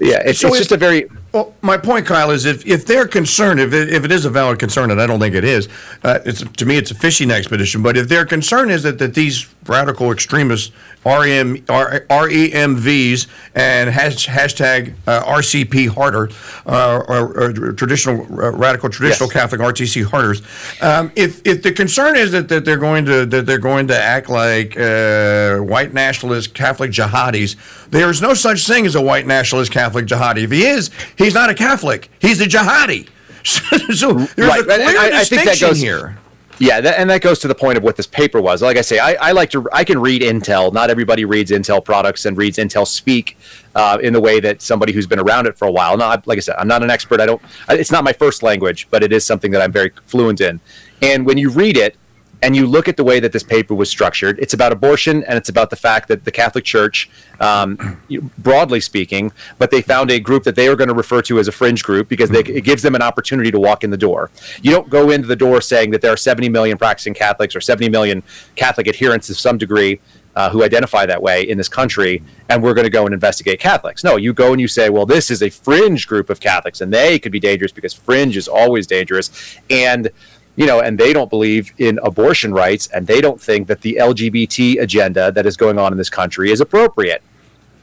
yeah, 0.00 0.22
it's, 0.24 0.40
So 0.40 0.48
it's 0.48 0.58
just 0.58 0.72
a 0.72 0.76
very 0.76 1.06
Well, 1.32 1.54
my 1.60 1.76
point, 1.76 2.06
Kyle, 2.06 2.30
is 2.30 2.46
if, 2.46 2.66
if 2.66 2.86
they're 2.86 3.06
concerned, 3.06 3.60
if 3.60 3.72
it, 3.72 3.92
if 3.92 4.04
it 4.04 4.10
is 4.10 4.24
a 4.24 4.30
valid 4.30 4.58
concern, 4.58 4.90
and 4.90 5.00
I 5.00 5.06
don't 5.06 5.20
think 5.20 5.34
it 5.34 5.44
is, 5.44 5.68
uh, 6.02 6.20
it's 6.24 6.42
to 6.42 6.66
me 6.66 6.78
it's 6.78 6.90
a 6.90 6.94
fishing 6.94 7.30
expedition. 7.30 7.82
But 7.82 7.96
if 7.96 8.08
their 8.08 8.24
concern 8.24 8.70
is 8.70 8.82
that, 8.82 8.98
that 8.98 9.14
these 9.14 9.53
radical 9.66 10.12
extremists, 10.12 10.72
REM, 11.04 11.64
R, 11.68 12.00
REMVs, 12.08 13.26
and 13.54 13.90
hash, 13.90 14.26
hashtag 14.26 14.94
uh, 15.06 15.22
RCP 15.24 15.88
harder, 15.88 16.30
uh, 16.66 17.02
or, 17.08 17.38
or 17.38 17.72
traditional 17.72 18.22
uh, 18.22 18.50
radical 18.52 18.88
traditional 18.88 19.28
Yes. 19.28 19.32
Catholic 19.32 19.60
RTC 19.60 20.04
harders, 20.06 20.40
um, 20.82 21.12
if 21.14 21.40
if 21.46 21.62
the 21.62 21.72
concern 21.72 22.16
is 22.16 22.32
that, 22.32 22.48
that 22.48 22.64
they're 22.64 22.78
going 22.78 23.04
to 23.04 23.26
that 23.26 23.46
they're 23.46 23.58
going 23.58 23.88
to 23.88 23.98
act 23.98 24.28
like 24.30 24.76
uh, 24.78 25.58
white 25.58 25.92
nationalist 25.92 26.54
Catholic 26.54 26.90
jihadis, 26.90 27.56
there 27.90 28.08
is 28.10 28.22
no 28.22 28.32
such 28.34 28.66
thing 28.66 28.86
as 28.86 28.94
a 28.94 29.02
white 29.02 29.26
nationalist 29.26 29.70
Catholic 29.72 30.06
jihadi. 30.06 30.44
If 30.44 30.50
he 30.52 30.64
is, 30.64 30.90
he's 31.16 31.34
not 31.34 31.50
a 31.50 31.54
Catholic. 31.54 32.08
He's 32.20 32.40
a 32.40 32.46
jihadi. 32.46 33.08
so 33.44 34.12
there's 34.14 34.48
Right, 34.48 34.60
a 34.60 34.64
clear 34.64 34.98
I- 34.98 35.20
I 35.20 35.24
think 35.24 35.44
that 35.44 35.58
distinction 35.58 35.68
goes- 35.68 35.80
here. 35.80 36.18
Yeah, 36.58 36.80
that, 36.80 37.00
and 37.00 37.10
that 37.10 37.20
goes 37.20 37.40
to 37.40 37.48
the 37.48 37.54
point 37.54 37.76
of 37.78 37.82
what 37.82 37.96
this 37.96 38.06
paper 38.06 38.40
was. 38.40 38.62
Like 38.62 38.76
I 38.76 38.82
say, 38.82 38.98
I, 38.98 39.14
I 39.14 39.32
like 39.32 39.50
to, 39.50 39.68
I 39.72 39.82
can 39.82 39.98
read 39.98 40.22
Intel. 40.22 40.72
Not 40.72 40.88
everybody 40.88 41.24
reads 41.24 41.50
Intel 41.50 41.84
products 41.84 42.24
and 42.26 42.36
reads 42.36 42.58
Intel 42.58 42.86
speak 42.86 43.36
uh, 43.74 43.98
in 44.00 44.12
the 44.12 44.20
way 44.20 44.38
that 44.38 44.62
somebody 44.62 44.92
who's 44.92 45.06
been 45.06 45.18
around 45.18 45.46
it 45.46 45.58
for 45.58 45.66
a 45.66 45.72
while. 45.72 45.96
Not 45.96 46.26
like 46.26 46.38
I 46.38 46.40
said, 46.40 46.54
I'm 46.58 46.68
not 46.68 46.82
an 46.82 46.90
expert. 46.90 47.20
I 47.20 47.26
don't. 47.26 47.42
It's 47.68 47.90
not 47.90 48.04
my 48.04 48.12
first 48.12 48.42
language, 48.42 48.86
but 48.90 49.02
it 49.02 49.12
is 49.12 49.26
something 49.26 49.50
that 49.50 49.62
I'm 49.62 49.72
very 49.72 49.92
fluent 50.06 50.40
in. 50.40 50.60
And 51.02 51.26
when 51.26 51.38
you 51.38 51.50
read 51.50 51.76
it 51.76 51.96
and 52.44 52.54
you 52.54 52.66
look 52.66 52.88
at 52.88 52.98
the 52.98 53.04
way 53.04 53.20
that 53.20 53.32
this 53.32 53.42
paper 53.42 53.74
was 53.74 53.88
structured, 53.88 54.38
it's 54.38 54.52
about 54.52 54.70
abortion 54.70 55.24
and 55.24 55.38
it's 55.38 55.48
about 55.48 55.70
the 55.70 55.76
fact 55.76 56.08
that 56.08 56.24
the 56.26 56.30
Catholic 56.30 56.62
Church, 56.62 57.08
um, 57.40 57.98
broadly 58.36 58.80
speaking, 58.80 59.32
but 59.56 59.70
they 59.70 59.80
found 59.80 60.10
a 60.10 60.20
group 60.20 60.44
that 60.44 60.54
they 60.54 60.68
are 60.68 60.76
going 60.76 60.88
to 60.88 60.94
refer 60.94 61.22
to 61.22 61.38
as 61.38 61.48
a 61.48 61.52
fringe 61.52 61.82
group 61.82 62.06
because 62.06 62.28
they, 62.28 62.40
it 62.40 62.62
gives 62.62 62.82
them 62.82 62.94
an 62.94 63.00
opportunity 63.00 63.50
to 63.50 63.58
walk 63.58 63.82
in 63.82 63.88
the 63.88 63.96
door. 63.96 64.30
You 64.60 64.72
don't 64.72 64.90
go 64.90 65.10
into 65.10 65.26
the 65.26 65.36
door 65.36 65.62
saying 65.62 65.90
that 65.92 66.02
there 66.02 66.12
are 66.12 66.18
70 66.18 66.50
million 66.50 66.76
practicing 66.76 67.14
Catholics 67.14 67.56
or 67.56 67.62
70 67.62 67.88
million 67.88 68.22
Catholic 68.56 68.88
adherents 68.88 69.26
to 69.28 69.34
some 69.34 69.56
degree. 69.56 70.00
Uh, 70.36 70.50
who 70.50 70.64
identify 70.64 71.06
that 71.06 71.22
way 71.22 71.48
in 71.48 71.56
this 71.56 71.68
country, 71.68 72.20
and 72.48 72.60
we're 72.60 72.74
going 72.74 72.82
to 72.84 72.90
go 72.90 73.04
and 73.04 73.14
investigate 73.14 73.60
Catholics. 73.60 74.02
No, 74.02 74.16
you 74.16 74.32
go 74.32 74.50
and 74.50 74.60
you 74.60 74.66
say, 74.66 74.90
well, 74.90 75.06
this 75.06 75.30
is 75.30 75.44
a 75.44 75.48
fringe 75.48 76.08
group 76.08 76.28
of 76.28 76.40
Catholics, 76.40 76.80
and 76.80 76.92
they 76.92 77.20
could 77.20 77.30
be 77.30 77.38
dangerous 77.38 77.70
because 77.70 77.94
fringe 77.94 78.36
is 78.36 78.48
always 78.48 78.88
dangerous. 78.88 79.30
And 79.70 80.10
you 80.56 80.66
know, 80.66 80.80
and 80.80 80.98
they 80.98 81.12
don't 81.12 81.30
believe 81.30 81.72
in 81.78 81.98
abortion 82.02 82.52
rights, 82.52 82.86
and 82.88 83.06
they 83.06 83.20
don't 83.20 83.40
think 83.40 83.66
that 83.68 83.80
the 83.80 83.98
LGBT 84.00 84.80
agenda 84.80 85.32
that 85.32 85.46
is 85.46 85.56
going 85.56 85.78
on 85.78 85.92
in 85.92 85.98
this 85.98 86.10
country 86.10 86.50
is 86.50 86.60
appropriate. 86.60 87.22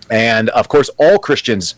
And 0.09 0.49
of 0.49 0.67
course, 0.67 0.89
all 0.97 1.19
Christians 1.19 1.75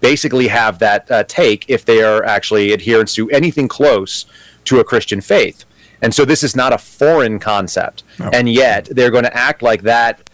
basically 0.00 0.48
have 0.48 0.78
that 0.78 1.10
uh, 1.10 1.24
take 1.24 1.64
if 1.68 1.84
they 1.84 2.02
are 2.02 2.24
actually 2.24 2.72
adherents 2.72 3.14
to 3.14 3.30
anything 3.30 3.68
close 3.68 4.26
to 4.64 4.80
a 4.80 4.84
Christian 4.84 5.20
faith. 5.20 5.64
And 6.02 6.14
so 6.14 6.24
this 6.24 6.42
is 6.42 6.56
not 6.56 6.72
a 6.72 6.78
foreign 6.78 7.38
concept. 7.38 8.02
And 8.32 8.48
yet 8.48 8.86
they're 8.90 9.10
going 9.10 9.24
to 9.24 9.36
act 9.36 9.62
like 9.62 9.82
that. 9.82 10.30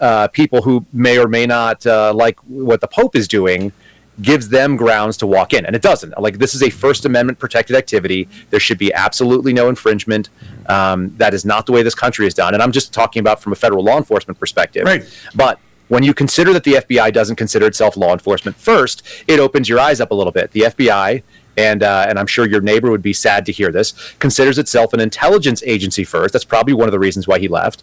Uh, 0.00 0.28
people 0.28 0.62
who 0.62 0.84
may 0.92 1.18
or 1.18 1.28
may 1.28 1.46
not 1.46 1.86
uh, 1.86 2.12
like 2.14 2.38
what 2.40 2.80
the 2.82 2.88
Pope 2.88 3.16
is 3.16 3.26
doing 3.26 3.72
gives 4.20 4.48
them 4.50 4.76
grounds 4.76 5.16
to 5.18 5.26
walk 5.26 5.54
in. 5.54 5.64
And 5.64 5.74
it 5.74 5.82
doesn't. 5.82 6.18
Like, 6.20 6.38
this 6.38 6.54
is 6.54 6.62
a 6.62 6.70
First 6.70 7.04
Amendment 7.04 7.38
protected 7.38 7.76
activity. 7.76 8.28
There 8.50 8.60
should 8.60 8.78
be 8.78 8.92
absolutely 8.92 9.52
no 9.52 9.68
infringement. 9.68 10.28
Um, 10.66 11.14
that 11.16 11.34
is 11.34 11.44
not 11.44 11.66
the 11.66 11.72
way 11.72 11.82
this 11.82 11.94
country 11.94 12.26
is 12.26 12.34
done. 12.34 12.54
And 12.54 12.62
I'm 12.62 12.72
just 12.72 12.92
talking 12.92 13.20
about 13.20 13.42
from 13.42 13.52
a 13.52 13.56
federal 13.56 13.82
law 13.82 13.96
enforcement 13.96 14.38
perspective. 14.38 14.84
Right. 14.84 15.04
But 15.34 15.58
when 15.88 16.02
you 16.02 16.14
consider 16.14 16.52
that 16.52 16.64
the 16.64 16.74
FBI 16.74 17.12
doesn't 17.12 17.36
consider 17.36 17.66
itself 17.66 17.96
law 17.96 18.12
enforcement 18.12 18.56
first, 18.56 19.02
it 19.28 19.38
opens 19.38 19.68
your 19.68 19.78
eyes 19.78 20.00
up 20.00 20.10
a 20.10 20.14
little 20.14 20.32
bit. 20.32 20.52
The 20.52 20.60
FBI, 20.60 21.22
and 21.56 21.82
uh, 21.82 22.06
and 22.08 22.18
I'm 22.18 22.26
sure 22.26 22.46
your 22.46 22.60
neighbor 22.60 22.90
would 22.90 23.02
be 23.02 23.12
sad 23.12 23.46
to 23.46 23.52
hear 23.52 23.70
this, 23.70 23.92
considers 24.18 24.58
itself 24.58 24.92
an 24.92 25.00
intelligence 25.00 25.62
agency 25.64 26.04
first. 26.04 26.32
That's 26.32 26.44
probably 26.44 26.74
one 26.74 26.88
of 26.88 26.92
the 26.92 26.98
reasons 26.98 27.26
why 27.28 27.38
he 27.38 27.48
left, 27.48 27.82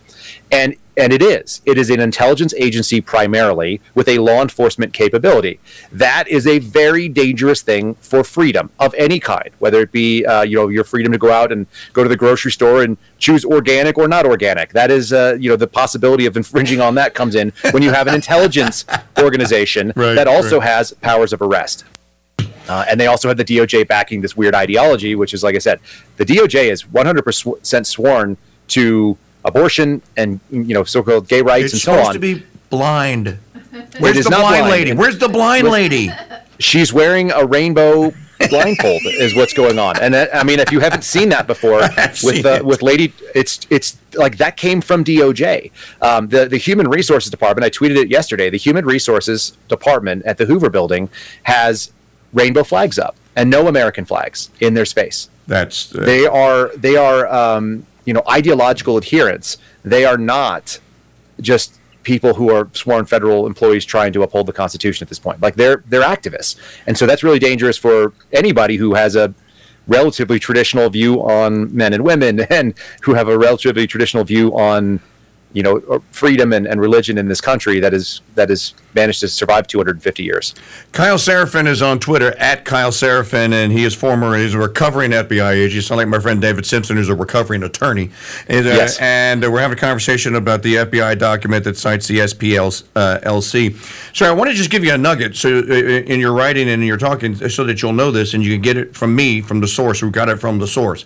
and 0.52 0.76
and 0.98 1.14
it 1.14 1.22
is. 1.22 1.62
It 1.66 1.78
is 1.78 1.90
an 1.90 2.00
intelligence 2.00 2.54
agency 2.58 3.00
primarily 3.00 3.80
with 3.96 4.08
a 4.10 4.20
law 4.20 4.42
enforcement 4.42 4.92
capability. 4.92 5.60
That 5.92 6.28
is 6.28 6.46
a 6.46 6.60
very 6.60 7.08
dangerous 7.08 7.62
thing 7.62 7.96
for 7.96 8.24
freedom 8.24 8.70
of 8.80 8.94
any 8.96 9.20
kind, 9.20 9.50
whether 9.60 9.82
it 9.82 9.92
be 9.92 10.26
uh, 10.26 10.42
you 10.42 10.58
know 10.58 10.68
your 10.68 10.84
freedom 10.84 11.12
to 11.12 11.18
go 11.18 11.32
out 11.32 11.52
and 11.52 11.68
go 11.94 12.04
to 12.04 12.10
the 12.10 12.18
grocery 12.18 12.52
store 12.52 12.84
and 12.84 12.98
choose 13.18 13.46
organic 13.46 13.98
or 13.98 14.08
not 14.08 14.26
organic. 14.26 14.74
That 14.74 14.92
is 14.92 15.14
uh, 15.14 15.38
you 15.40 15.50
know 15.50 15.56
the 15.56 15.68
possibility 15.68 16.26
of 16.26 16.36
infringing 16.36 16.82
on 16.82 16.96
that 16.96 17.14
comes 17.14 17.36
in 17.36 17.54
when 17.72 17.84
you 17.84 17.92
have 17.92 18.08
an 18.08 18.16
intelligence 18.16 18.86
organization 19.20 19.94
Right, 19.96 20.16
that 20.16 20.28
also 20.28 20.60
right. 20.60 20.68
has 20.68 20.94
powers 20.94 21.34
of 21.34 21.42
arrest. 21.42 21.86
Uh, 22.70 22.86
and 22.90 23.00
they 23.00 23.08
also 23.08 23.28
had 23.28 23.38
the 23.38 23.44
DOJ 23.44 23.88
backing 23.88 24.22
this 24.22 24.38
weird 24.38 24.54
ideology, 24.54 25.16
which 25.16 25.34
is, 25.34 25.44
like 25.44 25.56
I 25.56 25.60
said, 25.60 25.80
the 26.18 26.26
DOJ 26.26 26.72
is 26.72 26.84
100% 26.84 27.86
sworn 27.86 28.38
to 28.70 29.18
abortion 29.46 30.02
and 30.18 30.40
you 30.52 30.74
know 30.74 30.84
so-called 30.84 31.28
gay 31.28 31.42
rights 31.42 31.66
It's 31.66 31.74
and 31.74 31.82
so 31.82 31.92
supposed 31.94 32.08
on. 32.10 32.14
to 32.14 32.20
be 32.20 32.44
blind. 32.70 33.38
Where's 34.00 34.18
is 34.18 34.26
the 34.26 34.32
blind, 34.32 34.66
blind. 34.66 34.70
lady? 34.72 34.94
Where's 34.94 35.18
the 35.18 35.30
blind 35.30 35.68
lady? 35.68 36.12
She's 36.60 36.94
wearing 36.94 37.32
a 37.32 37.46
rainbow 37.46 38.14
blindfold, 38.50 39.02
is 39.06 39.36
what's 39.36 39.54
going 39.54 39.80
on. 39.80 40.00
And 40.00 40.14
that, 40.14 40.34
I 40.36 40.44
mean, 40.44 40.60
if 40.60 40.72
you 40.72 40.80
haven't 40.80 41.04
seen 41.04 41.30
that 41.30 41.48
before 41.48 41.80
with 42.24 42.46
uh, 42.46 42.62
with 42.64 42.82
Lady, 42.82 43.14
it's 43.36 43.66
it's 43.70 43.98
like 44.16 44.38
that 44.38 44.58
came 44.58 44.82
from 44.82 45.04
DOJ. 45.04 45.72
Um, 46.02 46.28
the 46.28 46.46
the 46.48 46.58
Human 46.58 46.88
Resources 46.88 47.30
Department. 47.32 47.66
I 47.66 47.70
tweeted 47.70 47.98
it 47.98 48.10
yesterday. 48.10 48.50
The 48.50 48.58
Human 48.58 48.86
Resources 48.86 49.58
Department 49.68 50.26
at 50.26 50.38
the 50.38 50.46
Hoover 50.46 50.70
Building 50.70 51.10
has 51.44 51.92
rainbow 52.34 52.64
flags 52.64 53.00
up 53.00 53.16
and 53.36 53.50
no 53.50 53.68
American 53.68 54.06
flags 54.06 54.50
in 54.60 54.74
their 54.74 54.86
space. 54.86 55.30
That's 55.48 55.96
uh, 55.96 56.04
they 56.04 56.26
are 56.26 56.76
they 56.76 56.96
are 56.96 57.28
um, 57.28 57.86
you 58.06 58.14
know 58.14 58.24
ideological 58.30 58.98
adherents. 58.98 59.58
They 59.84 60.06
are 60.06 60.18
not 60.18 60.80
just 61.42 61.80
people 62.04 62.36
who 62.36 62.50
are 62.50 62.70
sworn 62.74 63.06
federal 63.06 63.46
employees 63.46 63.86
trying 63.86 64.14
to 64.14 64.24
uphold 64.24 64.48
the 64.48 64.54
Constitution 64.54 65.06
at 65.06 65.10
this 65.10 65.20
point. 65.20 65.42
Like 65.42 65.56
they're 65.56 65.84
they're 65.88 66.04
activists, 66.04 66.58
and 66.86 66.98
so 66.98 67.06
that's 67.06 67.24
really 67.24 67.40
dangerous 67.40 67.78
for 67.78 68.14
anybody 68.32 68.76
who 68.78 68.94
has 68.94 69.16
a 69.16 69.34
relatively 69.88 70.38
traditional 70.38 70.90
view 70.90 71.22
on 71.22 71.76
men 71.76 71.94
and 71.94 72.04
women, 72.04 72.40
and 72.50 72.74
who 73.02 73.16
have 73.16 73.28
a 73.28 73.38
relatively 73.38 73.88
traditional 73.88 74.24
view 74.24 74.56
on 74.56 75.00
you 75.54 75.64
know 75.64 76.04
freedom 76.12 76.54
and, 76.54 76.68
and 76.68 76.80
religion 76.80 77.18
in 77.18 77.28
this 77.28 77.42
country 77.42 77.80
that 77.80 77.94
is 77.94 78.22
that 78.36 78.50
has 78.50 78.74
managed 78.96 79.20
to 79.20 79.28
survive 79.28 79.68
250 79.68 80.24
years. 80.24 80.56
Kyle 80.92 81.18
Seraphin 81.18 81.68
is 81.68 81.82
on 81.82 82.00
Twitter 82.00 82.36
at 82.38 82.66
Kyle 82.66 82.92
Seraphin, 82.92 83.54
and 83.54 83.72
he 83.72 83.84
is 83.84 83.94
former, 83.94 84.38
he's 84.38 84.54
a 84.54 84.58
recovering 84.58 85.12
FBI 85.12 85.52
agent. 85.54 85.74
You 85.74 85.82
sound 85.82 85.98
like 85.98 86.08
my 86.08 86.20
friend 86.20 86.42
David 86.42 86.66
Simpson, 86.66 86.98
who's 86.98 87.10
a 87.10 87.16
recovering 87.16 87.64
attorney. 87.64 88.10
And, 88.48 88.66
uh, 88.66 88.70
Yes. 88.70 88.98
And 89.00 89.44
uh, 89.44 89.52
we're 89.52 89.62
having 89.62 89.78
a 89.78 89.82
conversation 89.82 90.36
about 90.36 90.64
the 90.64 90.76
FBI 90.76 91.18
document 91.20 91.64
that 91.66 91.78
cites 91.78 92.08
the 92.08 92.20
SPLC. 92.20 92.84
Uh, 92.96 93.78
So 94.14 94.26
I 94.26 94.32
want 94.32 94.50
to 94.50 94.56
just 94.56 94.70
give 94.70 94.84
you 94.84 94.94
a 94.94 94.98
nugget 94.98 95.36
so 95.36 95.60
uh, 95.60 95.62
in 95.62 96.20
your 96.20 96.34
writing 96.34 96.70
and 96.70 96.82
in 96.82 96.88
your 96.88 96.98
talking 96.98 97.36
so 97.50 97.64
that 97.66 97.82
you'll 97.82 97.94
know 97.94 98.12
this 98.12 98.34
and 98.34 98.44
you 98.44 98.54
can 98.54 98.62
get 98.62 98.78
it 98.78 98.96
from 98.96 99.16
me, 99.16 99.42
from 99.42 99.60
the 99.60 99.68
source, 99.68 100.00
who 100.00 100.10
got 100.12 100.30
it 100.30 100.38
from 100.38 100.60
the 100.60 100.68
source. 100.68 101.06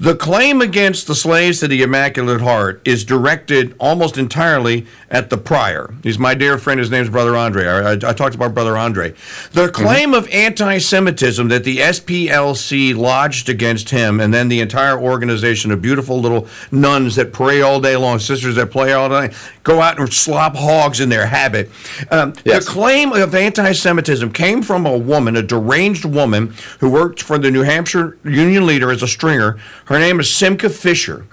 The 0.00 0.14
claim 0.14 0.60
against 0.60 1.08
the 1.08 1.14
slaves 1.16 1.58
to 1.58 1.66
the 1.66 1.82
Immaculate 1.82 2.40
Heart 2.40 2.82
is 2.84 3.04
directed 3.04 3.74
almost 3.80 4.16
entirely 4.16 4.86
at 5.10 5.28
the 5.28 5.36
prior. 5.36 5.92
He's 6.04 6.20
my 6.20 6.34
dear 6.34 6.56
friend. 6.56 6.78
His 6.78 6.88
name's 6.88 7.08
Brother 7.08 7.34
Andre. 7.34 7.66
I, 7.66 7.80
I, 7.80 7.92
I 7.92 8.12
talked 8.12 8.36
about 8.36 8.54
Brother 8.54 8.76
Andre. 8.76 9.14
The 9.52 9.68
claim 9.70 10.14
of 10.14 10.28
anti 10.28 10.78
Semitism 10.78 11.48
that 11.48 11.64
the 11.64 11.78
SPLC 11.78 12.94
lodged 12.96 13.48
against 13.48 13.90
him 13.90 14.20
and 14.20 14.32
then 14.32 14.48
the 14.48 14.60
entire 14.60 14.96
organization 15.00 15.72
of 15.72 15.82
beautiful 15.82 16.20
little 16.20 16.46
nuns 16.70 17.16
that 17.16 17.32
pray 17.32 17.60
all 17.62 17.80
day 17.80 17.96
long, 17.96 18.20
sisters 18.20 18.54
that 18.54 18.70
play 18.70 18.92
all 18.92 19.08
day, 19.08 19.34
go 19.64 19.80
out 19.80 19.98
and 19.98 20.12
slop 20.12 20.54
hogs 20.54 21.00
in 21.00 21.08
their 21.08 21.26
habit. 21.26 21.70
Um, 22.10 22.34
Yes. 22.44 22.64
The 22.64 22.70
claim 22.70 23.12
of 23.12 23.34
anti 23.34 23.72
Semitism 23.72 24.32
came 24.32 24.62
from 24.62 24.86
a 24.86 24.96
woman, 24.96 25.34
a 25.36 25.42
deranged 25.42 26.04
woman, 26.04 26.54
who 26.78 26.88
worked 26.88 27.20
for 27.20 27.36
the 27.36 27.50
New 27.50 27.62
Hampshire 27.62 28.16
Union 28.24 28.64
leader 28.64 28.92
as 28.92 29.02
a 29.02 29.08
stringer. 29.08 29.58
Her 29.88 29.98
name 29.98 30.20
is 30.20 30.30
Simcha 30.30 30.68
Fisher. 30.68 31.24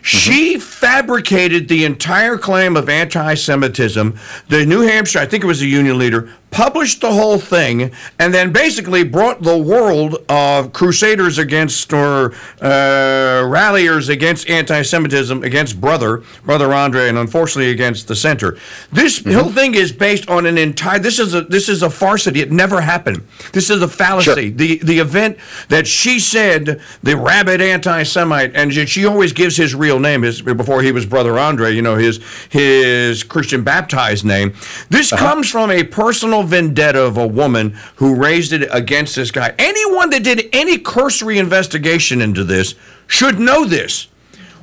She 0.00 0.58
fabricated 0.58 1.68
the 1.68 1.84
entire 1.84 2.38
claim 2.38 2.74
of 2.74 2.88
anti 2.88 3.34
Semitism. 3.34 4.18
The 4.48 4.64
New 4.64 4.80
Hampshire, 4.80 5.18
I 5.18 5.26
think 5.26 5.44
it 5.44 5.46
was 5.46 5.60
the 5.60 5.68
Union 5.68 5.98
leader, 5.98 6.32
published 6.50 7.00
the 7.00 7.12
whole 7.12 7.38
thing, 7.38 7.92
and 8.18 8.32
then 8.32 8.52
basically 8.52 9.04
brought 9.04 9.42
the 9.42 9.56
world 9.56 10.24
of 10.28 10.72
crusaders 10.72 11.38
against 11.38 11.92
or 11.92 12.32
uh, 12.60 13.44
ralliers 13.46 14.08
against 14.08 14.48
anti-Semitism 14.48 15.42
against 15.44 15.80
brother 15.80 16.22
brother 16.44 16.72
Andre, 16.72 17.08
and 17.08 17.18
unfortunately 17.18 17.70
against 17.70 18.08
the 18.08 18.16
center. 18.16 18.56
This 18.92 19.20
mm-hmm. 19.20 19.38
whole 19.38 19.52
thing 19.52 19.74
is 19.74 19.92
based 19.92 20.28
on 20.28 20.46
an 20.46 20.58
entire. 20.58 20.98
This 20.98 21.18
is 21.18 21.34
a 21.34 21.42
this 21.42 21.68
is 21.68 21.82
a 21.82 21.88
farcity. 21.88 22.38
It 22.38 22.50
never 22.50 22.80
happened. 22.80 23.26
This 23.52 23.70
is 23.70 23.82
a 23.82 23.88
fallacy. 23.88 24.48
Sure. 24.48 24.50
The 24.50 24.78
the 24.78 24.98
event 24.98 25.38
that 25.68 25.86
she 25.86 26.18
said 26.18 26.80
the 27.02 27.16
rabid 27.16 27.60
anti-Semite, 27.60 28.52
and 28.54 28.72
she 28.72 29.06
always 29.06 29.32
gives 29.32 29.56
his 29.56 29.74
real 29.74 29.98
name. 29.98 30.22
His 30.22 30.42
before 30.42 30.82
he 30.82 30.92
was 30.92 31.06
brother 31.06 31.38
Andre. 31.38 31.74
You 31.74 31.82
know 31.82 31.96
his 31.96 32.20
his 32.50 33.22
Christian 33.22 33.62
baptized 33.62 34.24
name. 34.24 34.54
This 34.88 35.12
uh-huh. 35.12 35.24
comes 35.24 35.50
from 35.50 35.70
a 35.70 35.84
personal 35.84 36.37
vendetta 36.42 37.00
of 37.00 37.16
a 37.16 37.26
woman 37.26 37.76
who 37.96 38.14
raised 38.14 38.52
it 38.52 38.68
against 38.72 39.16
this 39.16 39.30
guy. 39.30 39.54
Anyone 39.58 40.10
that 40.10 40.24
did 40.24 40.48
any 40.52 40.78
cursory 40.78 41.38
investigation 41.38 42.20
into 42.20 42.44
this 42.44 42.74
should 43.06 43.38
know 43.38 43.64
this. 43.64 44.08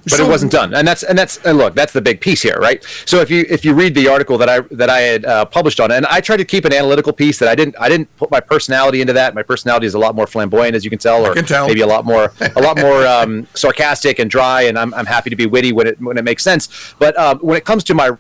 But 0.06 0.18
so, 0.18 0.26
it 0.26 0.30
wasn't 0.30 0.52
done. 0.52 0.74
And 0.76 0.88
that's 0.88 1.02
and 1.02 1.18
that's 1.18 1.38
and 1.44 1.58
look 1.58 1.74
that's 1.74 1.92
the 1.92 2.02
big 2.02 2.22
piece 2.22 2.44
here 2.44 2.58
right? 2.60 2.84
So 3.06 3.22
if 3.22 3.32
you 3.32 3.44
if 3.50 3.66
you 3.66 3.74
read 3.74 3.96
the 3.96 4.08
article 4.08 4.38
that 4.38 4.48
i 4.48 4.60
that 4.72 4.90
i 4.90 5.00
had 5.00 5.26
uh, 5.26 5.46
published 5.46 5.80
on 5.80 5.90
it 5.90 5.96
and 5.96 6.06
i 6.06 6.22
tried 6.22 6.38
to 6.38 6.46
keep 6.46 6.64
an 6.64 6.74
analytical 6.74 7.12
piece 7.12 7.40
that 7.40 7.50
i 7.50 7.56
didn't 7.56 7.76
i 7.80 7.90
didn't 7.90 8.16
put 8.18 8.30
my 8.30 8.40
personality 8.40 9.02
into 9.02 9.14
that. 9.14 9.34
My 9.34 9.42
personality 9.42 9.88
is 9.88 9.96
a 9.96 10.00
lot 10.00 10.16
more 10.16 10.28
flamboyant 10.28 10.76
as 10.76 10.84
you 10.84 10.92
can 10.92 11.00
tell 11.00 11.26
or 11.26 11.34
can 11.34 11.46
tell. 11.46 11.68
maybe 11.68 11.82
a 11.82 11.88
lot 11.88 12.06
more 12.06 12.32
a 12.56 12.62
lot 12.62 12.78
more 12.78 13.06
um, 13.16 13.48
sarcastic 13.56 14.20
and 14.20 14.30
dry 14.30 14.64
and 14.64 14.78
I'm, 14.78 14.94
I'm 14.94 15.08
happy 15.08 15.32
to 15.32 15.36
be 15.36 15.48
witty 15.48 15.74
when 15.74 15.88
it 15.88 16.00
when 16.00 16.18
it 16.18 16.24
makes 16.24 16.44
sense. 16.44 16.94
But 17.00 17.18
uh, 17.18 17.38
when 17.38 17.58
it 17.58 17.66
comes 17.66 17.84
to 17.86 17.96
my 17.96 18.12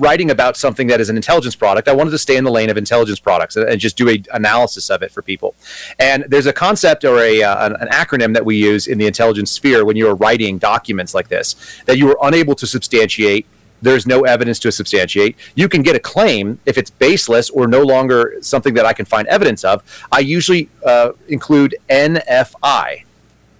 writing 0.00 0.30
about 0.30 0.56
something 0.56 0.86
that 0.88 1.00
is 1.00 1.10
an 1.10 1.16
intelligence 1.16 1.54
product, 1.54 1.86
I 1.86 1.92
wanted 1.92 2.10
to 2.10 2.18
stay 2.18 2.36
in 2.36 2.44
the 2.44 2.50
lane 2.50 2.70
of 2.70 2.76
intelligence 2.76 3.20
products 3.20 3.56
and, 3.56 3.80
just 3.80 3.96
do 3.96 4.08
a 4.10 4.22
analysis 4.32 4.90
of 4.90 5.02
it 5.02 5.10
for 5.10 5.22
people. 5.22 5.54
And 5.98 6.24
there's 6.28 6.46
a 6.46 6.52
concept 6.52 7.04
or 7.04 7.18
a 7.18 7.42
uh, 7.42 7.66
an, 7.66 7.76
an, 7.80 7.88
acronym 7.88 8.34
that 8.34 8.44
we 8.44 8.56
use 8.56 8.86
in 8.86 8.98
the 8.98 9.06
intelligence 9.06 9.50
sphere 9.50 9.84
when 9.84 9.96
you 9.96 10.06
are 10.08 10.14
writing 10.14 10.58
documents 10.58 11.14
like 11.14 11.28
this 11.28 11.54
that 11.86 11.96
you 11.96 12.10
are 12.10 12.18
unable 12.22 12.54
to 12.56 12.66
substantiate. 12.66 13.46
There's 13.80 14.06
no 14.06 14.24
evidence 14.24 14.58
to 14.60 14.72
substantiate. 14.72 15.36
You 15.54 15.66
can 15.66 15.80
get 15.82 15.96
a 15.96 15.98
claim 15.98 16.60
if 16.66 16.76
it's 16.76 16.90
baseless 16.90 17.48
or 17.48 17.66
no 17.66 17.82
longer 17.82 18.36
something 18.42 18.74
that 18.74 18.84
I 18.84 18.92
can 18.92 19.06
find 19.06 19.26
evidence 19.28 19.64
of. 19.64 19.82
I 20.12 20.18
usually 20.18 20.68
uh, 20.84 21.12
include 21.28 21.76
NFI, 21.88 23.04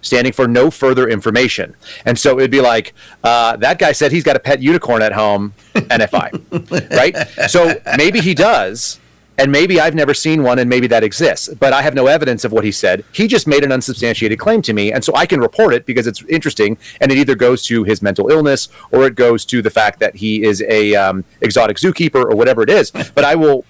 standing 0.01 0.33
for 0.33 0.47
no 0.47 0.71
further 0.71 1.07
information. 1.07 1.75
And 2.05 2.17
so 2.17 2.39
it'd 2.39 2.51
be 2.51 2.61
like, 2.61 2.93
uh, 3.23 3.57
that 3.57 3.79
guy 3.79 3.91
said 3.91 4.11
he's 4.11 4.23
got 4.23 4.35
a 4.35 4.39
pet 4.39 4.61
unicorn 4.61 5.01
at 5.01 5.13
home, 5.13 5.53
NFI, 5.75 6.91
right? 6.91 7.49
So 7.49 7.79
maybe 7.97 8.19
he 8.19 8.33
does, 8.33 8.99
and 9.37 9.51
maybe 9.51 9.79
I've 9.79 9.95
never 9.95 10.13
seen 10.13 10.43
one, 10.43 10.59
and 10.59 10.69
maybe 10.69 10.87
that 10.87 11.03
exists, 11.03 11.49
but 11.59 11.73
I 11.73 11.81
have 11.81 11.95
no 11.95 12.07
evidence 12.07 12.43
of 12.43 12.51
what 12.51 12.63
he 12.63 12.71
said. 12.71 13.03
He 13.11 13.27
just 13.27 13.47
made 13.47 13.63
an 13.63 13.71
unsubstantiated 13.71 14.37
claim 14.37 14.61
to 14.63 14.73
me, 14.73 14.91
and 14.91 15.03
so 15.03 15.15
I 15.15 15.25
can 15.25 15.39
report 15.39 15.73
it 15.73 15.85
because 15.85 16.05
it's 16.05 16.23
interesting, 16.25 16.77
and 16.99 17.11
it 17.11 17.17
either 17.17 17.35
goes 17.35 17.63
to 17.65 17.83
his 17.83 18.01
mental 18.01 18.29
illness 18.29 18.69
or 18.91 19.07
it 19.07 19.15
goes 19.15 19.45
to 19.45 19.61
the 19.61 19.69
fact 19.69 19.99
that 19.99 20.17
he 20.17 20.43
is 20.43 20.61
a 20.67 20.95
um, 20.95 21.23
exotic 21.41 21.77
zookeeper 21.77 22.23
or 22.23 22.35
whatever 22.35 22.61
it 22.61 22.69
is. 22.69 22.91
But 23.13 23.25
I 23.25 23.35
will 23.35 23.65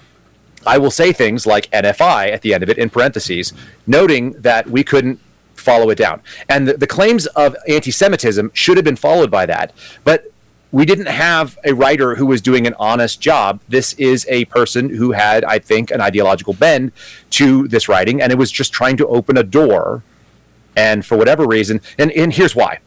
I 0.66 0.78
will 0.78 0.92
say 0.92 1.12
things 1.12 1.48
like 1.48 1.70
NFI 1.72 2.32
at 2.32 2.42
the 2.42 2.54
end 2.54 2.64
of 2.64 2.70
it 2.70 2.78
in 2.78 2.90
parentheses, 2.90 3.54
noting 3.88 4.34
that 4.34 4.70
we 4.70 4.84
couldn't 4.84 5.20
follow 5.56 5.90
it 5.90 5.98
down. 5.98 6.22
And 6.50 6.68
the, 6.68 6.74
the 6.74 6.88
claims 6.88 7.26
of 7.28 7.56
anti 7.68 7.92
Semitism 7.92 8.52
should 8.54 8.78
have 8.78 8.84
been 8.84 8.96
followed 8.96 9.32
by 9.32 9.46
that. 9.46 9.74
But 10.04 10.32
we 10.72 10.86
didn't 10.86 11.08
have 11.08 11.58
a 11.66 11.74
writer 11.74 12.16
who 12.16 12.26
was 12.26 12.42
doing 12.42 12.66
an 12.66 12.74
honest 12.80 13.20
job. 13.20 13.60
This 13.68 13.94
is 13.94 14.26
a 14.30 14.46
person 14.46 14.90
who 14.90 15.12
had, 15.12 15.44
I 15.44 15.60
think, 15.60 15.92
an 15.92 16.00
ideological 16.00 16.54
bend 16.54 16.94
to 17.32 17.68
this 17.68 17.90
writing, 17.90 18.22
and 18.22 18.32
it 18.32 18.38
was 18.38 18.52
just 18.52 18.72
trying 18.72 18.98
to 18.98 19.08
open 19.08 19.38
a 19.38 19.44
door. 19.44 20.04
And 20.76 21.06
for 21.06 21.18
whatever 21.18 21.46
reason, 21.46 21.82
and, 22.00 22.12
and 22.12 22.32
here's 22.32 22.56
why 22.56 22.80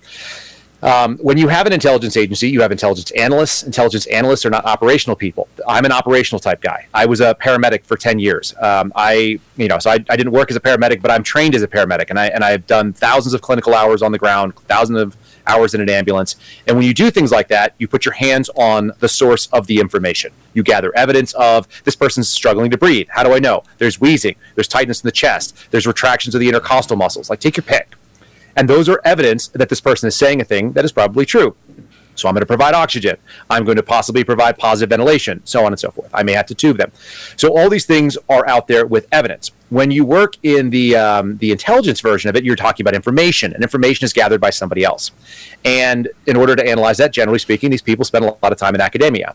um, 0.85 1.17
when 1.17 1.39
you 1.39 1.49
have 1.49 1.67
an 1.67 1.73
intelligence 1.73 2.15
agency, 2.15 2.51
you 2.51 2.61
have 2.61 2.71
intelligence 2.71 3.11
analysts. 3.13 3.63
Intelligence 3.63 4.05
analysts 4.07 4.45
are 4.45 4.51
not 4.51 4.67
operational 4.67 5.17
people. 5.17 5.49
I'm 5.67 5.87
an 5.87 5.93
operational 5.93 6.41
type 6.41 6.61
guy. 6.61 6.87
I 6.93 7.07
was 7.07 7.23
a 7.23 7.35
paramedic 7.35 7.87
for 7.87 7.97
10 7.97 8.19
years. 8.19 8.55
Um, 8.61 8.93
I, 8.95 9.41
you 9.57 9.67
know, 9.67 9.79
so 9.79 9.91
I, 9.91 9.95
I 10.11 10.17
didn't 10.17 10.33
work 10.33 10.51
as 10.51 10.57
a 10.57 10.61
paramedic, 10.61 11.01
but 11.01 11.11
I'm 11.11 11.23
trained 11.23 11.55
as 11.55 11.63
a 11.63 11.69
paramedic, 11.69 12.11
and 12.11 12.21
I 12.21 12.27
and 12.27 12.45
I've 12.45 12.67
done 12.67 12.93
thousands 12.93 13.33
of 13.33 13.41
clinical 13.41 13.75
hours 13.75 14.03
on 14.03 14.13
the 14.13 14.19
ground, 14.19 14.57
thousands 14.69 15.01
of 15.01 15.17
hours 15.47 15.75
in 15.75 15.81
an 15.81 15.89
ambulance. 15.89 16.37
And 16.67 16.77
when 16.77 16.87
you 16.87 16.93
do 16.93 17.11
things 17.11 17.33
like 17.33 17.49
that, 17.49 17.75
you 17.79 17.89
put 17.89 18.05
your 18.05 18.15
hands 18.15 18.51
on 18.51 18.93
the 18.99 19.09
source 19.09 19.47
of 19.53 19.67
the 19.67 19.81
information. 19.81 20.33
You 20.53 20.63
gather 20.63 20.95
evidence 20.95 21.33
of 21.33 21.67
this 21.85 21.97
person's 21.97 22.29
struggling 22.29 22.71
to 22.71 22.79
breathe. 22.79 23.09
How 23.11 23.23
do 23.23 23.33
I 23.33 23.39
know? 23.39 23.63
There's 23.79 24.01
wheezing, 24.01 24.37
there's 24.55 24.69
tightness 24.69 25.03
in 25.03 25.09
the 25.09 25.13
chest, 25.13 25.57
there's 25.71 25.87
retractions 25.87 26.35
of 26.35 26.41
the 26.41 26.49
intercostal 26.49 26.97
muscles. 26.97 27.31
Like 27.31 27.41
take 27.41 27.57
your 27.57 27.65
pick. 27.65 27.95
And 28.57 28.69
those 28.69 28.89
are 28.89 29.01
evidence 29.05 29.49
that 29.49 29.69
this 29.69 29.81
person 29.81 30.07
is 30.07 30.17
saying 30.17 30.41
a 30.41 30.45
thing 30.45 30.73
that 30.73 30.85
is 30.85 30.93
probably 30.93 31.27
true. 31.27 31.57
So 32.17 32.29
I'm 32.29 32.35
going 32.35 32.43
to 32.43 32.47
provide 32.47 32.75
oxygen. 32.75 33.17
I'm 33.51 33.65
going 33.65 33.77
to 33.77 33.83
possibly 33.83 34.25
provide 34.25 34.57
positive 34.59 34.91
ventilation, 34.91 35.41
so 35.45 35.65
on 35.65 35.73
and 35.73 35.81
so 35.81 35.91
forth. 35.91 36.11
I 36.15 36.23
may 36.23 36.33
have 36.33 36.47
to 36.47 36.55
tube 36.55 36.77
them. 36.77 36.93
So 37.37 37.57
all 37.57 37.69
these 37.69 37.87
things 37.87 38.17
are 38.29 38.47
out 38.49 38.69
there 38.69 38.87
with 38.87 39.09
evidence. 39.11 39.51
When 39.71 39.91
you 39.91 40.05
work 40.05 40.37
in 40.43 40.71
the 40.71 40.95
um, 40.95 41.39
the 41.39 41.51
intelligence 41.51 42.01
version 42.01 42.31
of 42.31 42.37
it, 42.37 42.45
you're 42.45 42.55
talking 42.55 42.85
about 42.85 42.95
information, 42.95 43.53
and 43.53 43.63
information 43.63 44.05
is 44.05 44.13
gathered 44.13 44.41
by 44.41 44.51
somebody 44.51 44.85
else. 44.85 45.11
And 45.65 46.09
in 46.27 46.37
order 46.37 46.55
to 46.55 46.65
analyze 46.65 46.99
that, 46.99 47.13
generally 47.13 47.41
speaking, 47.41 47.71
these 47.71 47.83
people 47.83 48.05
spend 48.05 48.25
a 48.25 48.29
lot 48.29 48.53
of 48.53 48.59
time 48.59 48.75
in 48.75 48.81
academia. 48.81 49.35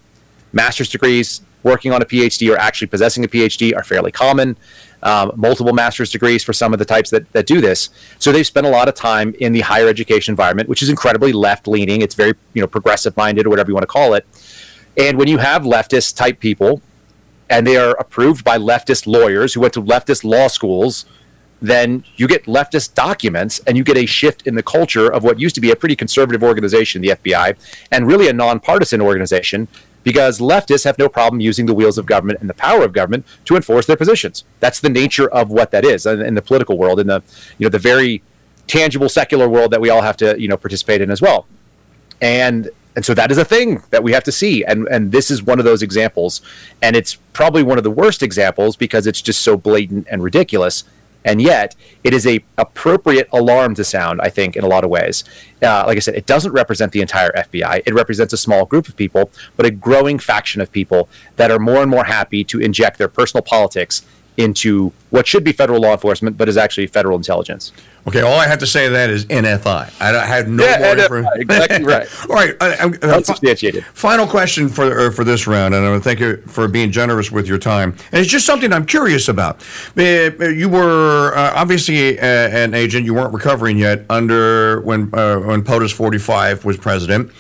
Master's 0.54 0.90
degrees, 0.90 1.42
working 1.64 1.92
on 1.92 2.02
a 2.02 2.06
PhD, 2.06 2.54
or 2.54 2.58
actually 2.58 2.88
possessing 2.88 3.24
a 3.24 3.28
PhD 3.28 3.76
are 3.76 3.84
fairly 3.84 4.12
common 4.12 4.58
um, 5.04 5.32
multiple 5.36 5.74
master's 5.74 6.12
degrees 6.12 6.44
for 6.44 6.54
some 6.54 6.74
of 6.74 6.80
the 6.80 6.86
types 6.86 7.10
that, 7.10 7.32
that 7.32 7.46
do 7.46 7.62
this. 7.62 7.90
So 8.18 8.32
they've 8.32 8.46
spent 8.46 8.68
a 8.68 8.70
lot 8.70 8.88
of 8.88 8.96
time 8.96 9.34
in 9.40 9.54
the 9.54 9.62
higher 9.62 9.88
education 9.88 10.34
environment, 10.34 10.68
which 10.70 10.82
is 10.82 10.90
incredibly 10.90 11.32
left 11.32 11.68
leaning. 11.68 12.02
It's 12.02 12.16
very 12.16 12.34
you 12.54 12.62
know 12.62 12.68
progressive 12.68 13.16
minded 13.16 13.46
or 13.46 13.50
whatever 13.50 13.70
you 13.70 13.76
want 13.76 13.84
to 13.84 13.88
call 13.88 14.14
it. 14.14 14.26
And 14.98 15.18
when 15.18 15.28
you 15.28 15.38
have 15.38 15.64
leftist 15.64 16.16
type 16.18 16.40
people, 16.40 16.82
and 17.50 17.66
they 17.66 17.78
are 17.78 17.92
approved 17.92 18.44
by 18.44 18.58
leftist 18.58 19.08
lawyers 19.08 19.54
who 19.54 19.62
went 19.62 19.74
to 19.74 19.82
leftist 19.82 20.24
law 20.24 20.48
schools, 20.48 21.06
then 21.62 22.04
you 22.16 22.28
get 22.28 22.46
leftist 22.46 22.94
documents 22.94 23.60
and 23.66 23.76
you 23.76 23.84
get 23.84 23.98
a 23.98 24.06
shift 24.06 24.46
in 24.46 24.56
the 24.56 24.64
culture 24.64 25.12
of 25.12 25.24
what 25.24 25.40
used 25.40 25.56
to 25.56 25.62
be 25.62 25.72
a 25.72 25.76
pretty 25.76 25.96
conservative 25.96 26.44
organization, 26.44 27.02
the 27.02 27.10
FBI, 27.10 27.58
and 27.92 28.08
really 28.08 28.28
a 28.28 28.34
nonpartisan 28.34 29.02
organization 29.02 29.68
because 30.10 30.40
leftists 30.40 30.86
have 30.86 30.98
no 30.98 31.08
problem 31.08 31.40
using 31.40 31.68
the 31.68 31.74
wheels 31.76 32.00
of 32.00 32.08
government 32.08 32.40
and 32.40 32.50
the 32.50 32.54
power 32.56 32.84
of 32.84 32.94
government 32.94 33.24
to 33.46 33.56
enforce 33.56 33.86
their 33.86 33.96
positions. 33.96 34.44
That's 34.60 34.80
the 34.80 34.90
nature 34.90 35.30
of 35.30 35.52
what 35.52 35.70
that 35.70 35.86
is 35.86 36.04
in 36.08 36.34
the 36.34 36.42
political 36.42 36.80
world, 36.80 37.00
in 37.00 37.06
the 37.06 37.22
you 37.60 37.66
know 37.66 37.70
the 37.70 37.78
very 37.78 38.24
tangible 38.66 39.08
secular 39.08 39.48
world 39.48 39.70
that 39.70 39.82
we 39.82 39.92
all 39.92 40.02
have 40.02 40.18
to 40.18 40.36
you 40.42 40.48
know 40.48 40.58
participate 40.58 41.00
in 41.00 41.12
as 41.12 41.22
well. 41.22 41.46
And 42.20 42.72
and 42.96 43.06
so 43.06 43.14
that 43.14 43.30
is 43.30 43.38
a 43.38 43.46
thing 43.46 43.84
that 43.92 44.02
we 44.02 44.12
have 44.14 44.24
to 44.24 44.32
see 44.32 44.66
and 44.66 44.88
and 44.88 45.12
this 45.12 45.30
is 45.30 45.44
one 45.44 45.60
of 45.60 45.66
those 45.66 45.84
examples 45.84 46.42
and 46.82 46.96
it's 46.96 47.14
probably 47.34 47.62
one 47.62 47.78
of 47.78 47.84
the 47.84 47.92
worst 47.92 48.24
examples 48.24 48.76
because 48.76 49.06
it's 49.06 49.22
just 49.22 49.44
so 49.44 49.56
blatant 49.56 50.08
and 50.10 50.24
ridiculous 50.24 50.86
and 51.26 51.42
yet 51.42 51.76
it 52.04 52.14
is 52.14 52.26
a 52.26 52.44
appropriate 52.58 53.28
alarm 53.32 53.76
to 53.76 53.84
sound 53.84 54.22
i 54.22 54.30
think 54.30 54.56
in 54.56 54.64
a 54.64 54.68
lot 54.68 54.84
of 54.84 54.90
ways. 54.90 55.24
Uh, 55.62 55.84
like 55.86 55.98
i 55.98 56.00
said 56.00 56.16
it 56.16 56.26
doesn't 56.26 56.52
represent 56.52 56.92
the 56.92 57.02
entire 57.02 57.32
fbi 57.32 57.82
it 57.86 57.94
represents 57.94 58.34
a 58.34 58.38
small 58.38 58.66
group 58.66 58.88
of 58.88 58.96
people 58.96 59.30
but 59.56 59.66
a 59.66 59.72
growing 59.72 60.20
faction 60.20 60.62
of 60.62 60.72
people 60.72 61.10
that 61.36 61.52
are 61.52 61.60
more 61.60 61.82
and 61.82 61.92
more 61.92 62.06
happy 62.06 62.44
to 62.44 62.60
inject 62.60 62.98
their 62.98 63.10
personal 63.10 63.42
politics 63.42 64.06
into 64.38 64.94
what 65.10 65.28
should 65.28 65.44
be 65.44 65.52
federal 65.52 65.82
law 65.82 65.92
enforcement 65.92 66.38
but 66.38 66.48
is 66.48 66.58
actually 66.58 66.88
federal 66.88 67.18
intelligence 67.18 67.74
Okay, 68.08 68.22
all 68.22 68.40
I 68.40 68.48
have 68.48 68.60
to 68.60 68.68
say 68.68 68.86
to 68.86 68.92
that 68.92 69.10
is 69.10 69.26
NFI. 69.26 70.02
I, 70.02 70.18
I 70.18 70.26
had 70.26 70.50
no 70.50 70.66
yeah, 70.66 70.80
more 70.80 70.98
information. 70.98 71.42
Exactly 71.42 71.84
right. 71.86 72.08
all 72.30 72.36
right, 72.36 72.56
uh, 72.62 72.90
unsubstantiated. 73.04 73.86
Final 73.94 74.26
question 74.26 74.70
for 74.70 75.08
uh, 75.08 75.12
for 75.12 75.24
this 75.24 75.48
round, 75.48 75.76
and 75.76 75.86
I 75.86 75.90
want 75.90 76.04
to 76.04 76.10
thank 76.10 76.20
you 76.20 76.38
for 76.48 76.68
being 76.68 76.92
generous 76.92 77.32
with 77.32 77.48
your 77.48 77.58
time. 77.58 77.96
And 78.12 78.22
it's 78.22 78.30
just 78.30 78.46
something 78.46 78.72
I'm 78.72 78.86
curious 78.86 79.28
about. 79.28 79.62
Uh, 79.98 80.32
you 80.50 80.70
were 80.70 81.34
uh, 81.36 81.54
obviously 81.56 82.18
a, 82.18 82.50
an 82.64 82.74
agent. 82.74 83.06
You 83.06 83.14
weren't 83.14 83.34
recovering 83.34 83.78
yet 83.78 84.06
under 84.10 84.82
when 84.82 85.14
uh, 85.14 85.40
when 85.40 85.64
POTUS 85.64 85.94
45 85.94 86.66
was 86.66 86.78
president, 86.78 87.32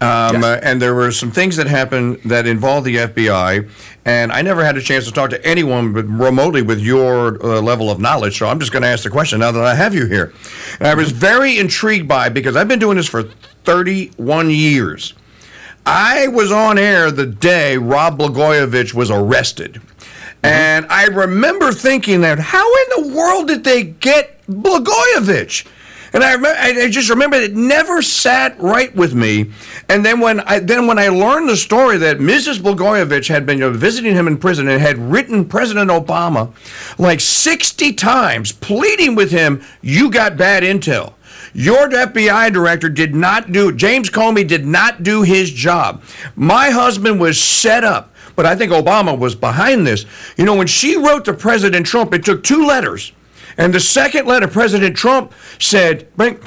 um, 0.00 0.36
yes. 0.36 0.44
Uh, 0.44 0.60
and 0.62 0.80
there 0.80 0.94
were 0.94 1.10
some 1.10 1.30
things 1.30 1.56
that 1.56 1.66
happened 1.66 2.20
that 2.24 2.46
involved 2.46 2.86
the 2.86 2.96
FBI. 2.96 3.68
And 4.04 4.32
I 4.32 4.42
never 4.42 4.64
had 4.64 4.76
a 4.76 4.80
chance 4.80 5.06
to 5.06 5.12
talk 5.12 5.30
to 5.30 5.46
anyone 5.46 5.92
but 5.92 6.06
remotely 6.06 6.62
with 6.62 6.80
your 6.80 7.32
level 7.32 7.90
of 7.90 8.00
knowledge. 8.00 8.38
So 8.38 8.46
I'm 8.46 8.60
just 8.60 8.72
going 8.72 8.82
to 8.82 8.88
ask 8.88 9.02
the 9.02 9.10
question 9.10 9.40
now 9.40 9.50
that 9.50 9.64
I 9.64 9.74
have 9.74 9.94
you 9.94 10.06
here. 10.06 10.32
And 10.78 10.88
I 10.88 10.94
was 10.94 11.10
very 11.10 11.58
intrigued 11.58 12.08
by 12.08 12.28
because 12.28 12.56
I've 12.56 12.68
been 12.68 12.78
doing 12.78 12.96
this 12.96 13.08
for 13.08 13.24
31 13.64 14.50
years. 14.50 15.14
I 15.84 16.28
was 16.28 16.52
on 16.52 16.78
air 16.78 17.10
the 17.10 17.26
day 17.26 17.78
Rod 17.78 18.18
Blagojevich 18.18 18.94
was 18.94 19.10
arrested. 19.10 19.74
Mm-hmm. 19.74 20.46
And 20.46 20.86
I 20.90 21.06
remember 21.06 21.72
thinking 21.72 22.20
that 22.20 22.38
how 22.38 22.64
in 22.64 23.04
the 23.04 23.16
world 23.16 23.48
did 23.48 23.64
they 23.64 23.84
get 23.84 24.44
Blagojevich? 24.46 25.66
And 26.18 26.24
I, 26.24 26.32
remember, 26.32 26.58
I 26.58 26.90
just 26.90 27.10
remember 27.10 27.36
it 27.36 27.54
never 27.54 28.02
sat 28.02 28.58
right 28.58 28.92
with 28.96 29.14
me. 29.14 29.52
And 29.88 30.04
then 30.04 30.18
when 30.18 30.40
I 30.40 30.58
then 30.58 30.88
when 30.88 30.98
I 30.98 31.10
learned 31.10 31.48
the 31.48 31.56
story 31.56 31.96
that 31.98 32.18
Mrs. 32.18 32.58
Blagojevich 32.58 33.28
had 33.28 33.46
been 33.46 33.72
visiting 33.74 34.16
him 34.16 34.26
in 34.26 34.36
prison 34.36 34.66
and 34.66 34.82
had 34.82 34.98
written 34.98 35.44
President 35.44 35.92
Obama 35.92 36.52
like 36.98 37.20
60 37.20 37.92
times, 37.92 38.50
pleading 38.50 39.14
with 39.14 39.30
him, 39.30 39.62
"You 39.80 40.10
got 40.10 40.36
bad 40.36 40.64
intel." 40.64 41.12
Your 41.54 41.88
FBI 41.88 42.50
director 42.52 42.88
did 42.88 43.14
not 43.14 43.52
do, 43.52 43.70
James 43.70 44.10
Comey 44.10 44.44
did 44.44 44.66
not 44.66 45.04
do 45.04 45.22
his 45.22 45.52
job. 45.52 46.02
My 46.34 46.70
husband 46.70 47.20
was 47.20 47.40
set 47.40 47.84
up, 47.84 48.12
but 48.34 48.44
I 48.44 48.56
think 48.56 48.72
Obama 48.72 49.16
was 49.16 49.36
behind 49.36 49.86
this. 49.86 50.04
You 50.36 50.44
know, 50.44 50.56
when 50.56 50.66
she 50.66 50.96
wrote 50.96 51.24
to 51.26 51.32
President 51.32 51.86
Trump, 51.86 52.12
it 52.12 52.24
took 52.24 52.42
two 52.42 52.66
letters. 52.66 53.12
And 53.58 53.74
the 53.74 53.80
second 53.80 54.26
letter, 54.26 54.46
President 54.46 54.96
Trump 54.96 55.34
said, 55.58 56.06
"Bring, 56.16 56.40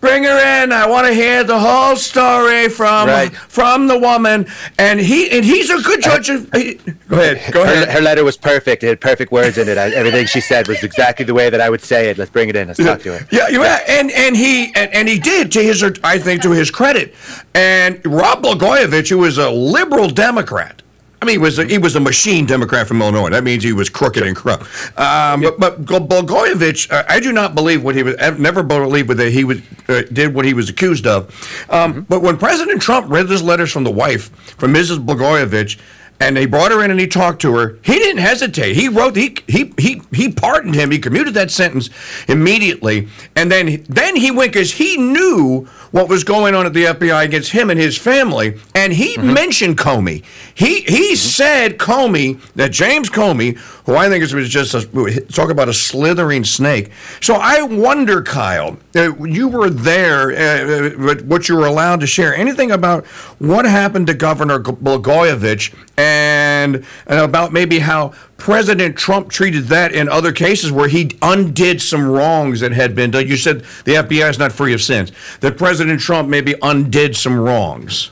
bring 0.00 0.24
her 0.24 0.62
in. 0.62 0.72
I 0.72 0.86
want 0.88 1.06
to 1.06 1.14
hear 1.14 1.44
the 1.44 1.58
whole 1.58 1.94
story 1.94 2.68
from 2.68 3.06
right. 3.06 3.32
from 3.32 3.86
the 3.86 3.96
woman." 3.96 4.46
And 4.76 4.98
he 4.98 5.30
and 5.30 5.44
he's 5.44 5.70
a 5.70 5.80
good 5.80 6.02
judge. 6.02 6.28
Of, 6.28 6.52
he, 6.52 6.74
go 7.08 7.20
ahead. 7.20 7.52
Go 7.52 7.62
ahead. 7.62 7.86
Her, 7.86 7.94
her, 7.94 8.00
letter 8.00 8.24
was 8.24 8.36
perfect. 8.36 8.82
It 8.82 8.88
had 8.88 9.00
perfect 9.00 9.30
words 9.30 9.58
in 9.58 9.68
it. 9.68 9.78
I, 9.78 9.90
everything 9.90 10.26
she 10.26 10.40
said 10.40 10.66
was 10.66 10.82
exactly 10.82 11.24
the 11.24 11.34
way 11.34 11.50
that 11.50 11.60
I 11.60 11.70
would 11.70 11.82
say 11.82 12.10
it. 12.10 12.18
Let's 12.18 12.32
bring 12.32 12.48
it 12.48 12.56
in. 12.56 12.66
Let's 12.66 12.82
talk 12.82 13.00
to 13.02 13.18
her. 13.18 13.28
Yeah, 13.30 13.48
yeah. 13.48 13.78
And 13.88 14.10
and 14.10 14.36
he 14.36 14.74
and, 14.74 14.92
and 14.92 15.08
he 15.08 15.20
did 15.20 15.52
to 15.52 15.62
his 15.62 15.84
I 16.02 16.18
think 16.18 16.42
to 16.42 16.50
his 16.50 16.72
credit. 16.72 17.14
And 17.54 18.04
Rod 18.04 18.42
Blagojevich, 18.42 19.08
who 19.08 19.18
was 19.18 19.38
a 19.38 19.50
liberal 19.50 20.10
Democrat 20.10 20.82
I 21.22 21.26
mean, 21.26 21.34
he 21.34 21.38
was 21.38 21.58
a, 21.58 21.66
he 21.66 21.76
was 21.76 21.96
a 21.96 22.00
machine 22.00 22.46
Democrat 22.46 22.88
from 22.88 23.02
Illinois. 23.02 23.28
That 23.28 23.44
means 23.44 23.62
he 23.62 23.74
was 23.74 23.90
crooked 23.90 24.22
and 24.22 24.34
corrupt. 24.34 24.64
Um, 24.98 25.42
yep. 25.42 25.54
But, 25.58 25.84
but 25.84 26.08
Blagojevich, 26.08 26.90
uh, 26.90 27.04
I 27.08 27.20
do 27.20 27.32
not 27.32 27.54
believe 27.54 27.84
what 27.84 27.94
he 27.94 28.02
was. 28.02 28.16
I've 28.16 28.40
never 28.40 28.62
believed 28.62 29.10
that 29.10 29.30
he 29.30 29.44
was 29.44 29.60
uh, 29.88 30.02
did 30.12 30.34
what 30.34 30.46
he 30.46 30.54
was 30.54 30.70
accused 30.70 31.06
of. 31.06 31.28
Um, 31.68 31.92
mm-hmm. 31.92 32.00
But 32.02 32.22
when 32.22 32.38
President 32.38 32.80
Trump 32.80 33.10
read 33.10 33.28
those 33.28 33.42
letters 33.42 33.70
from 33.70 33.84
the 33.84 33.90
wife, 33.90 34.30
from 34.56 34.72
Mrs. 34.72 35.04
Blagojevich, 35.04 35.78
and 36.20 36.36
they 36.36 36.44
brought 36.46 36.70
her 36.70 36.84
in 36.84 36.90
and 36.90 37.00
he 37.00 37.06
talked 37.06 37.40
to 37.42 37.54
her. 37.56 37.78
He 37.82 37.94
didn't 37.94 38.20
hesitate. 38.20 38.76
He 38.76 38.88
wrote 38.88 39.16
he 39.16 39.36
he 39.48 39.72
he 39.78 40.02
he 40.12 40.30
pardoned 40.30 40.74
him. 40.74 40.90
He 40.90 40.98
commuted 40.98 41.34
that 41.34 41.50
sentence 41.50 41.88
immediately, 42.28 43.08
and 43.34 43.50
then 43.50 43.84
then 43.88 44.16
he 44.16 44.30
went 44.30 44.52
because 44.52 44.72
he 44.72 44.98
knew 44.98 45.66
what 45.90 46.08
was 46.08 46.24
going 46.24 46.54
on 46.54 46.66
at 46.66 46.72
the 46.72 46.84
FBI 46.84 47.24
against 47.24 47.52
him 47.52 47.70
and 47.70 47.78
his 47.78 47.96
family. 47.96 48.58
And 48.74 48.92
he 48.92 49.16
mm-hmm. 49.16 49.32
mentioned 49.32 49.78
Comey. 49.78 50.24
He 50.54 50.82
he 50.82 51.12
mm-hmm. 51.12 51.14
said 51.14 51.78
Comey 51.78 52.40
that 52.54 52.70
James 52.72 53.10
Comey, 53.10 53.56
who 53.86 53.96
I 53.96 54.08
think 54.08 54.22
is 54.22 54.34
was 54.34 54.48
just 54.48 54.74
a, 54.74 55.20
talk 55.32 55.50
about 55.50 55.68
a 55.68 55.74
slithering 55.74 56.44
snake. 56.44 56.90
So 57.20 57.34
I 57.34 57.62
wonder, 57.62 58.22
Kyle, 58.22 58.78
uh, 58.94 59.16
you 59.24 59.48
were 59.48 59.70
there, 59.70 60.30
uh, 60.30 61.10
uh 61.10 61.14
what 61.24 61.48
you 61.48 61.56
were 61.56 61.66
allowed 61.66 62.00
to 62.00 62.06
share. 62.06 62.34
Anything 62.34 62.70
about 62.70 63.06
what 63.38 63.64
happened 63.64 64.06
to 64.08 64.14
Governor 64.14 64.60
Blagojevich 64.60 65.74
and, 65.96 66.84
and 67.06 67.20
about 67.20 67.52
maybe 67.52 67.78
how 67.78 68.12
President 68.40 68.96
Trump 68.96 69.30
treated 69.30 69.64
that 69.64 69.92
in 69.92 70.08
other 70.08 70.32
cases 70.32 70.72
where 70.72 70.88
he 70.88 71.16
undid 71.22 71.80
some 71.80 72.04
wrongs 72.08 72.60
that 72.60 72.72
had 72.72 72.94
been 72.94 73.10
done. 73.10 73.26
You 73.26 73.36
said 73.36 73.60
the 73.84 73.94
FBI 73.94 74.28
is 74.30 74.38
not 74.38 74.50
free 74.50 74.72
of 74.72 74.82
sins. 74.82 75.12
That 75.40 75.56
President 75.58 76.00
Trump 76.00 76.28
maybe 76.28 76.54
undid 76.62 77.16
some 77.16 77.38
wrongs. 77.38 78.10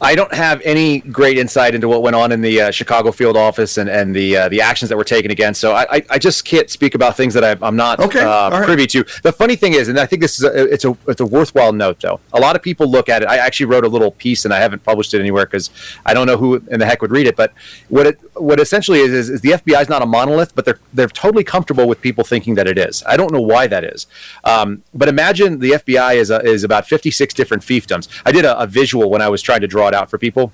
I 0.00 0.14
don't 0.14 0.32
have 0.32 0.62
any 0.62 1.00
great 1.00 1.36
insight 1.36 1.74
into 1.74 1.86
what 1.88 2.02
went 2.02 2.16
on 2.16 2.32
in 2.32 2.40
the 2.40 2.60
uh, 2.60 2.70
Chicago 2.70 3.12
field 3.12 3.36
office 3.36 3.76
and, 3.76 3.90
and 3.90 4.16
the 4.16 4.36
uh, 4.36 4.48
the 4.48 4.60
actions 4.62 4.88
that 4.88 4.96
were 4.96 5.04
taken 5.04 5.30
against. 5.30 5.60
So 5.60 5.74
I, 5.74 6.02
I 6.08 6.18
just 6.18 6.44
can't 6.44 6.70
speak 6.70 6.94
about 6.94 7.16
things 7.16 7.34
that 7.34 7.44
I, 7.44 7.66
am 7.66 7.76
not 7.76 8.00
okay. 8.00 8.20
uh, 8.20 8.50
right. 8.50 8.64
privy 8.64 8.86
to. 8.88 9.04
The 9.22 9.32
funny 9.32 9.56
thing 9.56 9.74
is, 9.74 9.88
and 9.88 9.98
I 9.98 10.06
think 10.06 10.22
this 10.22 10.38
is 10.38 10.44
a, 10.44 10.72
it's 10.72 10.84
a 10.86 10.96
it's 11.06 11.20
a 11.20 11.26
worthwhile 11.26 11.72
note 11.72 12.00
though. 12.00 12.18
A 12.32 12.40
lot 12.40 12.56
of 12.56 12.62
people 12.62 12.90
look 12.90 13.10
at 13.10 13.22
it. 13.22 13.28
I 13.28 13.36
actually 13.36 13.66
wrote 13.66 13.84
a 13.84 13.88
little 13.88 14.10
piece 14.12 14.44
and 14.46 14.54
I 14.54 14.58
haven't 14.58 14.84
published 14.84 15.12
it 15.12 15.20
anywhere 15.20 15.44
because 15.44 15.68
I 16.06 16.14
don't 16.14 16.26
know 16.26 16.38
who 16.38 16.56
in 16.70 16.80
the 16.80 16.86
heck 16.86 17.02
would 17.02 17.10
read 17.10 17.26
it. 17.26 17.36
But 17.36 17.52
what 17.88 18.06
it 18.06 18.18
what 18.40 18.58
essentially 18.58 19.00
is, 19.00 19.12
is, 19.12 19.28
is 19.28 19.40
the 19.42 19.50
FBI 19.50 19.82
is 19.82 19.88
not 19.90 20.00
a 20.00 20.06
monolith, 20.06 20.54
but 20.54 20.64
they're 20.64 20.80
they're 20.94 21.08
totally 21.08 21.44
comfortable 21.44 21.86
with 21.86 22.00
people 22.00 22.24
thinking 22.24 22.54
that 22.54 22.66
it 22.66 22.78
is. 22.78 23.02
I 23.06 23.18
don't 23.18 23.32
know 23.32 23.42
why 23.42 23.66
that 23.66 23.84
is. 23.84 24.06
Um, 24.44 24.82
but 24.94 25.08
imagine 25.08 25.58
the 25.58 25.72
FBI 25.72 26.16
is 26.16 26.30
a, 26.30 26.40
is 26.40 26.64
about 26.64 26.86
56 26.86 27.34
different 27.34 27.62
fiefdoms. 27.62 28.08
I 28.24 28.32
did 28.32 28.46
a, 28.46 28.58
a 28.58 28.66
visual 28.66 29.10
when 29.10 29.20
I 29.20 29.28
was 29.28 29.42
trying 29.42 29.60
to 29.60 29.66
draw 29.66 29.89
it 29.90 29.94
out 29.94 30.10
for 30.10 30.18
people. 30.18 30.52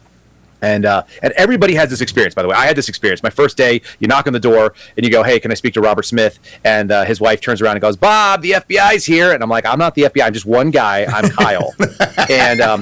And 0.62 0.87
uh, 0.87 1.03
and 1.22 1.34
everybody 1.37 1.74
has 1.74 1.91
this 1.91 2.01
experience. 2.01 2.34
By 2.34 2.43
the 2.43 2.49
way, 2.49 2.57
I 2.57 2.64
had 2.66 2.76
this 2.76 2.89
experience. 2.89 3.22
My 3.22 3.30
first 3.30 3.59
day, 3.59 3.82
you 3.99 4.09
knock 4.09 4.26
on 4.26 4.32
the 4.32 4.41
door 4.41 4.74
and 4.97 5.05
you 5.05 5.12
go, 5.12 5.22
"Hey, 5.22 5.39
can 5.39 5.51
I 5.51 5.55
speak 5.55 5.74
to 5.74 5.82
Robert 5.82 6.05
Smith?" 6.05 6.39
And 6.64 6.91
uh, 6.91 7.05
his 7.05 7.20
wife 7.20 7.43
turns 7.43 7.61
around 7.61 7.76
and 7.76 7.82
goes, 7.82 7.97
"Bob, 7.97 8.41
the 8.41 8.53
FBI's 8.53 9.05
here." 9.05 9.32
And 9.32 9.43
I'm 9.43 9.51
like, 9.51 9.66
"I'm 9.66 9.78
not 9.78 9.95
the 9.95 10.03
FBI. 10.05 10.24
I'm 10.24 10.32
just 10.32 10.47
one 10.47 10.70
guy. 10.70 11.05
I'm 11.05 11.28
Kyle." 11.28 11.74
and 12.30 12.61
um, 12.62 12.80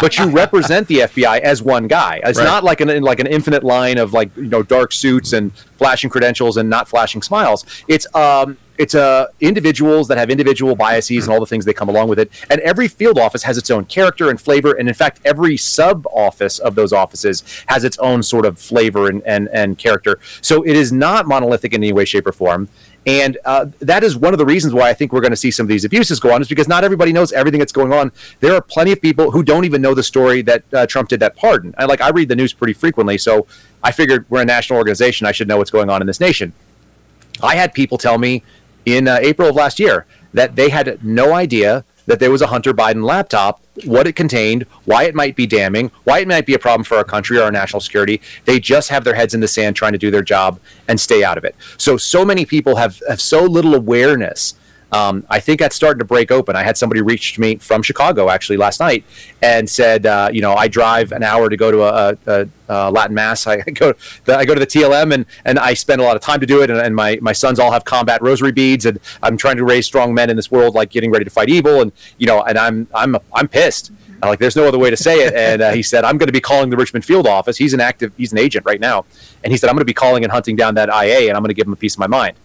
but 0.00 0.16
you 0.18 0.30
represent 0.30 0.86
the 0.86 1.00
FBI 1.00 1.40
as 1.40 1.60
one 1.62 1.88
guy. 1.88 2.20
It's 2.22 2.38
right. 2.38 2.44
not 2.44 2.62
like 2.62 2.80
an 2.80 3.02
like 3.02 3.18
an 3.18 3.26
infinite 3.26 3.64
line 3.64 3.98
of 3.98 4.12
like 4.12 4.34
you 4.36 4.44
know 4.44 4.62
dark 4.62 4.92
suits 4.92 5.32
and 5.32 5.52
flashing 5.78 6.10
credentials 6.10 6.56
and 6.56 6.70
not 6.70 6.86
flashing 6.86 7.22
smiles. 7.22 7.64
It's 7.88 8.06
um 8.14 8.56
it's 8.78 8.94
uh, 8.94 9.26
individuals 9.40 10.08
that 10.08 10.18
have 10.18 10.30
individual 10.30 10.76
biases 10.76 11.26
and 11.26 11.34
all 11.34 11.40
the 11.40 11.46
things 11.46 11.64
that 11.64 11.74
come 11.74 11.88
along 11.88 12.08
with 12.08 12.18
it. 12.18 12.30
And 12.50 12.60
every 12.60 12.88
field 12.88 13.18
office 13.18 13.42
has 13.44 13.58
its 13.58 13.70
own 13.70 13.84
character 13.86 14.30
and 14.30 14.40
flavor. 14.40 14.72
And 14.72 14.88
in 14.88 14.94
fact, 14.94 15.20
every 15.24 15.56
sub 15.56 16.06
office 16.08 16.58
of 16.58 16.74
those 16.74 16.92
offices 16.92 17.42
has 17.66 17.84
its 17.84 17.98
own 17.98 18.22
sort 18.22 18.46
of 18.46 18.58
flavor 18.58 19.08
and, 19.08 19.22
and, 19.22 19.48
and 19.52 19.78
character. 19.78 20.18
So 20.40 20.62
it 20.62 20.76
is 20.76 20.92
not 20.92 21.26
monolithic 21.26 21.72
in 21.72 21.82
any 21.82 21.92
way, 21.92 22.04
shape, 22.04 22.26
or 22.26 22.32
form. 22.32 22.68
And 23.06 23.38
uh, 23.44 23.66
that 23.78 24.02
is 24.02 24.16
one 24.16 24.34
of 24.34 24.38
the 24.38 24.44
reasons 24.44 24.74
why 24.74 24.88
I 24.90 24.92
think 24.92 25.12
we're 25.12 25.20
going 25.20 25.30
to 25.30 25.36
see 25.36 25.52
some 25.52 25.64
of 25.64 25.68
these 25.68 25.84
abuses 25.84 26.18
go 26.18 26.32
on, 26.32 26.42
is 26.42 26.48
because 26.48 26.66
not 26.66 26.82
everybody 26.82 27.12
knows 27.12 27.32
everything 27.32 27.60
that's 27.60 27.72
going 27.72 27.92
on. 27.92 28.10
There 28.40 28.52
are 28.52 28.60
plenty 28.60 28.90
of 28.90 29.00
people 29.00 29.30
who 29.30 29.44
don't 29.44 29.64
even 29.64 29.80
know 29.80 29.94
the 29.94 30.02
story 30.02 30.42
that 30.42 30.64
uh, 30.74 30.86
Trump 30.86 31.08
did 31.08 31.20
that 31.20 31.36
pardon. 31.36 31.72
I 31.78 31.84
like 31.84 32.00
I 32.00 32.08
read 32.08 32.28
the 32.28 32.34
news 32.34 32.52
pretty 32.52 32.72
frequently, 32.72 33.16
so 33.16 33.46
I 33.80 33.92
figured 33.92 34.26
we're 34.28 34.42
a 34.42 34.44
national 34.44 34.78
organization. 34.78 35.24
I 35.24 35.30
should 35.30 35.46
know 35.46 35.58
what's 35.58 35.70
going 35.70 35.88
on 35.88 36.00
in 36.00 36.08
this 36.08 36.18
nation. 36.18 36.52
I 37.40 37.54
had 37.54 37.74
people 37.74 37.96
tell 37.96 38.18
me 38.18 38.42
in 38.86 39.08
uh, 39.08 39.18
April 39.20 39.50
of 39.50 39.56
last 39.56 39.78
year 39.78 40.06
that 40.32 40.56
they 40.56 40.70
had 40.70 41.04
no 41.04 41.34
idea 41.34 41.84
that 42.06 42.20
there 42.20 42.30
was 42.30 42.40
a 42.40 42.46
Hunter 42.46 42.72
Biden 42.72 43.04
laptop, 43.04 43.60
what 43.84 44.06
it 44.06 44.14
contained, 44.14 44.62
why 44.84 45.04
it 45.04 45.14
might 45.14 45.34
be 45.34 45.46
damning, 45.46 45.90
why 46.04 46.20
it 46.20 46.28
might 46.28 46.46
be 46.46 46.54
a 46.54 46.58
problem 46.58 46.84
for 46.84 46.96
our 46.96 47.04
country 47.04 47.36
or 47.36 47.42
our 47.42 47.50
national 47.50 47.80
security. 47.80 48.20
They 48.44 48.60
just 48.60 48.90
have 48.90 49.02
their 49.02 49.16
heads 49.16 49.34
in 49.34 49.40
the 49.40 49.48
sand 49.48 49.74
trying 49.74 49.92
to 49.92 49.98
do 49.98 50.10
their 50.10 50.22
job 50.22 50.60
and 50.86 51.00
stay 51.00 51.24
out 51.24 51.36
of 51.36 51.44
it. 51.44 51.56
So, 51.76 51.96
so 51.96 52.24
many 52.24 52.46
people 52.46 52.76
have, 52.76 53.02
have 53.08 53.20
so 53.20 53.42
little 53.42 53.74
awareness 53.74 54.54
um, 54.92 55.26
I 55.28 55.40
think 55.40 55.58
that's 55.58 55.74
starting 55.74 55.98
to 55.98 56.04
break 56.04 56.30
open. 56.30 56.54
I 56.54 56.62
had 56.62 56.76
somebody 56.76 57.00
reach 57.00 57.38
me 57.38 57.56
from 57.56 57.82
Chicago 57.82 58.30
actually 58.30 58.56
last 58.56 58.78
night 58.78 59.04
and 59.42 59.68
said, 59.68 60.06
uh, 60.06 60.30
you 60.32 60.40
know, 60.40 60.54
I 60.54 60.68
drive 60.68 61.10
an 61.10 61.24
hour 61.24 61.48
to 61.48 61.56
go 61.56 61.70
to 61.72 61.82
a, 61.82 62.16
a, 62.26 62.48
a 62.68 62.90
Latin 62.90 63.14
mass. 63.14 63.46
I 63.48 63.56
go, 63.56 63.94
the, 64.24 64.36
I 64.36 64.44
go 64.44 64.54
to 64.54 64.60
the 64.60 64.66
TLM 64.66 65.12
and, 65.12 65.26
and 65.44 65.58
I 65.58 65.74
spend 65.74 66.00
a 66.00 66.04
lot 66.04 66.14
of 66.14 66.22
time 66.22 66.38
to 66.40 66.46
do 66.46 66.62
it. 66.62 66.70
And, 66.70 66.78
and, 66.78 66.94
my, 66.94 67.18
my 67.20 67.32
sons 67.32 67.58
all 67.58 67.72
have 67.72 67.84
combat 67.84 68.22
rosary 68.22 68.52
beads, 68.52 68.86
and 68.86 69.00
I'm 69.22 69.36
trying 69.36 69.56
to 69.56 69.64
raise 69.64 69.86
strong 69.86 70.14
men 70.14 70.30
in 70.30 70.36
this 70.36 70.50
world, 70.50 70.74
like 70.74 70.90
getting 70.90 71.10
ready 71.10 71.24
to 71.24 71.30
fight 71.30 71.48
evil. 71.48 71.82
And 71.82 71.92
you 72.16 72.26
know, 72.26 72.42
and 72.42 72.56
I'm 72.56 72.86
I'm 72.94 73.16
I'm 73.34 73.48
pissed. 73.48 73.90
like, 74.22 74.38
there's 74.38 74.56
no 74.56 74.66
other 74.66 74.78
way 74.78 74.88
to 74.88 74.96
say 74.96 75.26
it. 75.26 75.34
And 75.34 75.60
uh, 75.60 75.72
he 75.72 75.82
said, 75.82 76.04
I'm 76.04 76.16
going 76.16 76.28
to 76.28 76.32
be 76.32 76.40
calling 76.40 76.70
the 76.70 76.76
Richmond 76.76 77.04
field 77.04 77.26
office. 77.26 77.58
He's 77.58 77.74
an 77.74 77.80
active, 77.80 78.12
he's 78.16 78.32
an 78.32 78.38
agent 78.38 78.64
right 78.64 78.80
now. 78.80 79.04
And 79.44 79.52
he 79.52 79.58
said, 79.58 79.68
I'm 79.68 79.74
going 79.74 79.82
to 79.82 79.84
be 79.84 79.94
calling 79.94 80.24
and 80.24 80.32
hunting 80.32 80.56
down 80.56 80.74
that 80.76 80.88
IA, 80.88 81.28
and 81.28 81.36
I'm 81.36 81.42
going 81.42 81.48
to 81.48 81.54
give 81.54 81.66
him 81.66 81.74
a 81.74 81.76
piece 81.76 81.94
of 81.94 81.98
my 81.98 82.06
mind 82.06 82.36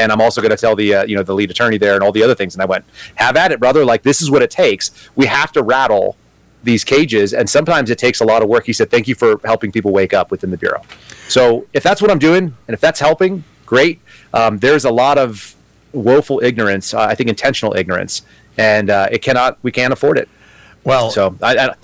and 0.00 0.10
I'm 0.10 0.20
also 0.20 0.40
going 0.40 0.50
to 0.50 0.56
tell 0.56 0.74
the 0.74 0.94
uh, 0.94 1.04
you 1.04 1.14
know 1.16 1.22
the 1.22 1.34
lead 1.34 1.50
attorney 1.50 1.78
there 1.78 1.94
and 1.94 2.02
all 2.02 2.12
the 2.12 2.22
other 2.22 2.34
things. 2.34 2.54
And 2.54 2.62
I 2.62 2.66
went, 2.66 2.84
have 3.16 3.36
at 3.36 3.52
it, 3.52 3.60
brother. 3.60 3.84
Like 3.84 4.02
this 4.02 4.22
is 4.22 4.30
what 4.30 4.42
it 4.42 4.50
takes. 4.50 4.90
We 5.14 5.26
have 5.26 5.52
to 5.52 5.62
rattle 5.62 6.16
these 6.62 6.84
cages, 6.84 7.32
and 7.32 7.48
sometimes 7.48 7.90
it 7.90 7.98
takes 7.98 8.20
a 8.20 8.24
lot 8.24 8.42
of 8.42 8.48
work. 8.48 8.66
He 8.66 8.72
said, 8.72 8.90
thank 8.90 9.08
you 9.08 9.14
for 9.14 9.40
helping 9.44 9.72
people 9.72 9.92
wake 9.92 10.12
up 10.12 10.30
within 10.30 10.50
the 10.50 10.58
bureau. 10.58 10.82
So 11.28 11.66
if 11.72 11.82
that's 11.82 12.02
what 12.02 12.10
I'm 12.10 12.18
doing, 12.18 12.54
and 12.66 12.74
if 12.74 12.80
that's 12.80 13.00
helping, 13.00 13.44
great. 13.64 14.00
Um, 14.34 14.58
there's 14.58 14.84
a 14.84 14.90
lot 14.90 15.16
of 15.16 15.54
woeful 15.92 16.40
ignorance. 16.42 16.92
Uh, 16.92 17.00
I 17.00 17.14
think 17.14 17.28
intentional 17.28 17.74
ignorance, 17.76 18.22
and 18.58 18.90
uh, 18.90 19.08
it 19.10 19.22
cannot. 19.22 19.58
We 19.62 19.72
can't 19.72 19.92
afford 19.92 20.18
it. 20.18 20.28
Well, 20.84 21.10
so 21.10 21.36
I, 21.42 21.56
I, 21.56 21.74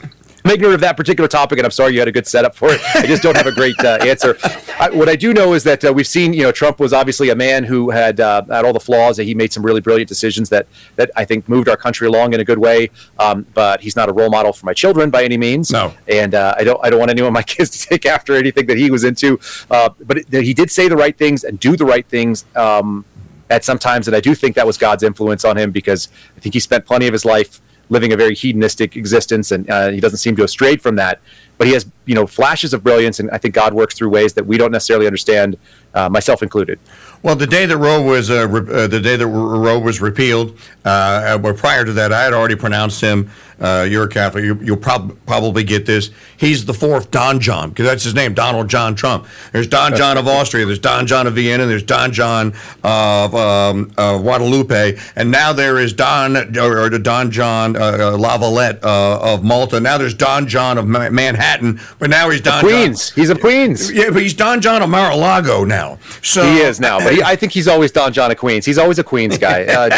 I'm 0.47 0.53
ignorant 0.53 0.77
of 0.77 0.81
that 0.83 0.97
particular 0.97 1.27
topic, 1.27 1.59
and 1.59 1.65
I'm 1.65 1.73
sorry 1.73 1.95
you 1.95 1.99
had 1.99 2.07
a 2.07 2.13
good 2.13 2.29
setup 2.29 2.55
for 2.55 2.69
it. 2.71 2.81
I 2.95 3.05
just 3.05 3.21
don't 3.21 3.37
have 3.37 3.49
a 3.49 3.53
great 3.53 3.75
uh, 3.81 3.99
answer. 4.03 4.39
I, 4.79 4.91
what 4.91 5.09
I 5.09 5.17
do 5.17 5.35
know 5.35 5.55
is 5.55 5.65
that 5.65 5.85
uh, 5.85 5.93
we've 5.93 6.07
seen, 6.07 6.33
you 6.33 6.45
know, 6.45 6.53
Trump 6.53 6.79
was 6.79 6.93
obviously 6.93 7.31
a 7.31 7.35
man 7.35 7.65
who 7.65 7.91
had 7.91 8.21
uh, 8.21 8.45
had 8.45 8.65
all 8.65 8.73
the 8.73 8.79
flaws. 8.79 9.17
That 9.17 9.25
he 9.25 9.35
made 9.35 9.53
some 9.53 9.67
really 9.67 9.81
brilliant 9.81 10.09
decisions 10.09 10.49
that 10.51 10.69
that 10.95 11.11
I 11.17 11.25
think 11.25 11.49
moved 11.49 11.69
our 11.69 11.77
country 11.77 12.07
along 12.07 12.33
in 12.33 12.39
a 12.39 12.45
good 12.45 12.59
way. 12.59 12.91
Um, 13.19 13.45
but 13.55 13.81
he's 13.81 13.97
not 13.97 14.09
a 14.09 14.13
role 14.13 14.31
model 14.31 14.53
for 14.53 14.67
my 14.67 14.73
children 14.73 15.11
by 15.11 15.25
any 15.25 15.37
means. 15.37 15.73
No, 15.73 15.93
and 16.07 16.33
uh, 16.33 16.55
I 16.57 16.63
don't 16.63 16.79
I 16.81 16.91
don't 16.91 17.01
want 17.01 17.11
anyone 17.11 17.27
of 17.27 17.35
my 17.35 17.43
kids 17.57 17.71
to 17.71 17.89
take 17.89 18.07
after 18.07 18.37
anything 18.37 18.67
that 18.67 18.79
he 18.79 18.89
was 18.89 19.03
into. 19.03 19.41
Uh, 19.69 19.89
but 19.99 20.19
it, 20.19 20.45
he 20.45 20.55
did 20.55 20.71
say 20.71 20.87
the 20.87 20.97
right 20.97 21.19
things 21.19 21.43
and 21.43 21.59
do 21.59 21.77
the 21.77 21.85
right 21.85 22.07
things. 22.07 22.45
Um, 22.55 23.05
at 23.49 23.65
some 23.65 23.79
times, 23.79 24.09
and 24.09 24.17
I 24.17 24.19
do 24.19 24.35
think 24.35 24.57
that 24.57 24.67
was 24.67 24.77
God's 24.77 25.05
influence 25.05 25.45
on 25.45 25.57
him 25.57 25.71
because 25.71 26.09
I 26.37 26.41
think 26.41 26.53
he 26.53 26.59
spent 26.59 26.85
plenty 26.85 27.07
of 27.07 27.13
his 27.13 27.25
life 27.25 27.61
living 27.89 28.13
a 28.13 28.17
very 28.17 28.35
hedonistic 28.35 28.97
existence, 28.97 29.53
and 29.53 29.69
uh, 29.71 29.91
he 29.91 30.01
doesn't 30.01 30.19
seem 30.19 30.37
to 30.37 30.43
have 30.43 30.51
strayed 30.51 30.83
from 30.83 30.97
that. 30.97 31.21
But 31.59 31.67
he 31.69 31.73
has, 31.73 31.91
you 32.05 32.15
know, 32.15 32.27
flashes 32.27 32.75
of 32.75 32.83
brilliance, 32.83 33.19
and 33.21 33.31
I 33.31 33.39
think 33.39 33.55
God 33.55 33.73
works 33.73 33.95
through 33.95 34.11
ways 34.11 34.35
that 34.35 34.47
we 34.47 34.59
don't 34.59 34.73
necessarily 34.73 35.07
understand. 35.07 35.57
uh, 35.97 36.09
myself 36.11 36.43
included. 36.43 36.79
Well, 37.23 37.35
the 37.35 37.47
day 37.47 37.67
that 37.67 37.77
Roe 37.77 38.03
was 38.03 38.31
uh, 38.31 38.47
re- 38.47 38.85
uh, 38.85 38.87
the 38.87 39.01
day 39.01 39.17
that 39.17 39.27
Roe 39.27 39.79
was 39.79 40.01
repealed, 40.01 40.59
uh, 40.85 41.39
prior 41.57 41.85
to 41.85 41.93
that, 41.95 42.13
I 42.13 42.23
had 42.23 42.35
already 42.35 42.55
pronounced 42.55 43.01
him. 43.01 43.31
Uh, 43.59 43.87
you're 43.89 44.05
a 44.05 44.09
Catholic. 44.09 44.45
You, 44.45 44.55
will 44.55 44.77
prob- 44.77 45.17
probably 45.27 45.65
get 45.65 45.87
this. 45.87 46.11
He's 46.37 46.65
the 46.65 46.75
fourth 46.75 47.11
Don 47.11 47.41
John 47.41 47.71
because 47.71 47.87
that's 47.87 48.05
his 48.05 48.15
name, 48.15 48.35
Donald 48.35 48.69
John 48.69 48.95
Trump. 48.95 49.27
There's 49.53 49.67
Don 49.67 49.97
John 49.97 50.19
of 50.19 50.29
Austria. 50.29 50.67
There's 50.67 50.79
Don 50.79 51.07
John 51.07 51.27
of 51.27 51.35
Vienna. 51.35 51.65
There's 51.67 51.83
Don 51.83 52.13
John 52.13 52.55
of, 52.85 53.35
um, 53.35 53.91
of 53.97 54.23
Guadalupe, 54.23 54.99
and 55.17 55.31
now 55.31 55.53
there 55.53 55.79
is 55.79 55.93
Don 55.93 56.37
or, 56.59 56.79
or 56.81 56.91
Don 56.91 57.31
John 57.31 57.77
uh, 57.77 57.81
uh, 57.81 58.17
Lavalette 58.19 58.81
of 58.81 59.43
Malta. 59.43 59.81
Now 59.81 59.97
there's 59.97 60.15
Don 60.15 60.47
John 60.47 60.77
of 60.77 60.87
Ma- 60.87 61.09
Manhattan, 61.11 61.81
but 61.99 62.11
now 62.11 62.29
he's 62.29 62.41
Don 62.43 62.61
Queens. 62.61 63.11
John. 63.11 63.23
He's 63.23 63.31
a 63.31 63.39
Queens. 63.39 63.91
Yeah, 63.91 64.11
but 64.11 64.23
he's 64.23 64.35
Don 64.35 64.61
John 64.61 64.83
of 64.83 64.91
Mar-a-Lago 64.91 65.65
now. 65.65 65.99
So 66.23 66.45
he 66.45 66.59
is 66.59 66.81
now, 66.81 66.99
but 66.99 67.15
he, 67.15 67.23
I 67.23 67.37
think 67.37 67.53
he's 67.53 67.69
always 67.69 67.93
Don 67.93 68.13
John 68.13 68.31
of 68.31 68.37
Queens. 68.37 68.67
He's 68.67 68.79
always 68.79 68.99
a 68.99 69.05
Queens 69.05 69.39
guy. 69.39 69.65
Uh, 69.77 69.91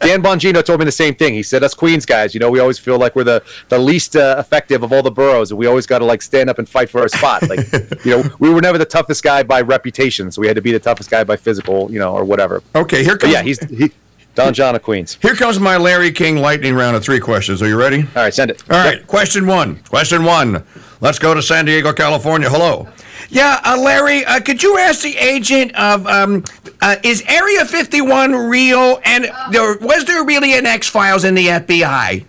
Dan 0.00 0.22
Bongino 0.22 0.64
told 0.64 0.78
me 0.78 0.84
the 0.84 0.92
same 0.92 1.14
thing. 1.14 1.34
He 1.34 1.42
said, 1.42 1.64
"Us 1.64 1.74
Queens 1.74 2.06
guys, 2.06 2.34
you 2.34 2.40
know, 2.40 2.50
we 2.50 2.60
always 2.60 2.78
feel 2.78 2.98
like 2.98 3.03
we're 3.14 3.24
the 3.24 3.42
the 3.68 3.78
least 3.78 4.16
uh, 4.16 4.36
effective 4.38 4.82
of 4.82 4.92
all 4.92 5.02
the 5.02 5.10
boroughs, 5.10 5.50
and 5.50 5.58
we 5.58 5.66
always 5.66 5.86
got 5.86 5.98
to 5.98 6.04
like 6.04 6.22
stand 6.22 6.48
up 6.48 6.58
and 6.58 6.68
fight 6.68 6.88
for 6.88 7.00
our 7.00 7.08
spot. 7.08 7.48
Like, 7.48 7.60
you 8.04 8.10
know, 8.10 8.24
we 8.38 8.50
were 8.50 8.60
never 8.60 8.78
the 8.78 8.84
toughest 8.84 9.22
guy 9.22 9.42
by 9.42 9.60
reputation, 9.60 10.30
so 10.30 10.40
we 10.40 10.46
had 10.46 10.56
to 10.56 10.62
be 10.62 10.72
the 10.72 10.78
toughest 10.78 11.10
guy 11.10 11.24
by 11.24 11.36
physical, 11.36 11.90
you 11.90 11.98
know, 11.98 12.12
or 12.12 12.24
whatever. 12.24 12.62
Okay, 12.74 13.04
here 13.04 13.16
comes. 13.18 13.32
But 13.32 13.38
yeah, 13.38 13.42
he's 13.42 13.58
he, 13.68 13.92
Don 14.34 14.52
John 14.52 14.74
of 14.74 14.82
Queens. 14.82 15.18
Here 15.22 15.34
comes 15.34 15.60
my 15.60 15.76
Larry 15.76 16.10
King 16.10 16.36
lightning 16.36 16.74
round 16.74 16.96
of 16.96 17.04
three 17.04 17.20
questions. 17.20 17.62
Are 17.62 17.68
you 17.68 17.78
ready? 17.78 18.00
All 18.00 18.22
right, 18.22 18.34
send 18.34 18.50
it. 18.50 18.62
All 18.70 18.84
right, 18.84 18.98
yep. 18.98 19.06
question 19.06 19.46
one. 19.46 19.76
Question 19.84 20.24
one. 20.24 20.64
Let's 21.00 21.18
go 21.18 21.34
to 21.34 21.42
San 21.42 21.66
Diego, 21.66 21.92
California. 21.92 22.48
Hello. 22.48 22.88
Yeah, 23.28 23.60
uh, 23.64 23.78
Larry, 23.80 24.24
uh, 24.24 24.40
could 24.40 24.62
you 24.62 24.78
ask 24.78 25.02
the 25.02 25.16
agent 25.16 25.74
of 25.76 26.06
um, 26.06 26.44
uh, 26.80 26.96
is 27.02 27.22
Area 27.26 27.64
51 27.64 28.32
real, 28.32 29.00
and 29.04 29.30
there, 29.50 29.78
was 29.78 30.04
there 30.04 30.24
really 30.24 30.56
an 30.56 30.66
X 30.66 30.88
Files 30.88 31.24
in 31.24 31.34
the 31.34 31.46
FBI? 31.46 32.24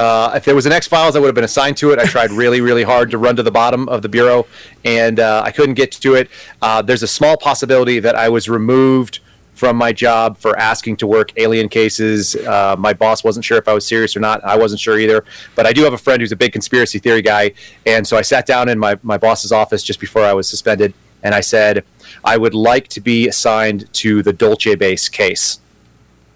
Uh, 0.00 0.32
if 0.34 0.46
there 0.46 0.54
was 0.54 0.64
an 0.64 0.72
X 0.72 0.86
Files, 0.86 1.14
I 1.14 1.18
would 1.18 1.26
have 1.26 1.34
been 1.34 1.44
assigned 1.44 1.76
to 1.76 1.90
it. 1.90 1.98
I 1.98 2.06
tried 2.06 2.30
really, 2.30 2.62
really 2.62 2.84
hard 2.84 3.10
to 3.10 3.18
run 3.18 3.36
to 3.36 3.42
the 3.42 3.50
bottom 3.50 3.86
of 3.90 4.00
the 4.00 4.08
bureau, 4.08 4.46
and 4.82 5.20
uh, 5.20 5.42
I 5.44 5.50
couldn't 5.50 5.74
get 5.74 5.92
to 5.92 6.14
it. 6.14 6.30
Uh, 6.62 6.80
there's 6.80 7.02
a 7.02 7.06
small 7.06 7.36
possibility 7.36 8.00
that 8.00 8.14
I 8.14 8.30
was 8.30 8.48
removed 8.48 9.20
from 9.52 9.76
my 9.76 9.92
job 9.92 10.38
for 10.38 10.58
asking 10.58 10.96
to 10.96 11.06
work 11.06 11.32
alien 11.36 11.68
cases. 11.68 12.34
Uh, 12.34 12.76
my 12.78 12.94
boss 12.94 13.22
wasn't 13.22 13.44
sure 13.44 13.58
if 13.58 13.68
I 13.68 13.74
was 13.74 13.86
serious 13.86 14.16
or 14.16 14.20
not. 14.20 14.42
I 14.42 14.56
wasn't 14.56 14.80
sure 14.80 14.98
either. 14.98 15.22
But 15.54 15.66
I 15.66 15.74
do 15.74 15.84
have 15.84 15.92
a 15.92 15.98
friend 15.98 16.22
who's 16.22 16.32
a 16.32 16.36
big 16.36 16.54
conspiracy 16.54 16.98
theory 16.98 17.20
guy, 17.20 17.52
and 17.84 18.06
so 18.06 18.16
I 18.16 18.22
sat 18.22 18.46
down 18.46 18.70
in 18.70 18.78
my 18.78 18.98
my 19.02 19.18
boss's 19.18 19.52
office 19.52 19.82
just 19.82 20.00
before 20.00 20.22
I 20.22 20.32
was 20.32 20.48
suspended, 20.48 20.94
and 21.22 21.34
I 21.34 21.42
said 21.42 21.84
I 22.24 22.38
would 22.38 22.54
like 22.54 22.88
to 22.88 23.02
be 23.02 23.28
assigned 23.28 23.92
to 23.96 24.22
the 24.22 24.32
Dulce 24.32 24.74
base 24.76 25.10
case 25.10 25.60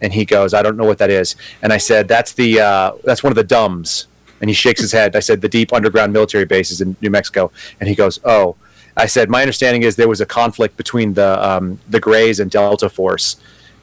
and 0.01 0.13
he 0.13 0.25
goes, 0.25 0.55
"I 0.55 0.63
don't 0.63 0.77
know 0.77 0.85
what 0.85 0.99
that 0.99 1.11
is." 1.11 1.37
And 1.63 1.73
I 1.73 1.79
said, 1.79 2.09
"That's 2.09 2.33
the 2.33 2.61
uh, 2.61 2.93
that's 3.05 3.23
one 3.23 3.31
of 3.31 3.37
the 3.37 3.45
DUMBs." 3.45 4.07
And 4.41 4.51
he 4.51 4.55
shakes 4.55 4.81
his 4.81 4.93
head. 4.93 5.17
I 5.17 5.21
said, 5.21 5.41
"The 5.41 5.49
deep 5.49 5.73
underground 5.73 6.13
military 6.13 6.45
bases 6.45 6.81
in 6.81 6.97
New 7.01 7.11
Mexico." 7.11 7.51
And 7.81 7.89
he 7.89 7.95
goes, 7.95 8.21
"Oh." 8.25 8.57
I 8.97 9.07
said, 9.07 9.29
"My 9.29 9.41
understanding 9.43 9.83
is 9.83 9.97
there 9.97 10.09
was 10.09 10.21
a 10.21 10.27
conflict 10.27 10.77
between 10.77 11.15
the 11.15 11.45
um, 11.45 11.81
the 11.89 12.01
Greys 12.01 12.41
and 12.41 12.51
Delta 12.51 12.89
Force." 12.89 13.37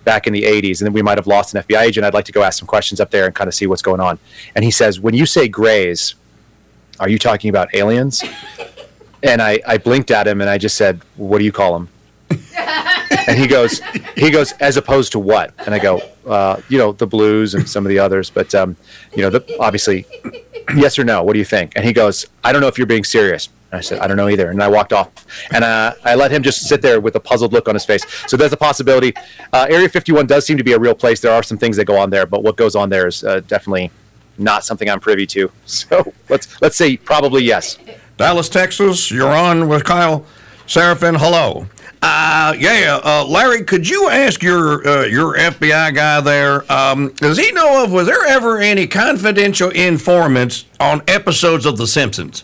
back 0.03 0.25
in 0.25 0.33
the 0.33 0.43
80s 0.43 0.79
and 0.79 0.87
then 0.87 0.93
we 0.93 1.03
might 1.03 1.17
have 1.17 1.27
lost 1.27 1.53
an 1.53 1.61
FBI 1.61 1.79
agent. 1.81 2.05
I'd 2.05 2.13
like 2.15 2.25
to 2.25 2.31
go 2.31 2.41
ask 2.41 2.57
some 2.57 2.67
questions 2.67 2.99
up 2.99 3.11
there 3.11 3.25
and 3.25 3.35
kind 3.35 3.47
of 3.47 3.53
see 3.53 3.67
what's 3.67 3.83
going 3.83 4.01
on. 4.01 4.17
And 4.55 4.65
he 4.65 4.71
says, 4.71 4.99
When 4.99 5.13
you 5.13 5.27
say 5.27 5.47
grays, 5.47 6.15
are 6.99 7.09
you 7.09 7.19
talking 7.19 7.49
about 7.49 7.73
aliens? 7.73 8.23
And 9.23 9.39
I, 9.39 9.59
I 9.67 9.77
blinked 9.77 10.09
at 10.09 10.27
him 10.27 10.41
and 10.41 10.49
I 10.49 10.57
just 10.57 10.75
said, 10.75 11.01
What 11.15 11.37
do 11.37 11.45
you 11.45 11.51
call 11.51 11.73
them? 11.73 11.89
and 13.27 13.37
he 13.37 13.47
goes, 13.47 13.81
he 14.15 14.29
goes, 14.29 14.51
as 14.53 14.77
opposed 14.77 15.11
to 15.13 15.19
what? 15.19 15.53
And 15.65 15.73
I 15.73 15.79
go, 15.79 16.01
uh, 16.25 16.61
you 16.69 16.77
know, 16.77 16.91
the 16.91 17.07
blues 17.07 17.53
and 17.53 17.67
some 17.67 17.85
of 17.85 17.89
the 17.89 17.99
others, 17.99 18.29
but 18.29 18.53
um, 18.55 18.75
you 19.15 19.21
know, 19.21 19.29
the, 19.29 19.57
obviously, 19.59 20.05
yes 20.75 20.97
or 20.97 21.03
no. 21.03 21.23
What 21.23 21.33
do 21.33 21.39
you 21.39 21.45
think? 21.45 21.73
And 21.75 21.85
he 21.85 21.93
goes, 21.93 22.25
I 22.43 22.51
don't 22.51 22.61
know 22.61 22.67
if 22.67 22.77
you're 22.77 22.87
being 22.87 23.03
serious. 23.03 23.49
And 23.71 23.77
I 23.77 23.81
said, 23.81 23.99
I 23.99 24.07
don't 24.07 24.17
know 24.17 24.27
either. 24.27 24.49
And 24.49 24.61
I 24.61 24.67
walked 24.67 24.91
off, 24.91 25.09
and 25.53 25.63
uh, 25.63 25.93
I 26.03 26.15
let 26.15 26.31
him 26.31 26.43
just 26.43 26.67
sit 26.67 26.81
there 26.81 26.99
with 26.99 27.15
a 27.15 27.19
puzzled 27.19 27.53
look 27.53 27.69
on 27.69 27.75
his 27.75 27.85
face. 27.85 28.03
So 28.27 28.35
there's 28.35 28.51
a 28.51 28.57
possibility. 28.57 29.13
Uh, 29.53 29.67
Area 29.69 29.87
51 29.87 30.27
does 30.27 30.45
seem 30.45 30.57
to 30.57 30.63
be 30.63 30.73
a 30.73 30.79
real 30.79 30.95
place. 30.95 31.21
There 31.21 31.31
are 31.31 31.43
some 31.43 31.57
things 31.57 31.77
that 31.77 31.85
go 31.85 31.97
on 31.97 32.09
there, 32.09 32.25
but 32.25 32.43
what 32.43 32.57
goes 32.57 32.75
on 32.75 32.89
there 32.89 33.07
is 33.07 33.23
uh, 33.23 33.39
definitely 33.41 33.91
not 34.37 34.65
something 34.65 34.89
I'm 34.89 34.99
privy 34.99 35.25
to. 35.27 35.51
So 35.65 36.13
let's 36.29 36.61
let's 36.61 36.75
say 36.75 36.97
probably 36.97 37.43
yes. 37.43 37.77
Dallas, 38.17 38.49
Texas. 38.49 39.09
You're 39.09 39.33
on 39.33 39.67
with 39.67 39.83
Kyle 39.83 40.25
Seraphin. 40.67 41.17
Hello. 41.17 41.67
Uh, 42.03 42.55
yeah, 42.57 42.99
uh, 43.03 43.23
Larry, 43.27 43.63
could 43.63 43.87
you 43.87 44.09
ask 44.09 44.41
your 44.41 44.87
uh, 44.87 45.05
your 45.05 45.35
FBI 45.35 45.93
guy 45.93 46.19
there? 46.21 46.71
Um, 46.71 47.09
does 47.17 47.37
he 47.37 47.51
know 47.51 47.83
of 47.83 47.91
was 47.91 48.07
there 48.07 48.25
ever 48.25 48.57
any 48.57 48.87
confidential 48.87 49.69
informants 49.69 50.65
on 50.79 51.03
episodes 51.07 51.65
of 51.65 51.77
The 51.77 51.85
Simpsons? 51.85 52.43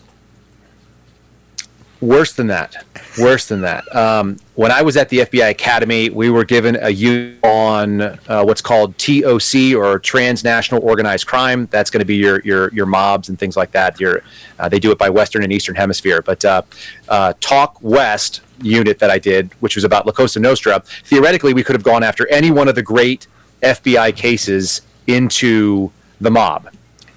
Worse 2.00 2.34
than 2.34 2.48
that. 2.48 2.86
Worse 3.20 3.48
than 3.48 3.62
that. 3.62 3.96
Um, 3.96 4.38
when 4.54 4.72
I 4.72 4.84
was 4.84 4.96
at 4.98 5.10
the 5.10 5.20
FBI 5.20 5.50
Academy, 5.50 6.10
we 6.10 6.30
were 6.30 6.46
given 6.46 6.78
a 6.80 6.90
unit 6.90 7.44
on 7.44 8.02
uh, 8.02 8.44
what's 8.44 8.62
called 8.62 8.96
TOC 9.00 9.76
or 9.76 9.98
transnational 9.98 10.84
organized 10.84 11.26
crime. 11.26 11.68
That's 11.72 11.90
going 11.90 12.02
to 12.02 12.06
be 12.06 12.16
your 12.16 12.42
your 12.42 12.72
your 12.72 12.86
mobs 12.86 13.30
and 13.30 13.40
things 13.40 13.58
like 13.58 13.72
that. 13.72 14.00
Your 14.00 14.22
uh, 14.60 14.70
they 14.70 14.80
do 14.80 14.92
it 14.92 15.00
by 15.00 15.10
Western 15.10 15.44
and 15.44 15.52
Eastern 15.52 15.76
Hemisphere. 15.76 16.22
But 16.22 16.46
uh, 16.46 16.62
uh 17.10 17.34
TOC 17.40 17.82
West 17.82 18.42
unit 18.62 19.00
that 19.00 19.10
I 19.10 19.18
did, 19.18 19.52
which 19.60 19.76
was 19.76 19.84
about 19.84 20.06
La 20.06 20.12
Cosa 20.12 20.40
Nostra, 20.40 20.82
theoretically 21.04 21.54
we 21.54 21.64
could 21.64 21.76
have 21.76 21.84
gone 21.84 22.04
after 22.04 22.28
any 22.28 22.52
one 22.52 22.68
of 22.68 22.76
the 22.76 22.84
great 22.84 23.26
FBI 23.64 24.16
cases 24.16 24.82
into 25.08 25.92
the 26.22 26.30
mob. 26.30 26.70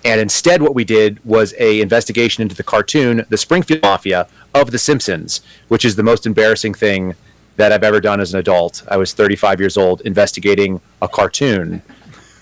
And 0.05 0.21
instead, 0.21 0.63
what 0.63 0.75
we 0.75 0.85
did 0.85 1.23
was 1.25 1.55
a 1.59 1.81
investigation 1.81 2.43
into 2.43 2.55
the 2.55 2.63
cartoon, 2.63 3.27
The 3.29 3.37
Springfield 3.37 3.83
Mafia, 3.83 4.29
of 4.55 4.71
The 4.71 4.79
Simpsons, 4.79 5.43
which 5.69 5.85
is 5.85 5.97
the 5.97 6.03
most 6.03 6.27
embarrassing 6.27 6.75
thing 6.75 7.15
that 7.57 7.73
I've 7.73 7.85
ever 7.85 8.01
done 8.01 8.21
as 8.21 8.33
an 8.33 8.41
adult. 8.41 8.83
I 8.89 8.97
was 8.97 9.13
35 9.13 9.61
years 9.61 9.77
old 9.77 10.01
investigating 10.03 10.81
a 11.03 11.09
cartoon 11.09 11.83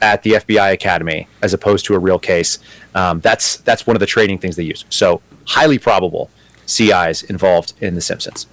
at 0.01 0.23
the 0.23 0.33
FBI 0.33 0.73
Academy 0.73 1.27
as 1.43 1.53
opposed 1.53 1.85
to 1.87 1.95
a 1.95 1.99
real 1.99 2.19
case. 2.19 2.59
Um, 2.95 3.21
that's 3.21 3.57
that's 3.59 3.87
one 3.87 3.97
of 3.97 4.01
the 4.01 4.07
training 4.07 4.39
things 4.39 4.55
they 4.55 4.63
use. 4.63 4.85
So 4.91 5.21
highly 5.45 5.79
probable 5.79 6.31
CIs 6.67 7.25
involved 7.25 7.73
in 7.81 7.95
The 7.95 8.01
Simpsons. 8.01 8.47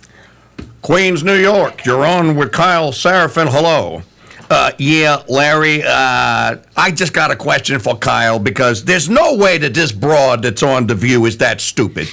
Queens, 0.81 1.23
New 1.23 1.37
York. 1.37 1.85
You're 1.85 2.05
on 2.05 2.35
with 2.35 2.51
Kyle 2.51 2.91
Seraphin. 2.91 3.49
Hello. 3.49 4.03
Uh, 4.47 4.71
yeah, 4.77 5.23
Larry, 5.27 5.81
uh, 5.83 6.57
I 6.77 6.91
just 6.91 7.13
got 7.13 7.31
a 7.31 7.35
question 7.35 7.79
for 7.79 7.97
Kyle 7.97 8.37
because 8.37 8.83
there's 8.83 9.09
no 9.09 9.35
way 9.35 9.57
that 9.57 9.73
this 9.73 9.91
broad 9.91 10.43
that's 10.43 10.61
on 10.61 10.85
The 10.85 10.93
View 10.93 11.25
is 11.25 11.37
that 11.39 11.59
stupid. 11.61 12.07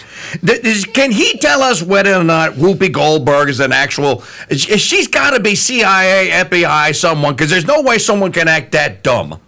can 0.95 1.11
he 1.13 1.37
tell 1.39 1.63
us 1.63 1.83
whether 1.83 2.15
or 2.15 2.25
not 2.25 2.53
Whoopi 2.53 2.91
Goldberg 2.91 3.51
is 3.51 3.61
an 3.61 3.73
actual. 3.73 4.23
She's 4.51 5.09
got 5.09 5.31
to 5.33 5.41
be 5.41 5.55
CIA, 5.55 6.31
FBI, 6.31 6.95
someone, 6.97 7.35
because 7.35 7.51
there's 7.51 7.67
no 7.67 7.83
way 7.83 7.99
someone 7.99 8.33
can 8.33 8.49
act 8.49 8.73
that 8.73 9.03
dumb. 9.03 9.39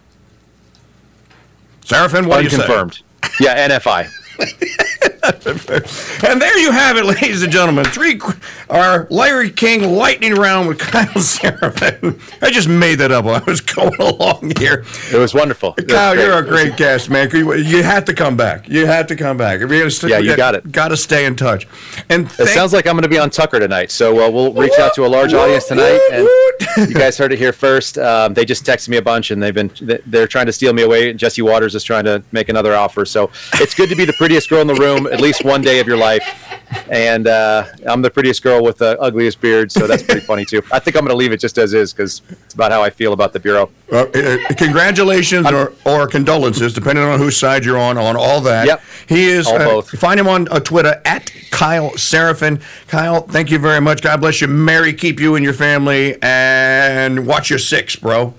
Seraphin, 1.81 2.27
what 2.27 2.43
Unconfirmed. 2.43 2.91
do 2.91 2.99
you 3.23 3.29
say? 3.29 3.43
Yeah, 3.45 3.77
NFI. 3.79 4.09
and 5.25 6.41
there 6.41 6.57
you 6.59 6.71
have 6.71 6.97
it, 6.97 7.05
ladies 7.21 7.43
and 7.43 7.51
gentlemen. 7.51 7.85
Three, 7.85 8.19
our 8.69 9.07
Larry 9.09 9.49
King 9.49 9.95
lightning 9.95 10.33
round 10.35 10.67
with 10.67 10.79
Kyle 10.79 11.05
Seraphin. 11.15 12.19
I 12.41 12.51
just 12.51 12.67
made 12.67 12.95
that 12.95 13.11
up 13.11 13.25
while 13.25 13.35
I 13.35 13.43
was 13.45 13.61
going 13.61 13.95
along 13.99 14.53
here. 14.59 14.85
It 15.11 15.17
was 15.17 15.33
wonderful. 15.33 15.73
Kyle, 15.73 16.15
you're 16.15 16.37
a 16.37 16.43
great 16.45 16.77
guest, 16.77 17.09
man. 17.09 17.29
You 17.31 17.83
have 17.83 18.05
to 18.05 18.13
come 18.13 18.37
back. 18.37 18.67
You 18.69 18.85
have 18.85 19.07
to 19.07 19.15
come 19.15 19.37
back. 19.37 19.59
yeah, 20.09 20.19
you 20.19 20.35
got 20.37 20.55
it. 20.55 20.71
Got 20.71 20.89
to 20.89 20.97
stay 20.97 21.25
in 21.25 21.35
touch. 21.35 21.67
And 22.09 22.25
it 22.39 22.47
sounds 22.53 22.73
like 22.73 22.85
I'm 22.87 22.93
going 22.93 23.03
to 23.03 23.09
be 23.09 23.17
on 23.19 23.29
Tucker 23.29 23.59
tonight, 23.59 23.91
so 23.91 24.25
uh, 24.25 24.29
we'll 24.29 24.53
reach 24.53 24.77
out 24.79 24.93
to 24.95 25.05
a 25.05 25.07
large 25.07 25.33
audience 25.33 25.65
tonight. 25.65 25.99
And 26.11 26.27
you 26.89 26.93
guys 26.95 27.17
heard 27.17 27.31
it 27.31 27.39
here 27.39 27.53
first. 27.53 27.97
Um, 27.97 28.33
they 28.33 28.45
just 28.45 28.63
texted 28.65 28.89
me 28.89 28.97
a 28.97 29.01
bunch, 29.01 29.31
and 29.31 29.41
they've 29.41 29.53
been 29.53 29.71
they're 30.05 30.27
trying 30.27 30.45
to 30.45 30.53
steal 30.53 30.73
me 30.73 30.83
away. 30.83 31.13
Jesse 31.13 31.41
Watters 31.41 31.75
is 31.75 31.83
trying 31.83 32.05
to 32.05 32.23
make 32.31 32.49
another 32.49 32.73
offer, 32.75 33.05
so 33.05 33.29
it's 33.55 33.73
good 33.73 33.89
to 33.89 33.95
be 33.95 34.05
the 34.05 34.13
prettiest 34.13 34.49
girl 34.49 34.61
in 34.61 34.67
the 34.67 34.75
room 34.75 35.07
at 35.15 35.21
least 35.21 35.45
one 35.45 35.61
day 35.61 35.79
of 35.79 35.87
your 35.87 35.97
life. 35.97 36.23
And 36.89 37.27
uh, 37.27 37.65
I'm 37.87 38.01
the 38.01 38.09
prettiest 38.09 38.43
girl 38.43 38.63
with 38.63 38.77
the 38.77 38.99
ugliest 38.99 39.39
beard, 39.39 39.71
so 39.71 39.87
that's 39.87 40.03
pretty 40.03 40.21
funny 40.21 40.45
too. 40.45 40.61
I 40.71 40.79
think 40.79 40.95
I'm 40.95 41.01
going 41.01 41.11
to 41.11 41.15
leave 41.15 41.31
it 41.31 41.39
just 41.39 41.57
as 41.57 41.73
is 41.73 41.93
because 41.93 42.21
it's 42.29 42.53
about 42.53 42.71
how 42.71 42.83
I 42.83 42.89
feel 42.89 43.13
about 43.13 43.33
the 43.33 43.39
bureau. 43.39 43.69
Uh, 43.91 44.01
uh, 44.01 44.37
congratulations 44.57 45.47
or, 45.51 45.73
or, 45.85 46.07
condolences, 46.07 46.73
depending 46.73 47.05
on 47.05 47.19
whose 47.19 47.37
side 47.37 47.63
you're 47.63 47.77
on, 47.77 47.97
on 47.97 48.15
all 48.15 48.41
that. 48.41 48.67
Yep. 48.67 48.81
He 49.07 49.25
is. 49.25 49.47
All 49.47 49.55
uh, 49.55 49.65
both. 49.65 49.89
Find 49.99 50.19
him 50.19 50.27
on 50.27 50.47
uh, 50.49 50.59
Twitter 50.59 51.01
at 51.05 51.31
Kyle 51.51 51.91
Seraphin. 51.91 52.61
Kyle, 52.87 53.21
thank 53.21 53.51
you 53.51 53.59
very 53.59 53.81
much. 53.81 54.01
God 54.01 54.21
bless 54.21 54.41
you. 54.41 54.47
Mary, 54.47 54.93
keep 54.93 55.19
you 55.19 55.35
and 55.35 55.43
your 55.43 55.53
family, 55.53 56.17
and 56.21 57.25
watch 57.25 57.49
your 57.49 57.59
six, 57.59 57.95
bro. 57.95 58.33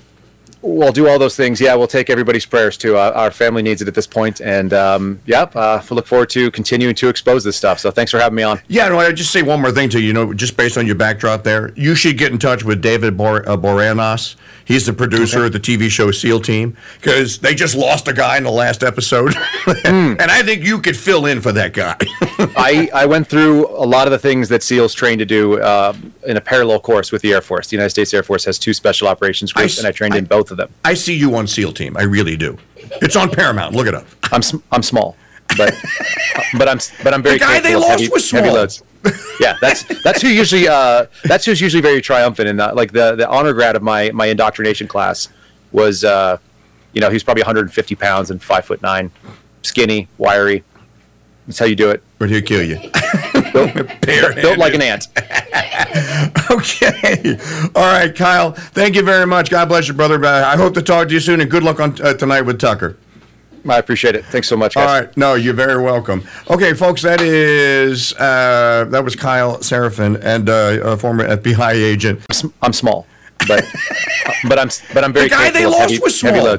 We'll 0.63 0.93
do 0.93 1.09
all 1.09 1.19
those 1.19 1.37
things. 1.37 1.61
Yeah, 1.61 1.75
we'll 1.75 1.87
take 1.87 2.11
everybody's 2.11 2.47
prayers 2.47 2.77
too. 2.77 2.97
Uh, 2.97 3.13
our 3.15 3.31
family 3.31 3.63
needs 3.63 3.83
it 3.83 3.89
at 3.89 3.95
this 3.95 4.07
point, 4.07 4.41
and 4.41 4.73
um, 4.73 5.21
yep, 5.27 5.55
uh, 5.55 5.83
we 5.89 5.95
look 5.95 6.07
forward 6.07 6.31
to 6.31 6.51
continuing 6.51 6.95
to 6.97 7.09
expose 7.09 7.45
this 7.45 7.57
stuff. 7.57 7.79
So 7.79 7.91
thanks 7.91 8.11
for 8.11 8.19
having 8.19 8.37
me 8.37 8.43
on. 8.43 8.61
Yeah, 8.69 8.89
no, 8.89 8.99
I 8.99 9.13
just 9.13 9.33
say 9.33 9.43
one 9.43 9.61
more 9.61 9.73
thing 9.73 9.89
to 9.91 10.01
you. 10.01 10.09
You 10.09 10.13
know, 10.13 10.35
just 10.35 10.57
based 10.57 10.79
on 10.79 10.87
your 10.87 10.95
backdrop 10.95 11.43
there, 11.45 11.73
you 11.75 11.95
should 11.95 12.19
get 12.19 12.33
in 12.33 12.39
touch 12.39 12.65
with 12.65 12.81
David 12.81 13.17
Bor- 13.17 13.49
uh, 13.49 13.57
Boreanaz. 13.57 14.37
He's 14.65 14.87
the 14.87 14.93
producer 14.93 15.45
of 15.45 15.53
the 15.53 15.61
TV 15.61 15.89
show 15.89 16.11
SEAL 16.11 16.41
Team 16.41 16.77
because 17.01 17.39
they 17.39 17.55
just 17.55 17.77
lost 17.77 18.09
a 18.09 18.13
guy 18.13 18.37
in 18.37 18.45
the 18.45 18.51
last 18.51 18.83
episode, 18.83 19.35
and 19.85 20.21
I 20.21 20.43
think 20.43 20.65
you 20.65 20.81
could 20.81 20.97
fill 20.97 21.27
in 21.27 21.41
for 21.41 21.53
that 21.53 21.73
guy. 21.73 21.97
I, 22.39 22.89
I 22.95 23.07
went 23.07 23.27
through 23.29 23.67
a 23.69 23.85
lot 23.87 24.07
of 24.07 24.11
the 24.11 24.19
things 24.19 24.49
that 24.51 24.63
SEALs 24.63 24.95
train 24.95 25.19
to 25.19 25.25
do 25.25 25.61
uh, 25.61 25.95
in 26.27 26.37
a 26.37 26.41
parallel 26.41 26.81
course 26.81 27.11
with 27.13 27.23
the 27.23 27.33
Air 27.33 27.41
Force. 27.41 27.69
The 27.69 27.77
United 27.77 27.91
States 27.91 28.13
Air 28.13 28.23
Force 28.23 28.45
has 28.45 28.59
two 28.59 28.75
special 28.75 29.09
operations 29.09 29.53
groups, 29.53 29.75
s- 29.75 29.79
and 29.79 29.87
I 29.87 29.93
trained 29.93 30.15
I- 30.15 30.19
in 30.19 30.25
both 30.27 30.51
of 30.51 30.57
them. 30.57 30.71
I 30.85 30.95
see 30.95 31.15
you 31.17 31.35
on 31.37 31.47
SEAL 31.47 31.73
Team. 31.73 31.97
I 31.97 32.03
really 32.03 32.37
do. 32.37 32.59
It's 33.03 33.17
on 33.17 33.31
Paramount. 33.31 33.75
Look 33.75 33.87
it 33.87 33.95
up. 33.95 34.07
I'm 34.33 34.43
I'm 34.71 34.83
small, 34.83 35.17
but 35.57 35.75
but 36.59 36.69
I'm 36.69 36.79
but 37.03 37.13
I'm 37.15 37.23
very 37.23 37.37
The 37.39 37.45
guy 37.45 37.61
they 37.61 37.75
lost 37.77 38.01
heavy, 38.01 38.09
was 38.09 38.31
heavy 38.31 38.51
loads. 38.51 38.83
Yeah, 39.41 39.57
that's 39.61 39.83
that's 40.03 40.21
who 40.23 40.29
usually 40.29 40.69
uh, 40.69 41.07
that's 41.25 41.45
who's 41.47 41.61
usually 41.61 41.81
very 41.83 42.01
triumphant 42.01 42.49
in 42.49 42.57
that. 42.59 42.77
Like 42.77 42.93
the 42.93 43.15
the 43.17 43.29
honor 43.29 43.53
grad 43.53 43.77
of 43.77 43.83
my 43.83 44.11
my 44.13 44.27
indoctrination 44.27 44.87
class 44.89 45.29
was 45.73 46.05
uh, 46.05 46.39
you 46.93 47.01
know 47.01 47.09
he 47.09 47.15
was 47.15 47.23
probably 47.25 47.43
150 47.43 47.95
pounds 47.97 48.31
and 48.31 48.43
five 48.43 48.65
foot 48.65 48.83
nine, 48.83 49.11
skinny, 49.63 50.09
wiry. 50.19 50.65
That's 51.47 51.59
how 51.59 51.67
you 51.67 51.77
do 51.77 51.91
it. 51.91 52.03
But 52.19 52.31
he'll 52.31 52.43
kill 52.43 52.63
you. 52.63 52.77
Built, 53.53 54.35
built 54.37 54.59
like 54.59 54.75
an 54.75 54.83
ant. 54.83 55.09
Okay. 56.51 57.39
All 57.75 57.83
right, 57.83 58.15
Kyle. 58.15 58.53
Thank 58.53 58.95
you 58.97 59.03
very 59.03 59.27
much. 59.27 59.51
God 59.51 59.69
bless 59.69 59.89
you, 59.89 59.95
brother. 59.95 60.23
I 60.25 60.57
hope 60.57 60.75
to 60.75 60.83
talk 60.83 61.09
to 61.09 61.15
you 61.15 61.21
soon, 61.21 61.41
and 61.41 61.51
good 61.51 61.63
luck 61.63 61.81
on 61.81 62.01
uh, 62.03 62.15
tonight 62.15 62.43
with 62.43 62.61
Tucker. 62.61 62.97
I 63.69 63.79
appreciate 63.79 64.15
it. 64.15 64.25
Thanks 64.27 64.49
so 64.49 64.57
much, 64.57 64.75
guys. 64.75 64.89
All 64.89 65.01
right. 65.01 65.17
No, 65.17 65.35
you're 65.35 65.55
very 65.55 65.83
welcome. 65.83 66.23
Okay, 66.51 66.73
folks, 66.75 67.03
that 67.03 67.21
is 67.21 68.13
uh, 68.15 68.87
that 68.91 69.03
was 69.05 69.17
Kyle 69.17 69.59
Seraphin, 69.59 70.21
and 70.23 70.49
uh, 70.49 70.81
a 70.85 70.97
former 70.97 71.27
FBI 71.37 71.73
agent. 71.73 72.21
I'm 72.63 72.73
small, 72.73 73.07
but 73.49 73.65
but 74.49 74.59
I'm 74.59 74.69
but 74.95 75.03
I'm 75.05 75.13
very 75.13 75.29
The 75.29 75.35
guy 75.35 75.51
they 75.51 75.67
lost 75.67 75.91
heavy, 75.91 75.99
was 75.99 76.21
heavy 76.21 76.41
small. 76.41 76.59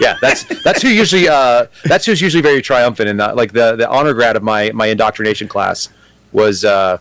Yeah, 0.00 0.16
that's 0.20 0.44
that's 0.62 0.82
who 0.82 0.88
usually 0.88 1.28
uh, 1.28 1.66
that's 1.84 2.06
who's 2.06 2.20
usually 2.20 2.42
very 2.42 2.62
triumphant 2.62 3.08
in 3.08 3.16
that. 3.16 3.36
Like 3.36 3.52
the 3.52 3.76
the 3.76 3.88
honor 3.88 4.12
grad 4.14 4.36
of 4.36 4.42
my 4.42 4.70
my 4.72 4.86
indoctrination 4.86 5.48
class 5.48 5.88
was 6.32 6.64
uh, 6.64 6.98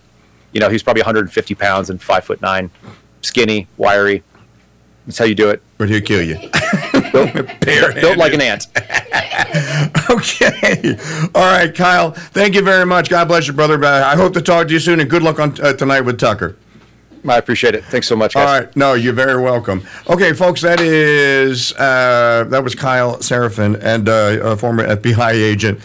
you 0.54 0.60
know 0.60 0.68
he 0.68 0.74
was 0.74 0.84
probably 0.84 1.02
150 1.02 1.56
pounds 1.56 1.90
and 1.90 2.02
five 2.02 2.24
foot 2.24 2.42
nine, 2.42 2.72
skinny, 3.22 3.68
wiry. 3.78 4.24
That's 5.06 5.18
how 5.20 5.26
you 5.26 5.36
do 5.36 5.50
it. 5.50 5.62
But 5.78 5.90
he'll 5.90 6.02
kill 6.02 6.24
you. 6.24 6.36
Built, 7.12 7.56
built 7.96 8.18
like 8.18 8.34
an 8.34 8.42
ant. 8.42 8.68
Okay. 10.10 10.98
All 11.34 11.44
right, 11.44 11.74
Kyle. 11.74 12.12
Thank 12.12 12.56
you 12.56 12.62
very 12.62 12.86
much. 12.86 13.10
God 13.10 13.28
bless 13.28 13.48
you, 13.48 13.54
brother. 13.54 13.84
Uh, 13.84 14.06
I 14.06 14.16
hope 14.16 14.34
to 14.34 14.42
talk 14.42 14.68
to 14.68 14.74
you 14.74 14.80
soon, 14.80 15.00
and 15.00 15.10
good 15.10 15.24
luck 15.24 15.40
on 15.40 15.60
uh, 15.62 15.74
tonight 15.74 16.02
with 16.02 16.20
Tucker. 16.20 16.58
I 17.28 17.38
appreciate 17.38 17.76
it. 17.76 17.84
Thanks 17.86 18.08
so 18.08 18.16
much, 18.16 18.34
guys. 18.34 18.48
All 18.48 18.60
right. 18.60 18.76
No, 18.76 18.94
you're 18.94 19.14
very 19.14 19.42
welcome. 19.42 19.86
Okay, 20.10 20.34
folks, 20.34 20.62
that 20.62 20.80
is 20.80 21.74
uh, 21.74 22.46
that 22.50 22.64
was 22.64 22.76
Kyle 22.76 23.18
Seraphin, 23.18 23.80
and 23.82 24.08
uh, 24.08 24.40
a 24.44 24.58
former 24.58 24.88
FBI 24.88 25.32
agent. 25.34 25.80